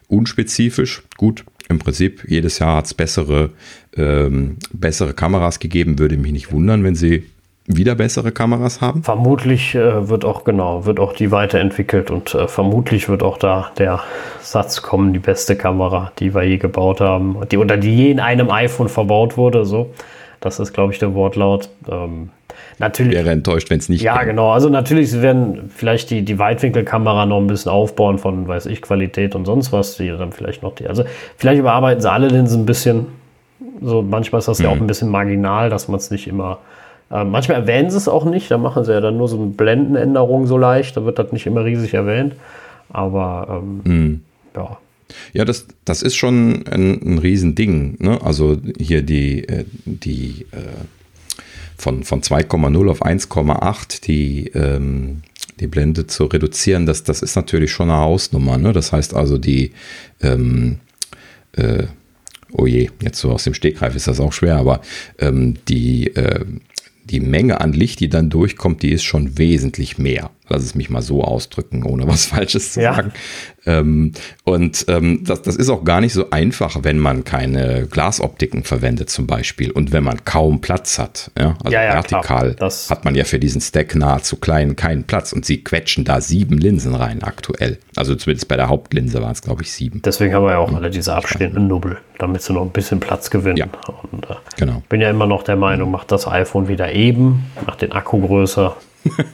[0.09, 1.03] unspezifisch.
[1.17, 3.51] Gut, im Prinzip jedes Jahr hat es bessere,
[3.97, 5.99] ähm, bessere Kameras gegeben.
[5.99, 7.25] Würde mich nicht wundern, wenn sie
[7.67, 9.03] wieder bessere Kameras haben.
[9.03, 13.71] Vermutlich äh, wird auch genau, wird auch die weiterentwickelt und äh, vermutlich wird auch da
[13.79, 14.01] der
[14.41, 18.21] Satz kommen, die beste Kamera, die wir je gebaut haben, die unter die je in
[18.21, 19.65] einem iPhone verbaut wurde.
[19.65, 19.95] So,
[20.41, 21.69] das ist, glaube ich, der Wortlaut.
[21.89, 22.31] Ähm,
[22.79, 23.13] Natürlich.
[23.13, 24.27] Wäre enttäuscht, wenn es nicht Ja, wäre.
[24.27, 24.51] genau.
[24.51, 28.83] Also natürlich, sie werden vielleicht die, die Weitwinkelkamera noch ein bisschen aufbauen von, weiß ich,
[28.83, 29.97] Qualität und sonst was.
[29.97, 30.87] Die dann vielleicht noch die.
[30.87, 31.05] Also
[31.37, 33.07] vielleicht überarbeiten sie alle Linsen ein bisschen.
[33.81, 34.65] So, manchmal ist das mhm.
[34.65, 36.59] ja auch ein bisschen marginal, dass man es nicht immer.
[37.11, 38.51] Äh, manchmal erwähnen sie es auch nicht.
[38.51, 40.97] Da machen sie ja dann nur so eine Blendenänderung so leicht.
[40.97, 42.35] Da wird das nicht immer riesig erwähnt.
[42.91, 44.21] Aber ähm, mhm.
[44.57, 44.79] ja.
[45.35, 47.97] Ja, das, das ist schon ein, ein Riesending.
[48.01, 48.19] Ne?
[48.23, 50.57] Also hier die, äh, die äh,
[51.83, 55.23] von, von 2,0 auf 1,8 die, ähm,
[55.59, 58.57] die Blende zu reduzieren, das, das ist natürlich schon eine Hausnummer.
[58.57, 58.73] Ne?
[58.73, 59.73] Das heißt also, die,
[60.21, 60.79] ähm,
[61.53, 61.85] äh,
[62.53, 64.81] oh je, jetzt so aus dem Stegreif ist das auch schwer, aber
[65.19, 66.45] ähm, die, äh,
[67.05, 70.31] die Menge an Licht, die dann durchkommt, die ist schon wesentlich mehr.
[70.49, 72.95] Lass es mich mal so ausdrücken, ohne was Falsches zu ja.
[72.95, 73.13] sagen.
[73.65, 74.13] Ähm,
[74.45, 79.09] und ähm, das, das ist auch gar nicht so einfach, wenn man keine Glasoptiken verwendet
[79.09, 81.31] zum Beispiel und wenn man kaum Platz hat.
[81.39, 81.57] Ja?
[81.63, 85.45] Also ja, ja, vertikal hat man ja für diesen Stack nahezu klein keinen Platz und
[85.45, 87.79] sie quetschen da sieben Linsen rein aktuell.
[87.95, 90.03] Also zumindest bei der Hauptlinse waren es, glaube ich, sieben.
[90.03, 93.31] Deswegen haben wir ja auch alle diese abstehenden Nubbel, damit sie noch ein bisschen Platz
[93.31, 93.59] gewinnen.
[93.59, 93.67] Ja.
[94.11, 94.83] Und äh, genau.
[94.89, 98.77] bin ja immer noch der Meinung, macht das iPhone wieder eben, macht den Akku größer,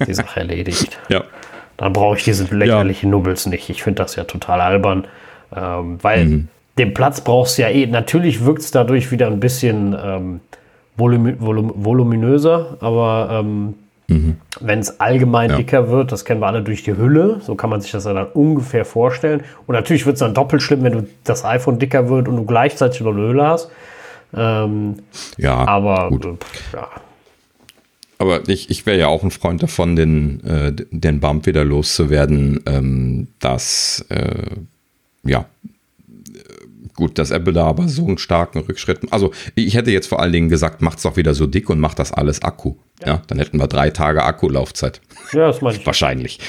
[0.07, 0.99] die Sache erledigt.
[1.09, 1.25] ja.
[1.77, 3.17] Dann brauche ich diese lächerlichen ja.
[3.17, 3.71] Nubbels nicht.
[3.71, 5.07] Ich finde das ja total albern,
[5.55, 6.49] ähm, weil mhm.
[6.77, 7.87] den Platz brauchst du ja eh.
[7.87, 10.41] Natürlich wirkt es dadurch wieder ein bisschen ähm,
[10.97, 13.75] volum volum voluminöser, aber ähm,
[14.09, 14.39] mhm.
[14.61, 15.57] wenn es allgemein ja.
[15.57, 18.27] dicker wird, das kennen wir alle durch die Hülle, so kann man sich das dann
[18.27, 19.45] ungefähr vorstellen.
[19.69, 22.45] Und natürlich wird es dann doppelt schlimm, wenn du das iPhone dicker wird und du
[22.45, 23.71] gleichzeitig noch eine Hülle hast.
[24.37, 24.97] Ähm,
[25.37, 26.27] ja, aber gut.
[26.27, 26.37] Äh,
[26.73, 26.89] ja
[28.19, 32.61] aber ich, ich wäre ja auch ein Freund davon, den, äh, den Bump wieder loszuwerden,
[32.67, 34.57] ähm, dass, äh,
[35.25, 35.47] ja,
[36.99, 39.01] gut, dass Apple da aber so einen starken Rückschritt.
[39.13, 41.79] Also ich hätte jetzt vor allen Dingen gesagt, macht es doch wieder so dick und
[41.79, 42.75] macht das alles Akku.
[43.01, 43.07] Ja.
[43.07, 45.01] ja dann hätten wir drei Tage Akkulaufzeit.
[45.33, 45.87] Ja, das meine ich.
[45.87, 46.41] Wahrscheinlich.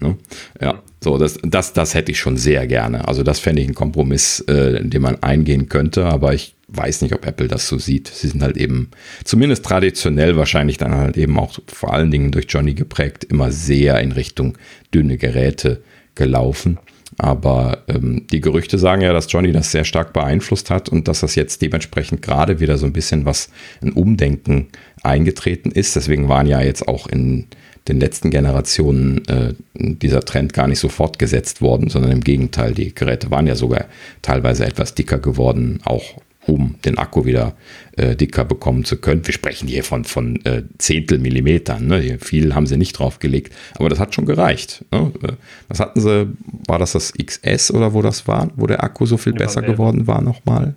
[0.00, 0.16] Ne?
[0.62, 3.06] Ja, so, das, das, das hätte ich schon sehr gerne.
[3.06, 7.14] Also, das fände ich ein Kompromiss, äh, den man eingehen könnte, aber ich weiß nicht,
[7.14, 8.08] ob Apple das so sieht.
[8.08, 8.90] Sie sind halt eben,
[9.24, 14.00] zumindest traditionell wahrscheinlich dann halt eben auch vor allen Dingen durch Johnny geprägt, immer sehr
[14.00, 14.58] in Richtung
[14.92, 15.82] dünne Geräte
[16.14, 16.78] gelaufen.
[17.16, 21.20] Aber ähm, die Gerüchte sagen ja, dass Johnny das sehr stark beeinflusst hat und dass
[21.20, 23.50] das jetzt dementsprechend gerade wieder so ein bisschen was,
[23.82, 24.68] ein Umdenken
[25.02, 25.94] eingetreten ist.
[25.96, 27.46] Deswegen waren ja jetzt auch in
[27.88, 32.94] den letzten Generationen äh, dieser Trend gar nicht so fortgesetzt worden, sondern im Gegenteil, die
[32.94, 33.86] Geräte waren ja sogar
[34.22, 37.54] teilweise etwas dicker geworden, auch um den Akku wieder
[37.96, 39.26] äh, dicker bekommen zu können.
[39.26, 41.86] Wir sprechen hier von, von äh, Zehntel Millimetern.
[41.86, 42.18] Ne?
[42.20, 44.84] Viel haben sie nicht draufgelegt, aber das hat schon gereicht.
[44.90, 45.12] Ne?
[45.22, 45.32] Äh,
[45.68, 46.28] was hatten sie?
[46.66, 49.62] War das das XS oder wo das war, wo der Akku so viel ja, besser
[49.62, 50.74] geworden war nochmal?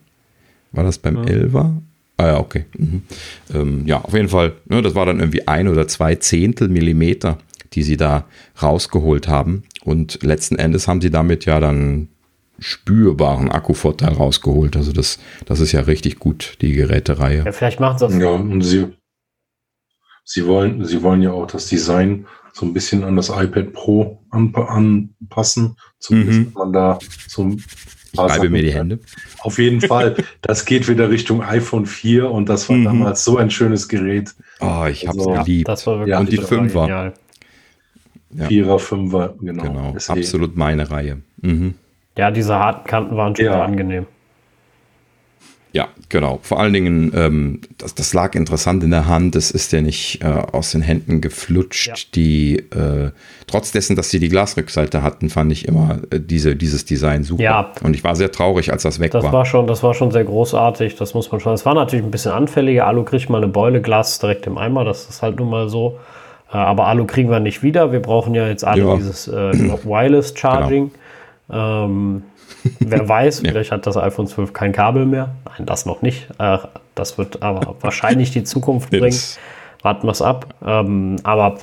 [0.72, 1.23] War das beim ja.
[1.23, 1.77] 11er?
[2.18, 2.65] Ah ja, okay.
[2.77, 3.03] Mhm.
[3.53, 4.53] Ähm, ja, auf jeden Fall.
[4.65, 7.38] Ne, das war dann irgendwie ein oder zwei Zehntel Millimeter,
[7.73, 8.26] die sie da
[8.61, 9.64] rausgeholt haben.
[9.84, 12.10] Und letzten Endes haben sie damit ja dann
[12.60, 14.76] spürbaren Akkuvorteil rausgeholt.
[14.76, 17.44] Also das, das ist ja richtig gut, die Gerätereihe.
[17.46, 18.18] Ja, vielleicht machen sie das.
[18.18, 18.88] Ja, und sie,
[20.24, 24.24] sie, wollen, sie wollen ja auch das Design so ein bisschen an das iPad Pro
[24.32, 25.78] anpassen.
[26.00, 26.52] Zumindest mhm.
[26.54, 27.60] man da zum
[28.14, 29.00] ich reibe mir die Hände.
[29.40, 30.16] Auf jeden Fall.
[30.42, 32.86] Das geht wieder Richtung iPhone 4 und das war mhm.
[32.86, 34.34] damals so ein schönes Gerät.
[34.60, 35.68] Oh, ich habe es also, geliebt.
[35.68, 36.88] Das war wirklich ja, und die Fünfer.
[36.88, 38.48] Ja.
[38.48, 39.64] Vierer, Fünfer, genau.
[39.64, 41.22] Genau, absolut meine Reihe.
[41.42, 41.76] Mhm.
[42.18, 43.64] Ja, diese harten Kanten waren schon ja.
[43.64, 44.07] angenehm.
[45.73, 46.39] Ja, genau.
[46.41, 49.35] Vor allen Dingen, ähm, das, das lag interessant in der Hand.
[49.35, 51.88] Es ist ja nicht äh, aus den Händen geflutscht.
[51.88, 51.94] Ja.
[52.15, 53.11] Die, äh,
[53.45, 57.44] trotz dessen, dass sie die Glasrückseite hatten, fand ich immer äh, diese, dieses Design super.
[57.44, 57.72] Ja.
[57.84, 59.34] Und ich war sehr traurig, als das weg das war.
[59.34, 60.95] war schon, das war schon sehr großartig.
[60.95, 61.53] Das muss man schon.
[61.53, 62.88] Es war natürlich ein bisschen anfälliger.
[62.88, 64.84] Alu kriegt mal eine Beule, Glas direkt im Eimer.
[64.84, 65.99] Das ist halt nun mal so.
[66.52, 67.91] Äh, aber Alu kriegen wir nicht wieder.
[67.91, 68.95] Wir brauchen ja jetzt alle ja.
[68.95, 69.52] dieses äh,
[69.84, 70.91] Wireless Charging.
[70.91, 70.99] Genau.
[71.49, 72.24] Ähm,
[72.80, 73.52] wer weiß, ja.
[73.52, 75.36] vielleicht hat das iPhone 12 kein Kabel mehr.
[75.45, 76.28] Nein, das noch nicht.
[76.40, 76.57] Äh,
[76.95, 79.19] das wird aber wahrscheinlich die Zukunft bringen.
[79.82, 80.53] Warten wir es ab.
[80.65, 81.57] Ähm, aber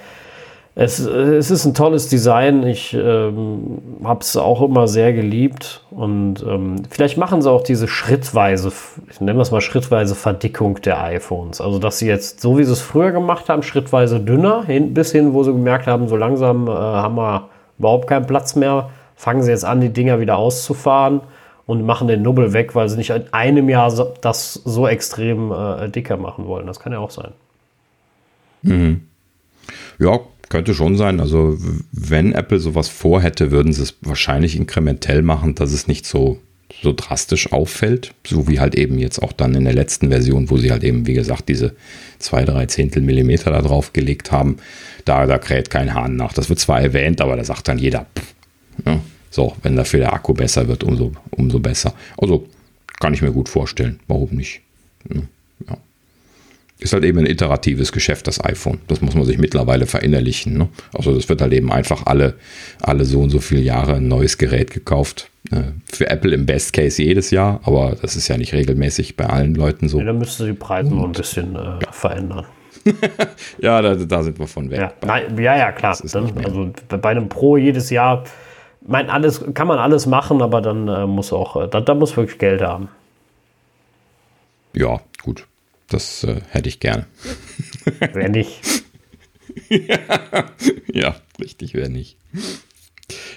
[0.77, 2.65] es, es ist ein tolles Design.
[2.65, 5.85] Ich ähm, habe es auch immer sehr geliebt.
[5.90, 8.73] Und ähm, vielleicht machen sie auch diese schrittweise,
[9.09, 11.61] ich nenne das mal schrittweise Verdickung der iPhones.
[11.61, 15.12] Also, dass sie jetzt, so wie sie es früher gemacht haben, schrittweise dünner, hin, bis
[15.12, 17.48] hin, wo sie gemerkt haben, so langsam äh, haben wir
[17.78, 18.90] überhaupt keinen Platz mehr
[19.25, 21.23] fangen sie jetzt an, die Dinger wieder auszufahren
[21.65, 23.91] und machen den Nubbel weg, weil sie nicht in einem Jahr
[24.21, 26.67] das so extrem äh, dicker machen wollen.
[26.67, 27.33] Das kann ja auch sein.
[28.61, 29.01] Mhm.
[29.99, 30.21] Ja,
[30.51, 31.21] könnte schon sein.
[31.21, 31.57] Also,
[31.91, 36.39] wenn Apple sowas vorhätte, würden sie es wahrscheinlich inkrementell machen, dass es nicht so,
[36.83, 38.13] so drastisch auffällt.
[38.27, 41.07] So wie halt eben jetzt auch dann in der letzten Version, wo sie halt eben,
[41.07, 41.75] wie gesagt, diese
[42.19, 44.59] zwei, drei Zehntel Millimeter da drauf gelegt haben.
[45.07, 46.35] Da, da kräht kein Hahn nach.
[46.35, 48.35] Das wird zwar erwähnt, aber da sagt dann jeder, pff,
[48.85, 49.01] ja,
[49.35, 51.93] so, wenn dafür der Akku besser wird, umso, umso besser.
[52.16, 52.47] Also
[53.01, 53.98] kann ich mir gut vorstellen.
[54.06, 54.61] Warum nicht?
[55.12, 55.77] Ja.
[56.78, 58.78] Ist halt eben ein iteratives Geschäft, das iPhone.
[58.86, 60.56] Das muss man sich mittlerweile verinnerlichen.
[60.56, 60.69] Ne?
[60.93, 62.35] Also das wird halt eben einfach alle,
[62.81, 65.31] alle so und so viele Jahre ein neues Gerät gekauft.
[65.51, 69.27] Äh, für Apple im Best Case jedes Jahr, aber das ist ja nicht regelmäßig bei
[69.27, 69.98] allen Leuten so.
[69.98, 71.90] Ja, dann müsste die Preise noch ein bisschen äh, ja.
[71.90, 72.47] verändern.
[73.59, 74.78] ja, da, da, sind wir von weg.
[74.78, 75.98] Ja, Nein, ja, ja, klar.
[76.01, 78.23] also bei einem Pro jedes Jahr
[78.86, 82.16] mein, alles, kann man alles machen, aber dann äh, muss auch, äh, da, da, muss
[82.16, 82.89] wirklich Geld haben.
[84.74, 85.47] Ja, gut.
[85.89, 87.06] Das äh, hätte ich gerne.
[88.12, 88.85] Wer nicht.
[90.93, 92.16] ja, richtig, wer nicht.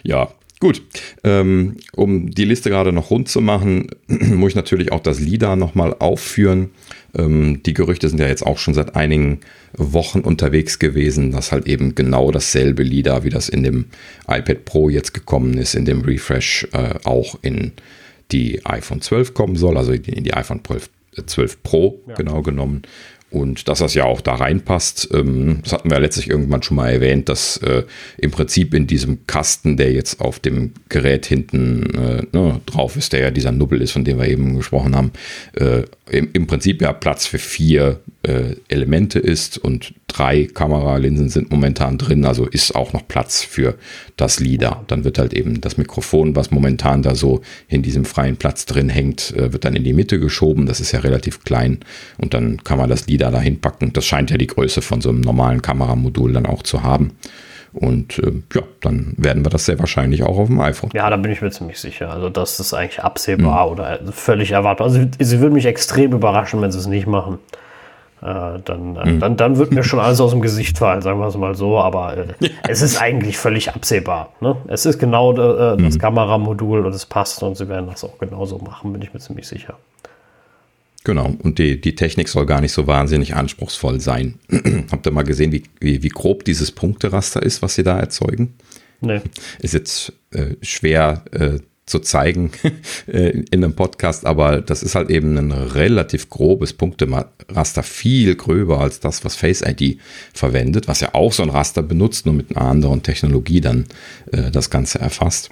[0.03, 0.29] Ja,
[0.59, 0.81] gut.
[1.23, 5.55] Ähm, um die Liste gerade noch rund zu machen, muss ich natürlich auch das LIDAR
[5.55, 6.71] nochmal aufführen.
[7.15, 9.39] Ähm, die Gerüchte sind ja jetzt auch schon seit einigen
[9.73, 13.85] Wochen unterwegs gewesen, dass halt eben genau dasselbe LIDAR, wie das in dem
[14.27, 17.73] iPad Pro jetzt gekommen ist, in dem Refresh äh, auch in
[18.31, 20.89] die iPhone 12 kommen soll, also in die iPhone 12,
[21.25, 22.15] 12 äh, Pro ja.
[22.15, 22.81] genau genommen.
[23.29, 26.89] Und dass das ja auch da reinpasst, ähm, das hatten wir letztlich irgendwann schon mal
[26.89, 27.83] erwähnt, dass äh,
[28.17, 33.11] im Prinzip in diesem Kasten, der jetzt auf dem Gerät hinten äh, ne, drauf ist,
[33.11, 35.11] der ja dieser Nubbel ist, von dem wir eben gesprochen haben,
[35.55, 37.99] äh, im, Prinzip ja Platz für vier
[38.67, 43.75] Elemente ist und drei Kameralinsen sind momentan drin, also ist auch noch Platz für
[44.15, 44.83] das LIDAR.
[44.87, 48.89] Dann wird halt eben das Mikrofon, was momentan da so in diesem freien Platz drin
[48.89, 50.65] hängt, äh, wird dann in die Mitte geschoben.
[50.65, 51.79] Das ist ja relativ klein
[52.17, 53.93] und dann kann man das LIDAR dahin packen.
[53.93, 57.11] Das scheint ja die Größe von so einem normalen Kameramodul dann auch zu haben.
[57.73, 60.89] Und äh, ja, dann werden wir das sehr wahrscheinlich auch auf dem iPhone.
[60.93, 62.09] Ja, da bin ich mir ziemlich sicher.
[62.09, 63.71] Also das ist eigentlich absehbar mhm.
[63.71, 64.87] oder völlig erwartbar.
[64.87, 67.39] Also sie würden mich extrem überraschen, wenn sie es nicht machen.
[68.21, 69.19] Äh, dann, äh, mhm.
[69.19, 71.77] dann, dann wird mir schon alles aus dem Gesicht fallen, sagen wir es mal so.
[71.77, 74.33] Aber äh, es ist eigentlich völlig absehbar.
[74.41, 74.57] Ne?
[74.67, 75.99] Es ist genau äh, das mhm.
[75.99, 79.47] Kameramodul und es passt und sie werden das auch genauso machen, bin ich mir ziemlich
[79.47, 79.75] sicher.
[81.03, 84.39] Genau, und die, die Technik soll gar nicht so wahnsinnig anspruchsvoll sein.
[84.91, 88.55] Habt ihr mal gesehen, wie, wie, wie grob dieses Punkteraster ist, was sie da erzeugen?
[88.99, 89.21] Nee.
[89.59, 92.51] Ist jetzt äh, schwer äh, zu zeigen
[93.07, 98.81] äh, in einem Podcast, aber das ist halt eben ein relativ grobes Punkteraster, viel gröber
[98.81, 99.97] als das, was Face ID
[100.33, 103.85] verwendet, was ja auch so ein Raster benutzt, nur mit einer anderen Technologie dann
[104.31, 105.49] äh, das Ganze erfasst.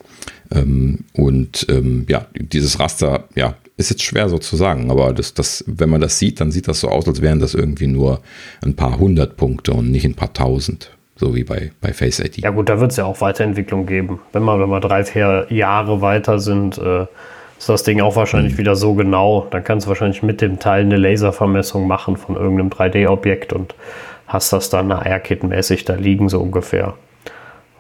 [0.51, 5.33] Ähm, und ähm, ja, dieses Raster, ja, ist jetzt schwer so zu sagen, aber das,
[5.33, 8.21] das, wenn man das sieht, dann sieht das so aus, als wären das irgendwie nur
[8.63, 10.94] ein paar hundert Punkte und nicht ein paar tausend.
[11.17, 12.39] So wie bei, bei Face ID.
[12.39, 14.19] Ja, gut, da wird es ja auch Weiterentwicklung geben.
[14.33, 17.05] Wenn wir, wenn wir drei, vier Jahre weiter sind, äh,
[17.57, 18.57] ist das Ding auch wahrscheinlich mhm.
[18.57, 19.47] wieder so genau.
[19.49, 23.75] Dann kannst du wahrscheinlich mit dem Teil eine Laservermessung machen von irgendeinem 3D-Objekt und
[24.27, 26.95] hast das dann AR-Kit-mäßig da liegen, so ungefähr.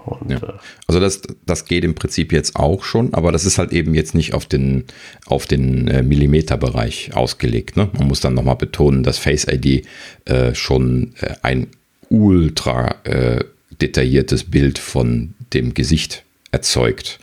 [0.05, 0.37] Und, ja.
[0.37, 0.53] Äh,
[0.87, 4.15] also das, das geht im Prinzip jetzt auch schon, aber das ist halt eben jetzt
[4.15, 4.85] nicht auf den,
[5.25, 7.75] auf den äh, Millimeterbereich ausgelegt.
[7.75, 7.89] Ne?
[7.97, 9.85] Man muss dann nochmal betonen, dass Face ID
[10.25, 11.67] äh, schon äh, ein
[12.09, 13.43] ultra äh,
[13.81, 17.19] detailliertes Bild von dem Gesicht erzeugt.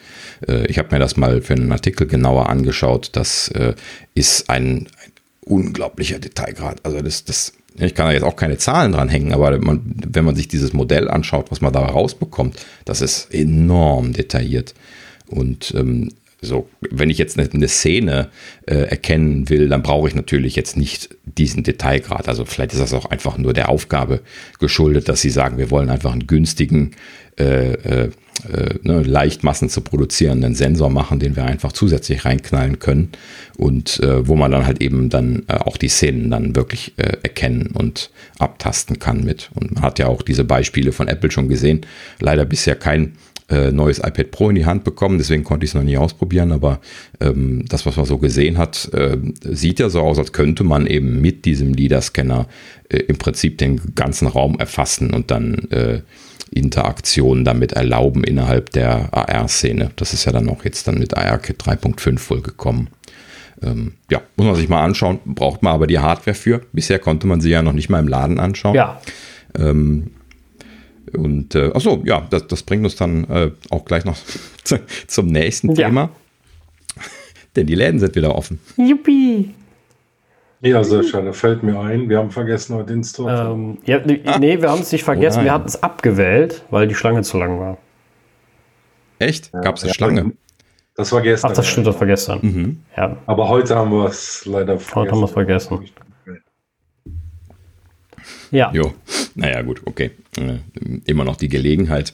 [0.47, 3.11] Äh, ich habe mir das mal für einen Artikel genauer angeschaut.
[3.13, 3.51] Das
[4.15, 5.13] ist ein, ein
[5.45, 6.85] unglaublicher Detailgrad.
[6.85, 10.25] Also das, das ich kann da jetzt auch keine Zahlen dran hängen, aber man, wenn
[10.25, 14.75] man sich dieses Modell anschaut, was man da rausbekommt, das ist enorm detailliert.
[15.27, 16.11] Und ähm,
[16.43, 18.28] so, wenn ich jetzt eine, Szene
[18.66, 22.28] äh, erkennen will, dann brauche ich natürlich jetzt nicht diesen Detailgrad.
[22.28, 24.20] Also vielleicht ist das auch einfach nur der Aufgabe
[24.59, 26.90] geschuldet, dass sie sagen, wir wollen einfach einen günstigen
[27.39, 28.10] äh, äh,
[28.51, 33.12] äh, ne, Leichtmassen zu produzieren, einen Sensor machen, den wir einfach zusätzlich reinknallen können
[33.56, 37.19] und äh, wo man dann halt eben dann äh, auch die Szenen dann wirklich äh,
[37.23, 39.51] erkennen und abtasten kann mit.
[39.55, 41.82] Und man hat ja auch diese Beispiele von Apple schon gesehen.
[42.19, 43.12] Leider bisher kein
[43.48, 46.52] äh, neues iPad Pro in die Hand bekommen, deswegen konnte ich es noch nie ausprobieren,
[46.52, 46.81] aber
[47.20, 50.86] ähm, das, was man so gesehen hat, äh, sieht ja so aus, als könnte man
[50.86, 52.47] eben mit diesem LIDAR-Scanner
[52.89, 56.01] äh, im Prinzip den ganzen Raum erfassen und dann äh,
[56.51, 59.90] Interaktion damit erlauben innerhalb der AR-Szene.
[59.97, 62.89] Das ist ja dann auch jetzt dann mit AR-Kit 3.5 wohl gekommen.
[63.62, 65.19] Ähm, ja, muss man sich mal anschauen.
[65.24, 66.60] Braucht man aber die Hardware für.
[66.73, 68.74] Bisher konnte man sie ja noch nicht mal im Laden anschauen.
[68.74, 69.01] Ja.
[69.59, 70.10] Ähm,
[71.16, 74.16] und äh, achso, ja, das, das bringt uns dann äh, auch gleich noch
[75.07, 75.89] zum nächsten ja.
[75.89, 76.11] Thema.
[77.57, 78.61] Denn die Läden sind wieder offen.
[78.77, 79.55] Yuppie!
[80.62, 81.27] Ja, sehr schön.
[81.27, 83.31] Da fällt mir ein, wir haben vergessen heute ins Tor.
[83.31, 86.95] Ähm, ja, nee, wir haben es nicht vergessen, oh wir hatten es abgewählt, weil die
[86.95, 87.79] Schlange zu lang war.
[89.19, 89.51] Echt?
[89.53, 90.33] Gab es eine ja, Schlange?
[90.95, 91.51] Das war gestern.
[91.51, 92.39] Ach, das stimmt, das war gestern.
[92.43, 92.79] Mhm.
[92.97, 93.16] Ja.
[93.27, 94.95] Aber heute haben wir es leider vergessen.
[94.95, 95.81] Heute haben wir es vergessen.
[98.53, 98.70] Ja.
[98.73, 98.95] Jo,
[99.35, 100.11] naja, gut, okay.
[100.37, 100.59] Äh,
[101.07, 102.12] immer noch die Gelegenheit.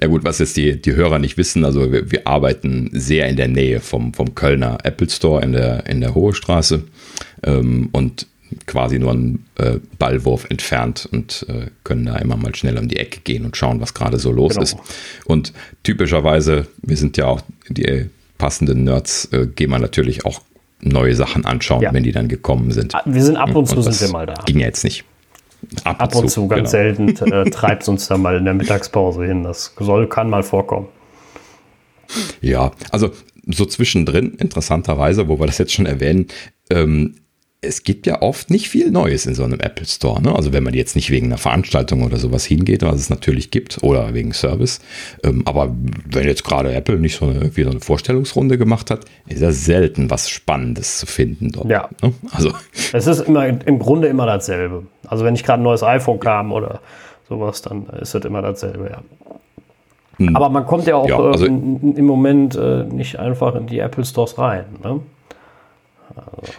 [0.00, 3.36] Ja gut, was jetzt die, die Hörer nicht wissen, also wir, wir arbeiten sehr in
[3.36, 6.84] der Nähe vom, vom Kölner Apple Store in der, in der Hohe Straße
[7.42, 8.26] ähm, und
[8.66, 12.96] quasi nur einen äh, Ballwurf entfernt und äh, können da immer mal schnell um die
[12.96, 14.62] Ecke gehen und schauen, was gerade so los genau.
[14.62, 14.76] ist.
[15.24, 15.52] Und
[15.82, 18.06] typischerweise, wir sind ja auch die
[18.38, 20.40] passenden Nerds, äh, gehen wir natürlich auch
[20.80, 21.92] neue Sachen anschauen, ja.
[21.92, 22.94] wenn die dann gekommen sind.
[23.04, 24.34] Wir sind ab und zu und sind wir mal da.
[24.46, 25.04] Ging ja jetzt nicht.
[25.84, 26.70] Ab, ab und, zu, ganz genau.
[26.70, 29.44] selten äh, treibt es uns dann mal in der Mittagspause hin.
[29.44, 30.88] Das soll, kann mal vorkommen.
[32.40, 33.10] Ja, also
[33.46, 36.26] so zwischendrin, interessanterweise, wo wir das jetzt schon erwähnen,
[36.70, 37.16] ähm,
[37.62, 40.22] es gibt ja oft nicht viel Neues in so einem Apple Store.
[40.22, 40.34] Ne?
[40.34, 43.82] Also wenn man jetzt nicht wegen einer Veranstaltung oder sowas hingeht, was es natürlich gibt,
[43.82, 44.80] oder wegen Service.
[45.22, 45.74] Ähm, aber
[46.06, 49.52] wenn jetzt gerade Apple nicht so eine, irgendwie so eine Vorstellungsrunde gemacht hat, ist ja
[49.52, 51.68] selten was Spannendes zu finden dort.
[51.68, 51.90] Ja.
[52.02, 52.14] Ne?
[52.30, 52.52] Also.
[52.92, 54.84] Es ist immer im Grunde immer dasselbe.
[55.06, 56.80] Also wenn ich gerade ein neues iPhone kam oder
[57.28, 59.02] sowas, dann ist es immer dasselbe, ja.
[60.16, 60.34] Hm.
[60.34, 63.78] Aber man kommt ja auch ja, also, äh, im Moment äh, nicht einfach in die
[63.78, 64.64] Apple Stores rein.
[64.82, 65.00] Ne?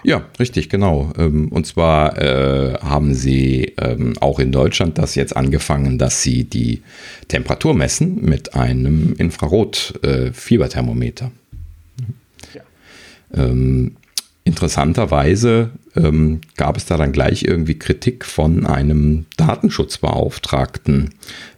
[0.04, 1.12] Ja, richtig, genau.
[1.18, 6.44] Ähm, und zwar äh, haben sie ähm, auch in Deutschland das jetzt angefangen, dass sie
[6.44, 6.82] die
[7.28, 11.32] Temperatur messen mit einem Infrarot-Fieberthermometer.
[12.54, 12.62] Ja.
[13.34, 13.96] Ähm,
[14.44, 21.12] interessanterweise ähm, gab es da dann gleich irgendwie Kritik von einem Datenschutzbeauftragten.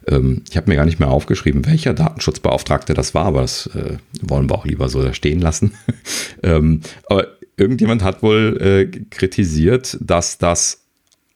[0.06, 3.96] Ähm, ich habe mir gar nicht mehr aufgeschrieben, welcher Datenschutzbeauftragte das war, aber das äh,
[4.20, 5.72] wollen wir auch lieber so da stehen lassen.
[6.42, 10.84] ähm, aber irgendjemand hat wohl äh, kritisiert, dass das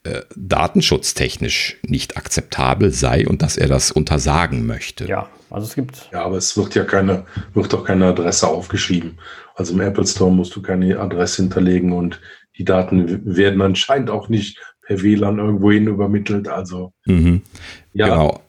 [0.05, 5.07] äh, datenschutztechnisch nicht akzeptabel sei und dass er das untersagen möchte.
[5.07, 6.09] Ja, also es gibt.
[6.13, 7.25] Ja, aber es wird ja keine,
[7.55, 9.19] wird doch keine Adresse aufgeschrieben.
[9.55, 12.21] Also im Apple Store musst du keine Adresse hinterlegen und
[12.57, 16.49] die Daten werden anscheinend auch nicht per WLAN irgendwohin übermittelt.
[16.49, 17.43] Also mhm.
[17.93, 18.43] ja, genau.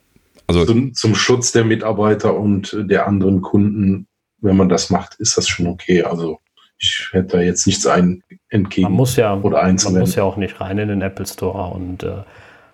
[0.48, 4.08] Also zum, zum, Schutz der Mitarbeiter und der anderen Kunden,
[4.40, 6.04] wenn man das macht, ist das schon okay.
[6.04, 6.40] Also
[6.80, 10.38] ich hätte da jetzt nichts ein entgegen man muss ja, oder Man muss ja auch
[10.38, 12.24] nicht rein in den Apple Store und äh,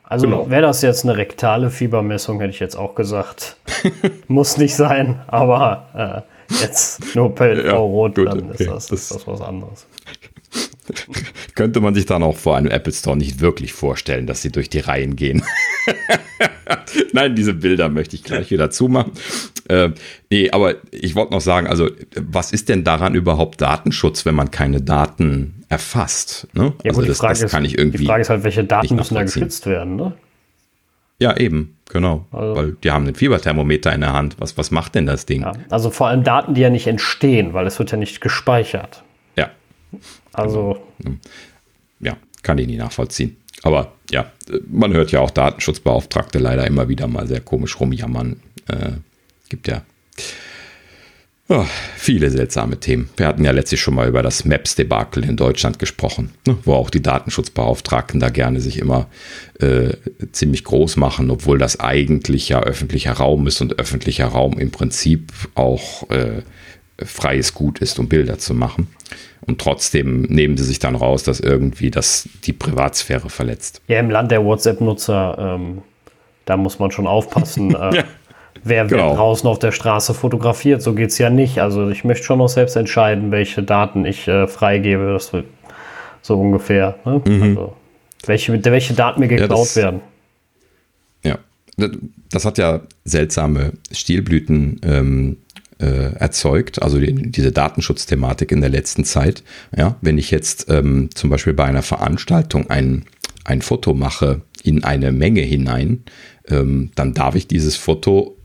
[0.08, 0.50] also genau.
[0.50, 3.58] wäre das jetzt eine rektale Fiebermessung, hätte ich jetzt auch gesagt.
[4.28, 8.64] Muss nicht sein, aber äh, jetzt nur PLV-Rot, ja, dann okay.
[8.64, 9.88] ist das, das, ist das was anderes.
[11.56, 14.70] Könnte man sich dann auch vor einem Apple Store nicht wirklich vorstellen, dass sie durch
[14.70, 15.44] die Reihen gehen.
[17.14, 19.14] Nein, diese Bilder möchte ich gleich wieder zumachen.
[19.68, 19.90] Äh,
[20.30, 24.52] nee, aber ich wollte noch sagen, also was ist denn daran überhaupt Datenschutz, wenn man
[24.52, 26.48] keine Daten erfasst?
[26.54, 26.74] Ne?
[26.84, 28.00] Ja, also gut, das, das ist, kann ich irgendwie.
[28.00, 30.14] Die Frage ist halt, welche Daten müssen da geschützt werden, ne?
[31.18, 32.26] Ja, eben, genau.
[32.32, 34.36] Also, weil die haben ein Fieberthermometer in der Hand.
[34.40, 35.42] Was, was macht denn das Ding?
[35.42, 39.04] Ja, also vor allem Daten, die ja nicht entstehen, weil es wird ja nicht gespeichert.
[39.38, 39.50] Ja.
[40.36, 40.78] Also.
[42.00, 43.38] Ja, kann ich nie nachvollziehen.
[43.64, 44.32] Aber ja,
[44.70, 48.40] man hört ja auch Datenschutzbeauftragte leider immer wieder mal sehr komisch rumjammern.
[48.68, 48.92] Äh,
[49.50, 49.82] gibt ja
[51.50, 53.10] oh, viele seltsame Themen.
[53.18, 56.90] Wir hatten ja letztlich schon mal über das Maps-Debakel in Deutschland gesprochen, ne, wo auch
[56.90, 59.08] die Datenschutzbeauftragten da gerne sich immer
[59.60, 59.94] äh,
[60.32, 65.32] ziemlich groß machen, obwohl das eigentlich ja öffentlicher Raum ist und öffentlicher Raum im Prinzip
[65.54, 66.42] auch äh,
[67.04, 68.88] freies Gut ist, um Bilder zu machen.
[69.48, 73.82] Und trotzdem nehmen sie sich dann raus, dass irgendwie das die Privatsphäre verletzt.
[73.88, 75.82] Ja, im Land der WhatsApp-Nutzer, ähm,
[76.46, 77.76] da muss man schon aufpassen.
[77.80, 78.04] Äh, ja.
[78.64, 79.14] Wer genau.
[79.14, 80.82] draußen auf der Straße fotografiert?
[80.82, 81.60] So geht es ja nicht.
[81.60, 85.14] Also ich möchte schon noch selbst entscheiden, welche Daten ich äh, freigebe.
[85.14, 85.46] Das wird
[86.24, 86.98] so ungefähr.
[87.06, 87.22] Ne?
[87.26, 87.44] Mhm.
[87.44, 87.76] Also,
[88.26, 90.02] welche, welche Daten mir geklaut ja, das, werden.
[91.24, 91.38] Ja,
[92.32, 95.45] das hat ja seltsame Stilblüten ähm, äh,
[95.84, 99.44] erzeugt, also die, diese Datenschutzthematik in der letzten Zeit.
[99.76, 103.06] Ja, wenn ich jetzt ähm, zum Beispiel bei einer Veranstaltung ein,
[103.44, 106.04] ein Foto mache in eine Menge hinein,
[106.48, 108.38] ähm, dann darf ich dieses Foto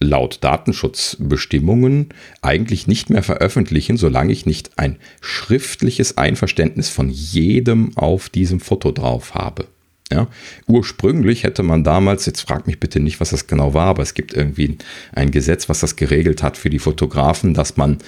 [0.00, 2.10] laut Datenschutzbestimmungen
[2.40, 8.92] eigentlich nicht mehr veröffentlichen, solange ich nicht ein schriftliches Einverständnis von jedem auf diesem Foto
[8.92, 9.66] drauf habe.
[10.10, 10.26] Ja,
[10.66, 14.14] ursprünglich hätte man damals, jetzt fragt mich bitte nicht, was das genau war, aber es
[14.14, 14.78] gibt irgendwie
[15.12, 17.98] ein Gesetz, was das geregelt hat für die Fotografen, dass man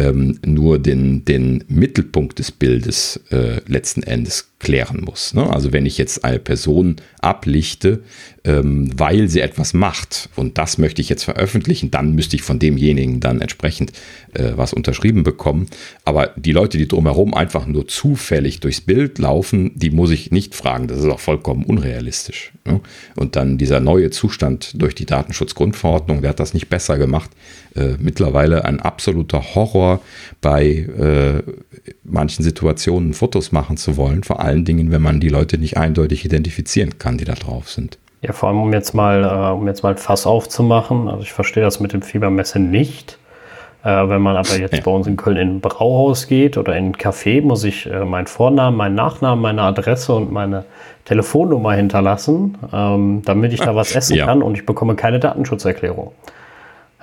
[0.00, 5.34] ähm, nur den, den Mittelpunkt des Bildes äh, letzten Endes klären muss.
[5.34, 5.48] Ne?
[5.48, 8.02] Also wenn ich jetzt eine Person ablichte,
[8.44, 12.58] ähm, weil sie etwas macht und das möchte ich jetzt veröffentlichen, dann müsste ich von
[12.58, 13.92] demjenigen dann entsprechend
[14.32, 15.66] äh, was unterschrieben bekommen.
[16.04, 20.54] Aber die Leute, die drumherum einfach nur zufällig durchs Bild laufen, die muss ich nicht
[20.54, 20.88] fragen.
[20.88, 22.52] Das ist auch vollkommen unrealistisch.
[22.64, 22.80] Ne?
[23.16, 27.30] Und dann dieser neue Zustand durch die Datenschutzgrundverordnung, der hat das nicht besser gemacht.
[27.76, 30.00] Äh, mittlerweile ein absoluter Horror
[30.40, 31.42] bei äh,
[32.02, 36.24] manchen Situationen Fotos machen zu wollen, vor allen Dingen, wenn man die Leute nicht eindeutig
[36.24, 37.98] identifizieren kann, die da drauf sind.
[38.22, 41.32] Ja, vor allem, um jetzt mal, äh, um jetzt mal ein Fass aufzumachen, also ich
[41.32, 43.18] verstehe das mit dem Fiebermesse nicht.
[43.82, 44.82] Äh, wenn man aber jetzt ja.
[44.82, 48.04] bei uns in Köln in ein Brauhaus geht oder in ein Café, muss ich äh,
[48.04, 50.64] meinen Vornamen, meinen Nachnamen, meine Adresse und meine
[51.06, 54.26] Telefonnummer hinterlassen, ähm, damit ich da was essen ja.
[54.26, 56.12] kann und ich bekomme keine Datenschutzerklärung.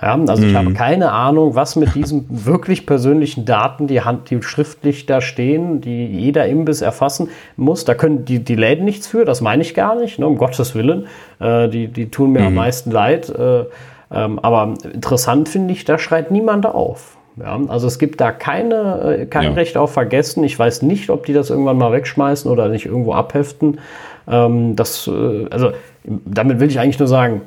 [0.00, 0.48] Ja, also mhm.
[0.48, 5.20] ich habe keine Ahnung, was mit diesen wirklich persönlichen Daten, die Hand, die schriftlich da
[5.20, 7.84] stehen, die jeder Imbiss erfassen muss.
[7.84, 10.76] Da können die, die Läden nichts für, das meine ich gar nicht, ne, um Gottes
[10.76, 11.06] Willen.
[11.40, 12.46] Äh, die, die tun mir mhm.
[12.46, 13.28] am meisten leid.
[13.28, 13.64] Äh,
[14.10, 17.16] ähm, aber interessant finde ich, da schreit niemand auf.
[17.36, 19.52] Ja, also es gibt da keine, äh, kein ja.
[19.52, 20.44] Recht auf Vergessen.
[20.44, 23.80] Ich weiß nicht, ob die das irgendwann mal wegschmeißen oder nicht irgendwo abheften.
[24.28, 25.72] Ähm, das, äh, also
[26.04, 27.42] damit will ich eigentlich nur sagen,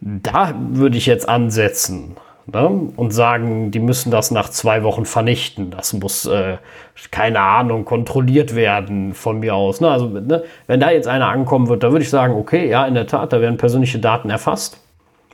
[0.00, 2.16] da würde ich jetzt ansetzen
[2.46, 2.68] ne?
[2.96, 5.70] und sagen, die müssen das nach zwei Wochen vernichten.
[5.70, 6.58] Das muss, äh,
[7.10, 9.80] keine Ahnung, kontrolliert werden von mir aus.
[9.80, 9.90] Ne?
[9.90, 10.44] Also, ne?
[10.66, 13.32] wenn da jetzt einer ankommen wird, da würde ich sagen, okay, ja, in der Tat,
[13.32, 14.80] da werden persönliche Daten erfasst.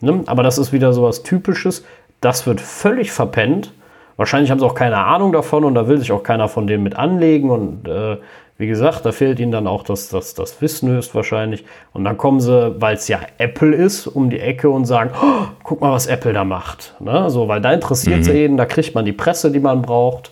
[0.01, 0.23] Ne?
[0.27, 1.85] Aber das ist wieder so was Typisches.
[2.21, 3.73] Das wird völlig verpennt.
[4.17, 6.85] Wahrscheinlich haben sie auch keine Ahnung davon und da will sich auch keiner von denen
[6.85, 8.17] mit anlegen und äh,
[8.57, 11.65] wie gesagt, da fehlt ihnen dann auch das, das, das Wissen höchstwahrscheinlich.
[11.93, 15.47] Und dann kommen sie, weil es ja Apple ist, um die Ecke und sagen, oh,
[15.65, 16.95] guck mal, was Apple da macht.
[17.01, 17.31] Ne?
[17.31, 18.35] So, weil da interessiert es mhm.
[18.35, 20.31] jeden, da kriegt man die Presse, die man braucht.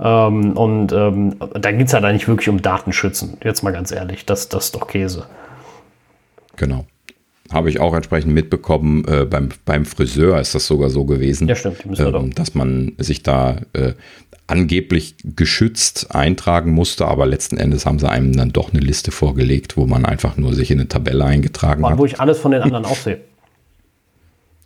[0.00, 3.36] Ähm, und ähm, da geht es ja da nicht wirklich um Datenschützen.
[3.44, 5.26] Jetzt mal ganz ehrlich, das, das ist doch Käse.
[6.56, 6.86] Genau.
[7.52, 9.04] Habe ich auch entsprechend mitbekommen.
[9.06, 13.22] Äh, beim, beim Friseur ist das sogar so gewesen, ja, stimmt, ähm, dass man sich
[13.22, 13.92] da äh,
[14.50, 19.76] angeblich geschützt eintragen musste, aber letzten Endes haben sie einem dann doch eine Liste vorgelegt,
[19.76, 21.98] wo man einfach nur sich in eine Tabelle eingetragen hat.
[21.98, 23.20] Wo ich alles von den anderen auch sehe.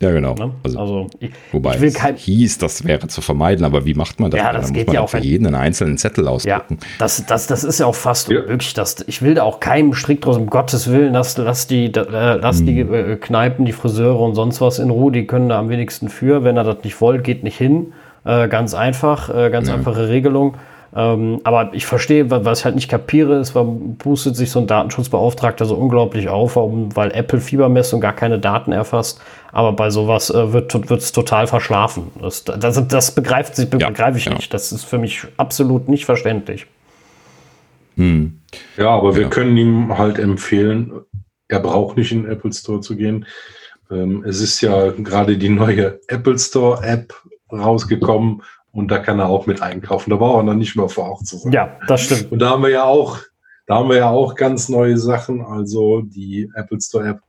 [0.03, 0.35] Ja, genau.
[0.35, 0.51] Ne?
[0.63, 4.21] Also, also ich, wobei ich will kein, hieß, das wäre zu vermeiden, aber wie macht
[4.21, 4.39] man das?
[4.39, 6.79] Ja, das da geht muss man ja auch für jeden einen einzelnen Zettel ausdrucken.
[6.81, 8.41] Ja, das, das, das ist ja auch fast ja.
[8.41, 8.75] unmöglich.
[8.75, 11.91] Das, ich will da auch keinem strikt draus, um Gottes Willen, lass, lass, die, äh,
[12.37, 12.67] lass hm.
[12.67, 16.09] die äh, Kneipen, die Friseure und sonst was in Ruhe, die können da am wenigsten
[16.09, 16.43] für.
[16.43, 17.93] Wenn er das nicht wollt, geht nicht hin.
[18.25, 19.75] Äh, ganz einfach, äh, ganz ja.
[19.75, 20.57] einfache Regelung.
[20.97, 24.69] Ähm, aber ich verstehe, was ich halt nicht kapiere, ist, warum pustet sich so ein
[24.69, 29.21] Datenschutzbeauftragter so unglaublich auf, warum, weil Apple Fiebermessung gar keine Daten erfasst.
[29.51, 32.13] Aber bei sowas äh, wird es total verschlafen.
[32.21, 34.35] Das, das, das begreift, ja, begreife ich ja.
[34.35, 34.55] nicht.
[34.55, 36.67] Das ist für mich absolut nicht verständlich.
[37.97, 38.41] Hm.
[38.77, 40.93] Ja, aber wir können ihm halt empfehlen,
[41.49, 43.27] er braucht nicht in den Apple Store zu gehen.
[43.91, 47.15] Ähm, es ist ja gerade die neue Apple Store App
[47.53, 48.43] rausgekommen
[48.73, 50.11] und da kann er auch mit einkaufen.
[50.11, 51.53] Da braucht er dann nicht mehr vor Ort zu sein.
[51.53, 52.33] Ja, das stimmt.
[52.33, 53.19] Und da haben wir ja auch,
[53.67, 55.43] da haben wir ja auch ganz neue Sachen.
[55.43, 57.21] Also die Apple Store App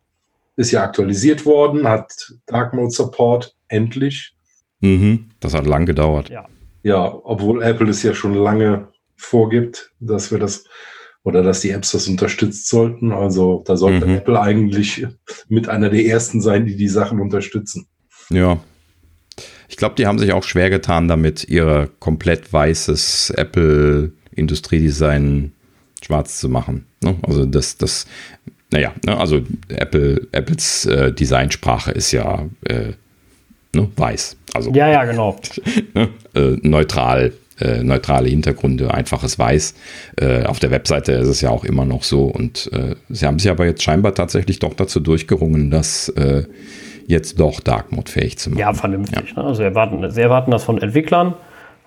[0.55, 4.35] ist ja aktualisiert worden, hat Dark Mode Support endlich.
[4.79, 6.29] Mhm, das hat lang gedauert.
[6.29, 6.45] Ja.
[6.83, 10.65] ja, obwohl Apple es ja schon lange vorgibt, dass wir das
[11.23, 13.11] oder dass die Apps das unterstützt sollten.
[13.11, 14.15] Also da sollte mhm.
[14.15, 15.05] Apple eigentlich
[15.47, 17.87] mit einer der ersten sein, die die Sachen unterstützen.
[18.29, 18.59] Ja,
[19.67, 25.53] ich glaube, die haben sich auch schwer getan, damit ihr komplett weißes Apple Industriedesign
[26.01, 26.85] schwarz zu machen.
[27.01, 27.15] Ne?
[27.23, 28.05] Also das, das,
[28.71, 29.17] naja, ne?
[29.17, 32.93] also Apple, Apples äh, Designsprache ist ja äh,
[33.75, 33.87] ne?
[33.95, 34.37] weiß.
[34.53, 35.39] Also, ja, ja, genau.
[35.93, 36.09] Ne?
[36.33, 39.75] äh, neutral, äh, neutrale Hintergründe, einfaches Weiß.
[40.17, 42.25] Äh, auf der Webseite ist es ja auch immer noch so.
[42.25, 46.09] Und äh, sie haben sich aber jetzt scheinbar tatsächlich doch dazu durchgerungen, dass
[47.07, 48.59] jetzt doch Dark Mode fähig zu machen.
[48.59, 49.33] Ja, vernünftig.
[49.35, 49.43] Ja.
[49.43, 49.49] Ne?
[49.49, 51.35] Also erwarten, sie erwarten das von Entwicklern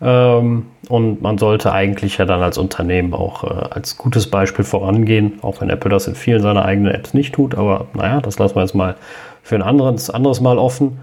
[0.00, 5.38] ähm, und man sollte eigentlich ja dann als Unternehmen auch äh, als gutes Beispiel vorangehen,
[5.42, 7.56] auch wenn Apple das in vielen seiner eigenen Apps nicht tut.
[7.56, 8.96] Aber naja, das lassen wir jetzt mal
[9.42, 10.98] für ein anderes, anderes Mal offen.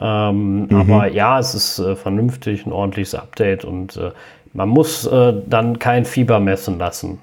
[0.00, 0.76] Ähm, mhm.
[0.76, 4.10] Aber ja, es ist äh, vernünftig, ein ordentliches Update und äh,
[4.52, 7.18] man muss äh, dann kein Fieber messen lassen.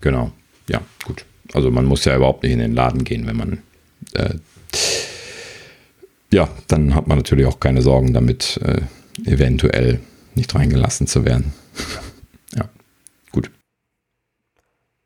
[0.00, 0.30] Genau,
[0.68, 1.24] ja, gut.
[1.52, 3.62] Also man muss ja überhaupt nicht in den Laden gehen, wenn man
[4.14, 4.34] äh,
[6.32, 8.82] ja, dann hat man natürlich auch keine Sorgen damit, äh,
[9.28, 10.00] eventuell
[10.34, 11.52] nicht reingelassen zu werden.
[12.56, 12.64] ja,
[13.32, 13.50] gut.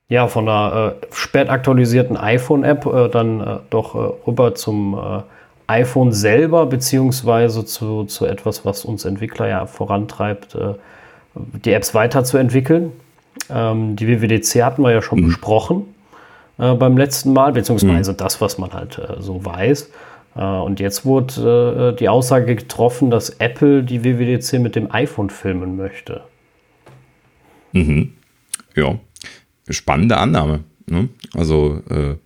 [0.09, 5.23] Ja, von der äh, spät aktualisierten iPhone-App äh, dann äh, doch äh, rüber zum äh,
[5.67, 10.59] iPhone selber, beziehungsweise zu, zu etwas, was uns Entwickler ja vorantreibt,
[11.35, 12.93] die Apps weiterzuentwickeln.
[13.49, 15.29] Ähm, die WWDC hatten wir ja schon mhm.
[15.29, 15.94] besprochen
[16.59, 18.17] äh, beim letzten Mal, beziehungsweise mhm.
[18.17, 19.91] das, was man halt äh, so weiß.
[20.37, 25.31] Äh, und jetzt wurde äh, die Aussage getroffen, dass Apple die WWDC mit dem iPhone
[25.31, 26.23] filmen möchte.
[27.73, 28.13] Mhm.
[28.75, 28.99] Ja,
[29.69, 30.61] spannende Annahme.
[30.87, 31.09] Ne?
[31.35, 32.17] Also äh,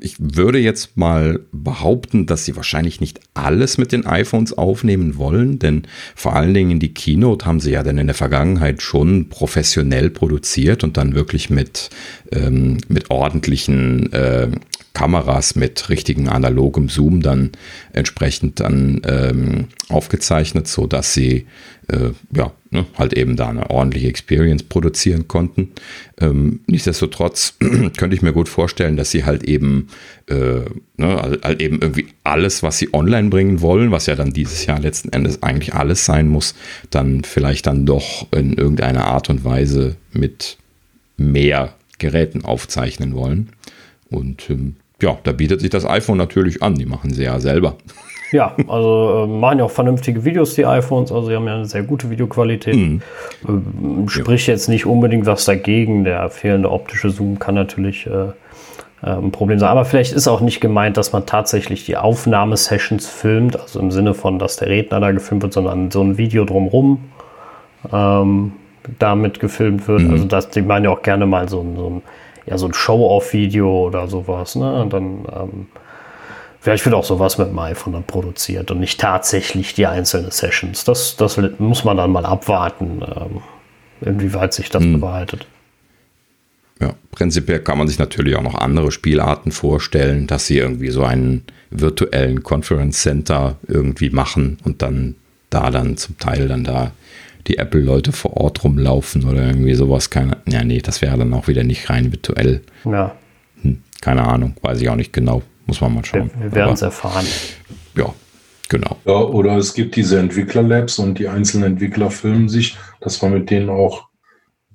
[0.00, 5.58] ich würde jetzt mal behaupten, dass sie wahrscheinlich nicht alles mit den iPhones aufnehmen wollen,
[5.58, 5.82] denn
[6.14, 10.84] vor allen Dingen die Keynote haben sie ja dann in der Vergangenheit schon professionell produziert
[10.84, 11.90] und dann wirklich mit,
[12.32, 14.48] ähm, mit ordentlichen äh,
[14.92, 17.52] Kameras mit richtigen analogem Zoom dann
[17.92, 21.46] entsprechend dann ähm, aufgezeichnet, so dass sie
[21.88, 25.72] äh, ja ne, halt eben da eine ordentliche Experience produzieren konnten.
[26.20, 27.56] Ähm, nichtsdestotrotz
[27.96, 29.88] könnte ich mir gut vorstellen, dass sie halt eben
[30.28, 30.64] äh,
[30.96, 34.80] ne, halt eben irgendwie alles, was sie online bringen wollen, was ja dann dieses Jahr
[34.80, 36.54] letzten Endes eigentlich alles sein muss,
[36.90, 40.56] dann vielleicht dann doch in irgendeiner Art und Weise mit
[41.16, 43.50] mehr Geräten aufzeichnen wollen.
[44.08, 46.74] Und ähm, ja, da bietet sich das iPhone natürlich an.
[46.74, 47.76] Die machen sie ja selber.
[48.32, 51.10] Ja, also äh, machen ja auch vernünftige Videos, die iPhones.
[51.10, 52.76] Also, sie haben ja eine sehr gute Videoqualität.
[52.76, 53.02] Mhm.
[53.46, 54.54] Äh, sprich ja.
[54.54, 56.04] jetzt nicht unbedingt was dagegen.
[56.04, 58.30] Der fehlende optische Zoom kann natürlich äh, äh,
[59.02, 59.68] ein Problem sein.
[59.68, 63.58] Aber vielleicht ist auch nicht gemeint, dass man tatsächlich die Aufnahmesessions filmt.
[63.60, 67.10] Also im Sinne von, dass der Redner da gefilmt wird, sondern so ein Video drumrum
[67.92, 68.52] ähm,
[68.98, 70.02] damit gefilmt wird.
[70.02, 70.10] Mhm.
[70.12, 72.02] Also, das, die meinen ja auch gerne mal so, so ein
[72.46, 74.56] ja, so ein Show-Off-Video oder sowas.
[74.56, 74.82] Ne?
[74.82, 75.66] Und dann ähm,
[76.60, 80.84] vielleicht wird auch sowas mit dem iPhone dann produziert und nicht tatsächlich die einzelnen Sessions.
[80.84, 83.42] Das, das muss man dann mal abwarten, ähm,
[84.00, 84.94] inwieweit sich das hm.
[84.94, 85.46] bewahrheitet.
[86.80, 91.04] Ja, prinzipiell kann man sich natürlich auch noch andere Spielarten vorstellen, dass sie irgendwie so
[91.04, 95.16] einen virtuellen Conference Center irgendwie machen und dann
[95.50, 96.92] da dann zum Teil dann da
[97.46, 100.10] die Apple-Leute vor Ort rumlaufen oder irgendwie sowas.
[100.10, 102.62] Keine, ja, nee, das wäre dann auch wieder nicht rein virtuell.
[102.84, 103.14] Ja.
[103.62, 105.42] Hm, keine Ahnung, weiß ich auch nicht genau.
[105.70, 106.32] Muss man mal schauen.
[106.34, 107.24] Wir, wir werden es erfahren.
[107.94, 108.12] Ja,
[108.68, 108.96] genau.
[109.04, 113.50] Ja, oder es gibt diese Entwickler-Labs und die einzelnen Entwickler filmen sich, dass man mit
[113.50, 114.08] denen auch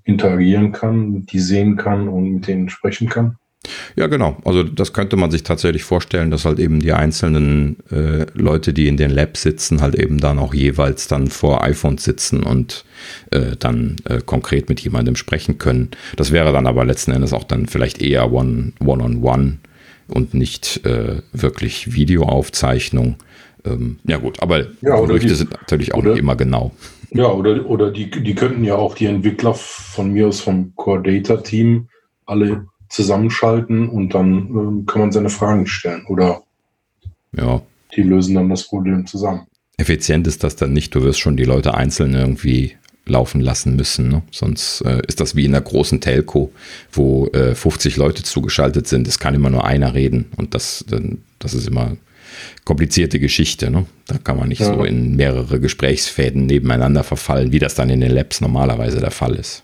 [0.05, 3.35] interagieren kann, die sehen kann und mit denen sprechen kann.
[3.97, 4.37] Ja, genau.
[4.45, 8.87] Also das könnte man sich tatsächlich vorstellen, dass halt eben die einzelnen äh, Leute, die
[8.87, 12.85] in den Labs sitzen, halt eben dann auch jeweils dann vor iPhones sitzen und
[13.31, 15.91] äh, dann äh, konkret mit jemandem sprechen können.
[16.15, 19.57] Das wäre dann aber letzten Endes auch dann vielleicht eher One-on-One -on -one
[20.07, 23.15] und nicht äh, wirklich Videoaufzeichnung.
[23.65, 26.71] Ähm, ja gut, aber ja, Gerüchte die, sind natürlich auch oder, nicht immer genau.
[27.11, 31.01] Ja, oder, oder die, die könnten ja auch die Entwickler von mir aus vom Core
[31.01, 31.87] Data Team
[32.25, 36.05] alle zusammenschalten und dann ähm, kann man seine Fragen stellen.
[36.07, 36.43] Oder
[37.35, 37.61] ja.
[37.95, 39.47] die lösen dann das Problem zusammen.
[39.77, 40.95] Effizient ist das dann nicht.
[40.95, 44.09] Du wirst schon die Leute einzeln irgendwie laufen lassen müssen.
[44.09, 44.21] Ne?
[44.31, 46.51] Sonst äh, ist das wie in einer großen Telco,
[46.91, 49.07] wo äh, 50 Leute zugeschaltet sind.
[49.07, 50.85] Es kann immer nur einer reden und das,
[51.39, 51.97] das ist immer
[52.63, 53.69] komplizierte Geschichte.
[53.69, 53.85] Ne?
[54.07, 54.73] Da kann man nicht ja.
[54.73, 59.35] so in mehrere Gesprächsfäden nebeneinander verfallen, wie das dann in den Labs normalerweise der Fall
[59.35, 59.63] ist.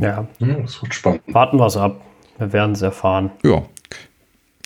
[0.00, 1.22] Ja, das wird spannend.
[1.26, 2.00] Warten wir es ab.
[2.38, 3.30] Wir werden es erfahren.
[3.44, 3.62] Ja.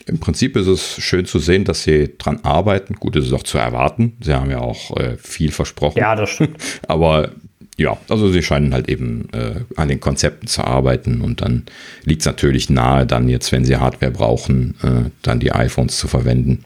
[0.06, 2.94] Im Prinzip ist es schön zu sehen, dass sie dran arbeiten.
[2.94, 4.16] Gut, ist es auch zu erwarten.
[4.20, 5.98] Sie haben ja auch äh, viel versprochen.
[5.98, 6.58] Ja, das stimmt.
[6.86, 7.30] Aber
[7.76, 11.64] ja, also sie scheinen halt eben äh, an den Konzepten zu arbeiten und dann
[12.04, 16.08] liegt es natürlich nahe, dann jetzt, wenn sie Hardware brauchen, äh, dann die iPhones zu
[16.08, 16.64] verwenden.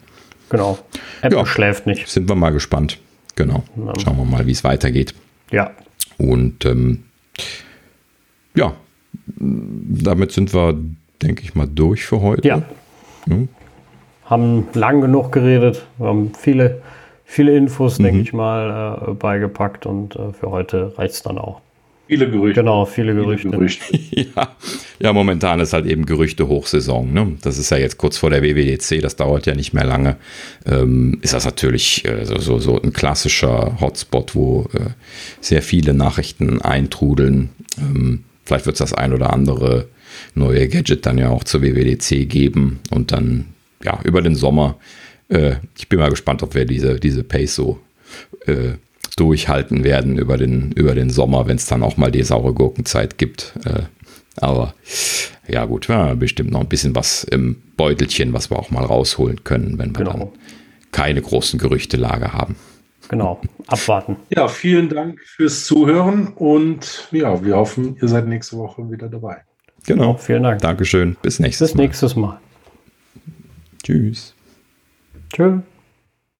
[0.49, 0.79] Genau.
[1.21, 2.07] Apple ja, schläft nicht.
[2.07, 2.99] Sind wir mal gespannt.
[3.35, 3.63] Genau.
[3.97, 5.13] Schauen wir mal, wie es weitergeht.
[5.51, 5.71] Ja.
[6.17, 7.03] Und ähm,
[8.55, 8.73] ja,
[9.25, 10.77] damit sind wir,
[11.21, 12.47] denke ich mal, durch für heute.
[12.47, 12.61] Ja.
[13.27, 13.49] Hm?
[14.25, 16.81] Haben lang genug geredet, wir haben viele,
[17.31, 18.03] viele Infos, mhm.
[18.03, 21.61] denke ich mal, äh, beigepackt und äh, für heute reicht es dann auch.
[22.07, 22.59] Viele Gerüchte.
[22.59, 23.47] Genau, viele Gerüchte.
[23.47, 23.97] Viele Gerüchte.
[24.35, 24.49] ja.
[24.99, 27.13] ja, momentan ist halt eben Gerüchte-Hochsaison.
[27.13, 27.37] Ne?
[27.41, 30.17] Das ist ja jetzt kurz vor der WWDC, das dauert ja nicht mehr lange.
[30.65, 34.89] Ähm, ist das natürlich äh, so, so, so, ein klassischer Hotspot, wo äh,
[35.39, 37.49] sehr viele Nachrichten eintrudeln.
[37.77, 39.87] Ähm, vielleicht wird es das ein oder andere
[40.35, 43.45] neue Gadget dann ja auch zur WWDC geben und dann
[43.85, 44.75] ja über den Sommer.
[45.31, 47.79] Äh, ich bin mal gespannt, ob wir diese, diese Pace so
[48.45, 48.73] äh,
[49.15, 53.17] durchhalten werden über den, über den Sommer, wenn es dann auch mal die saure Gurkenzeit
[53.17, 53.53] gibt.
[53.65, 53.83] Äh,
[54.37, 54.73] aber
[55.47, 59.43] ja gut, ja, bestimmt noch ein bisschen was im Beutelchen, was wir auch mal rausholen
[59.43, 60.11] können, wenn wir genau.
[60.11, 60.29] dann
[60.91, 62.55] keine großen Gerüchtelager haben.
[63.09, 64.17] Genau, abwarten.
[64.29, 69.43] Ja, vielen Dank fürs Zuhören und ja, wir hoffen, ihr seid nächste Woche wieder dabei.
[69.85, 70.61] Genau, vielen Dank.
[70.61, 71.17] Dankeschön.
[71.21, 71.81] Bis nächstes Bis Mal.
[71.81, 72.39] Bis nächstes Mal.
[73.83, 74.33] Tschüss.
[75.33, 75.70] Tschüss.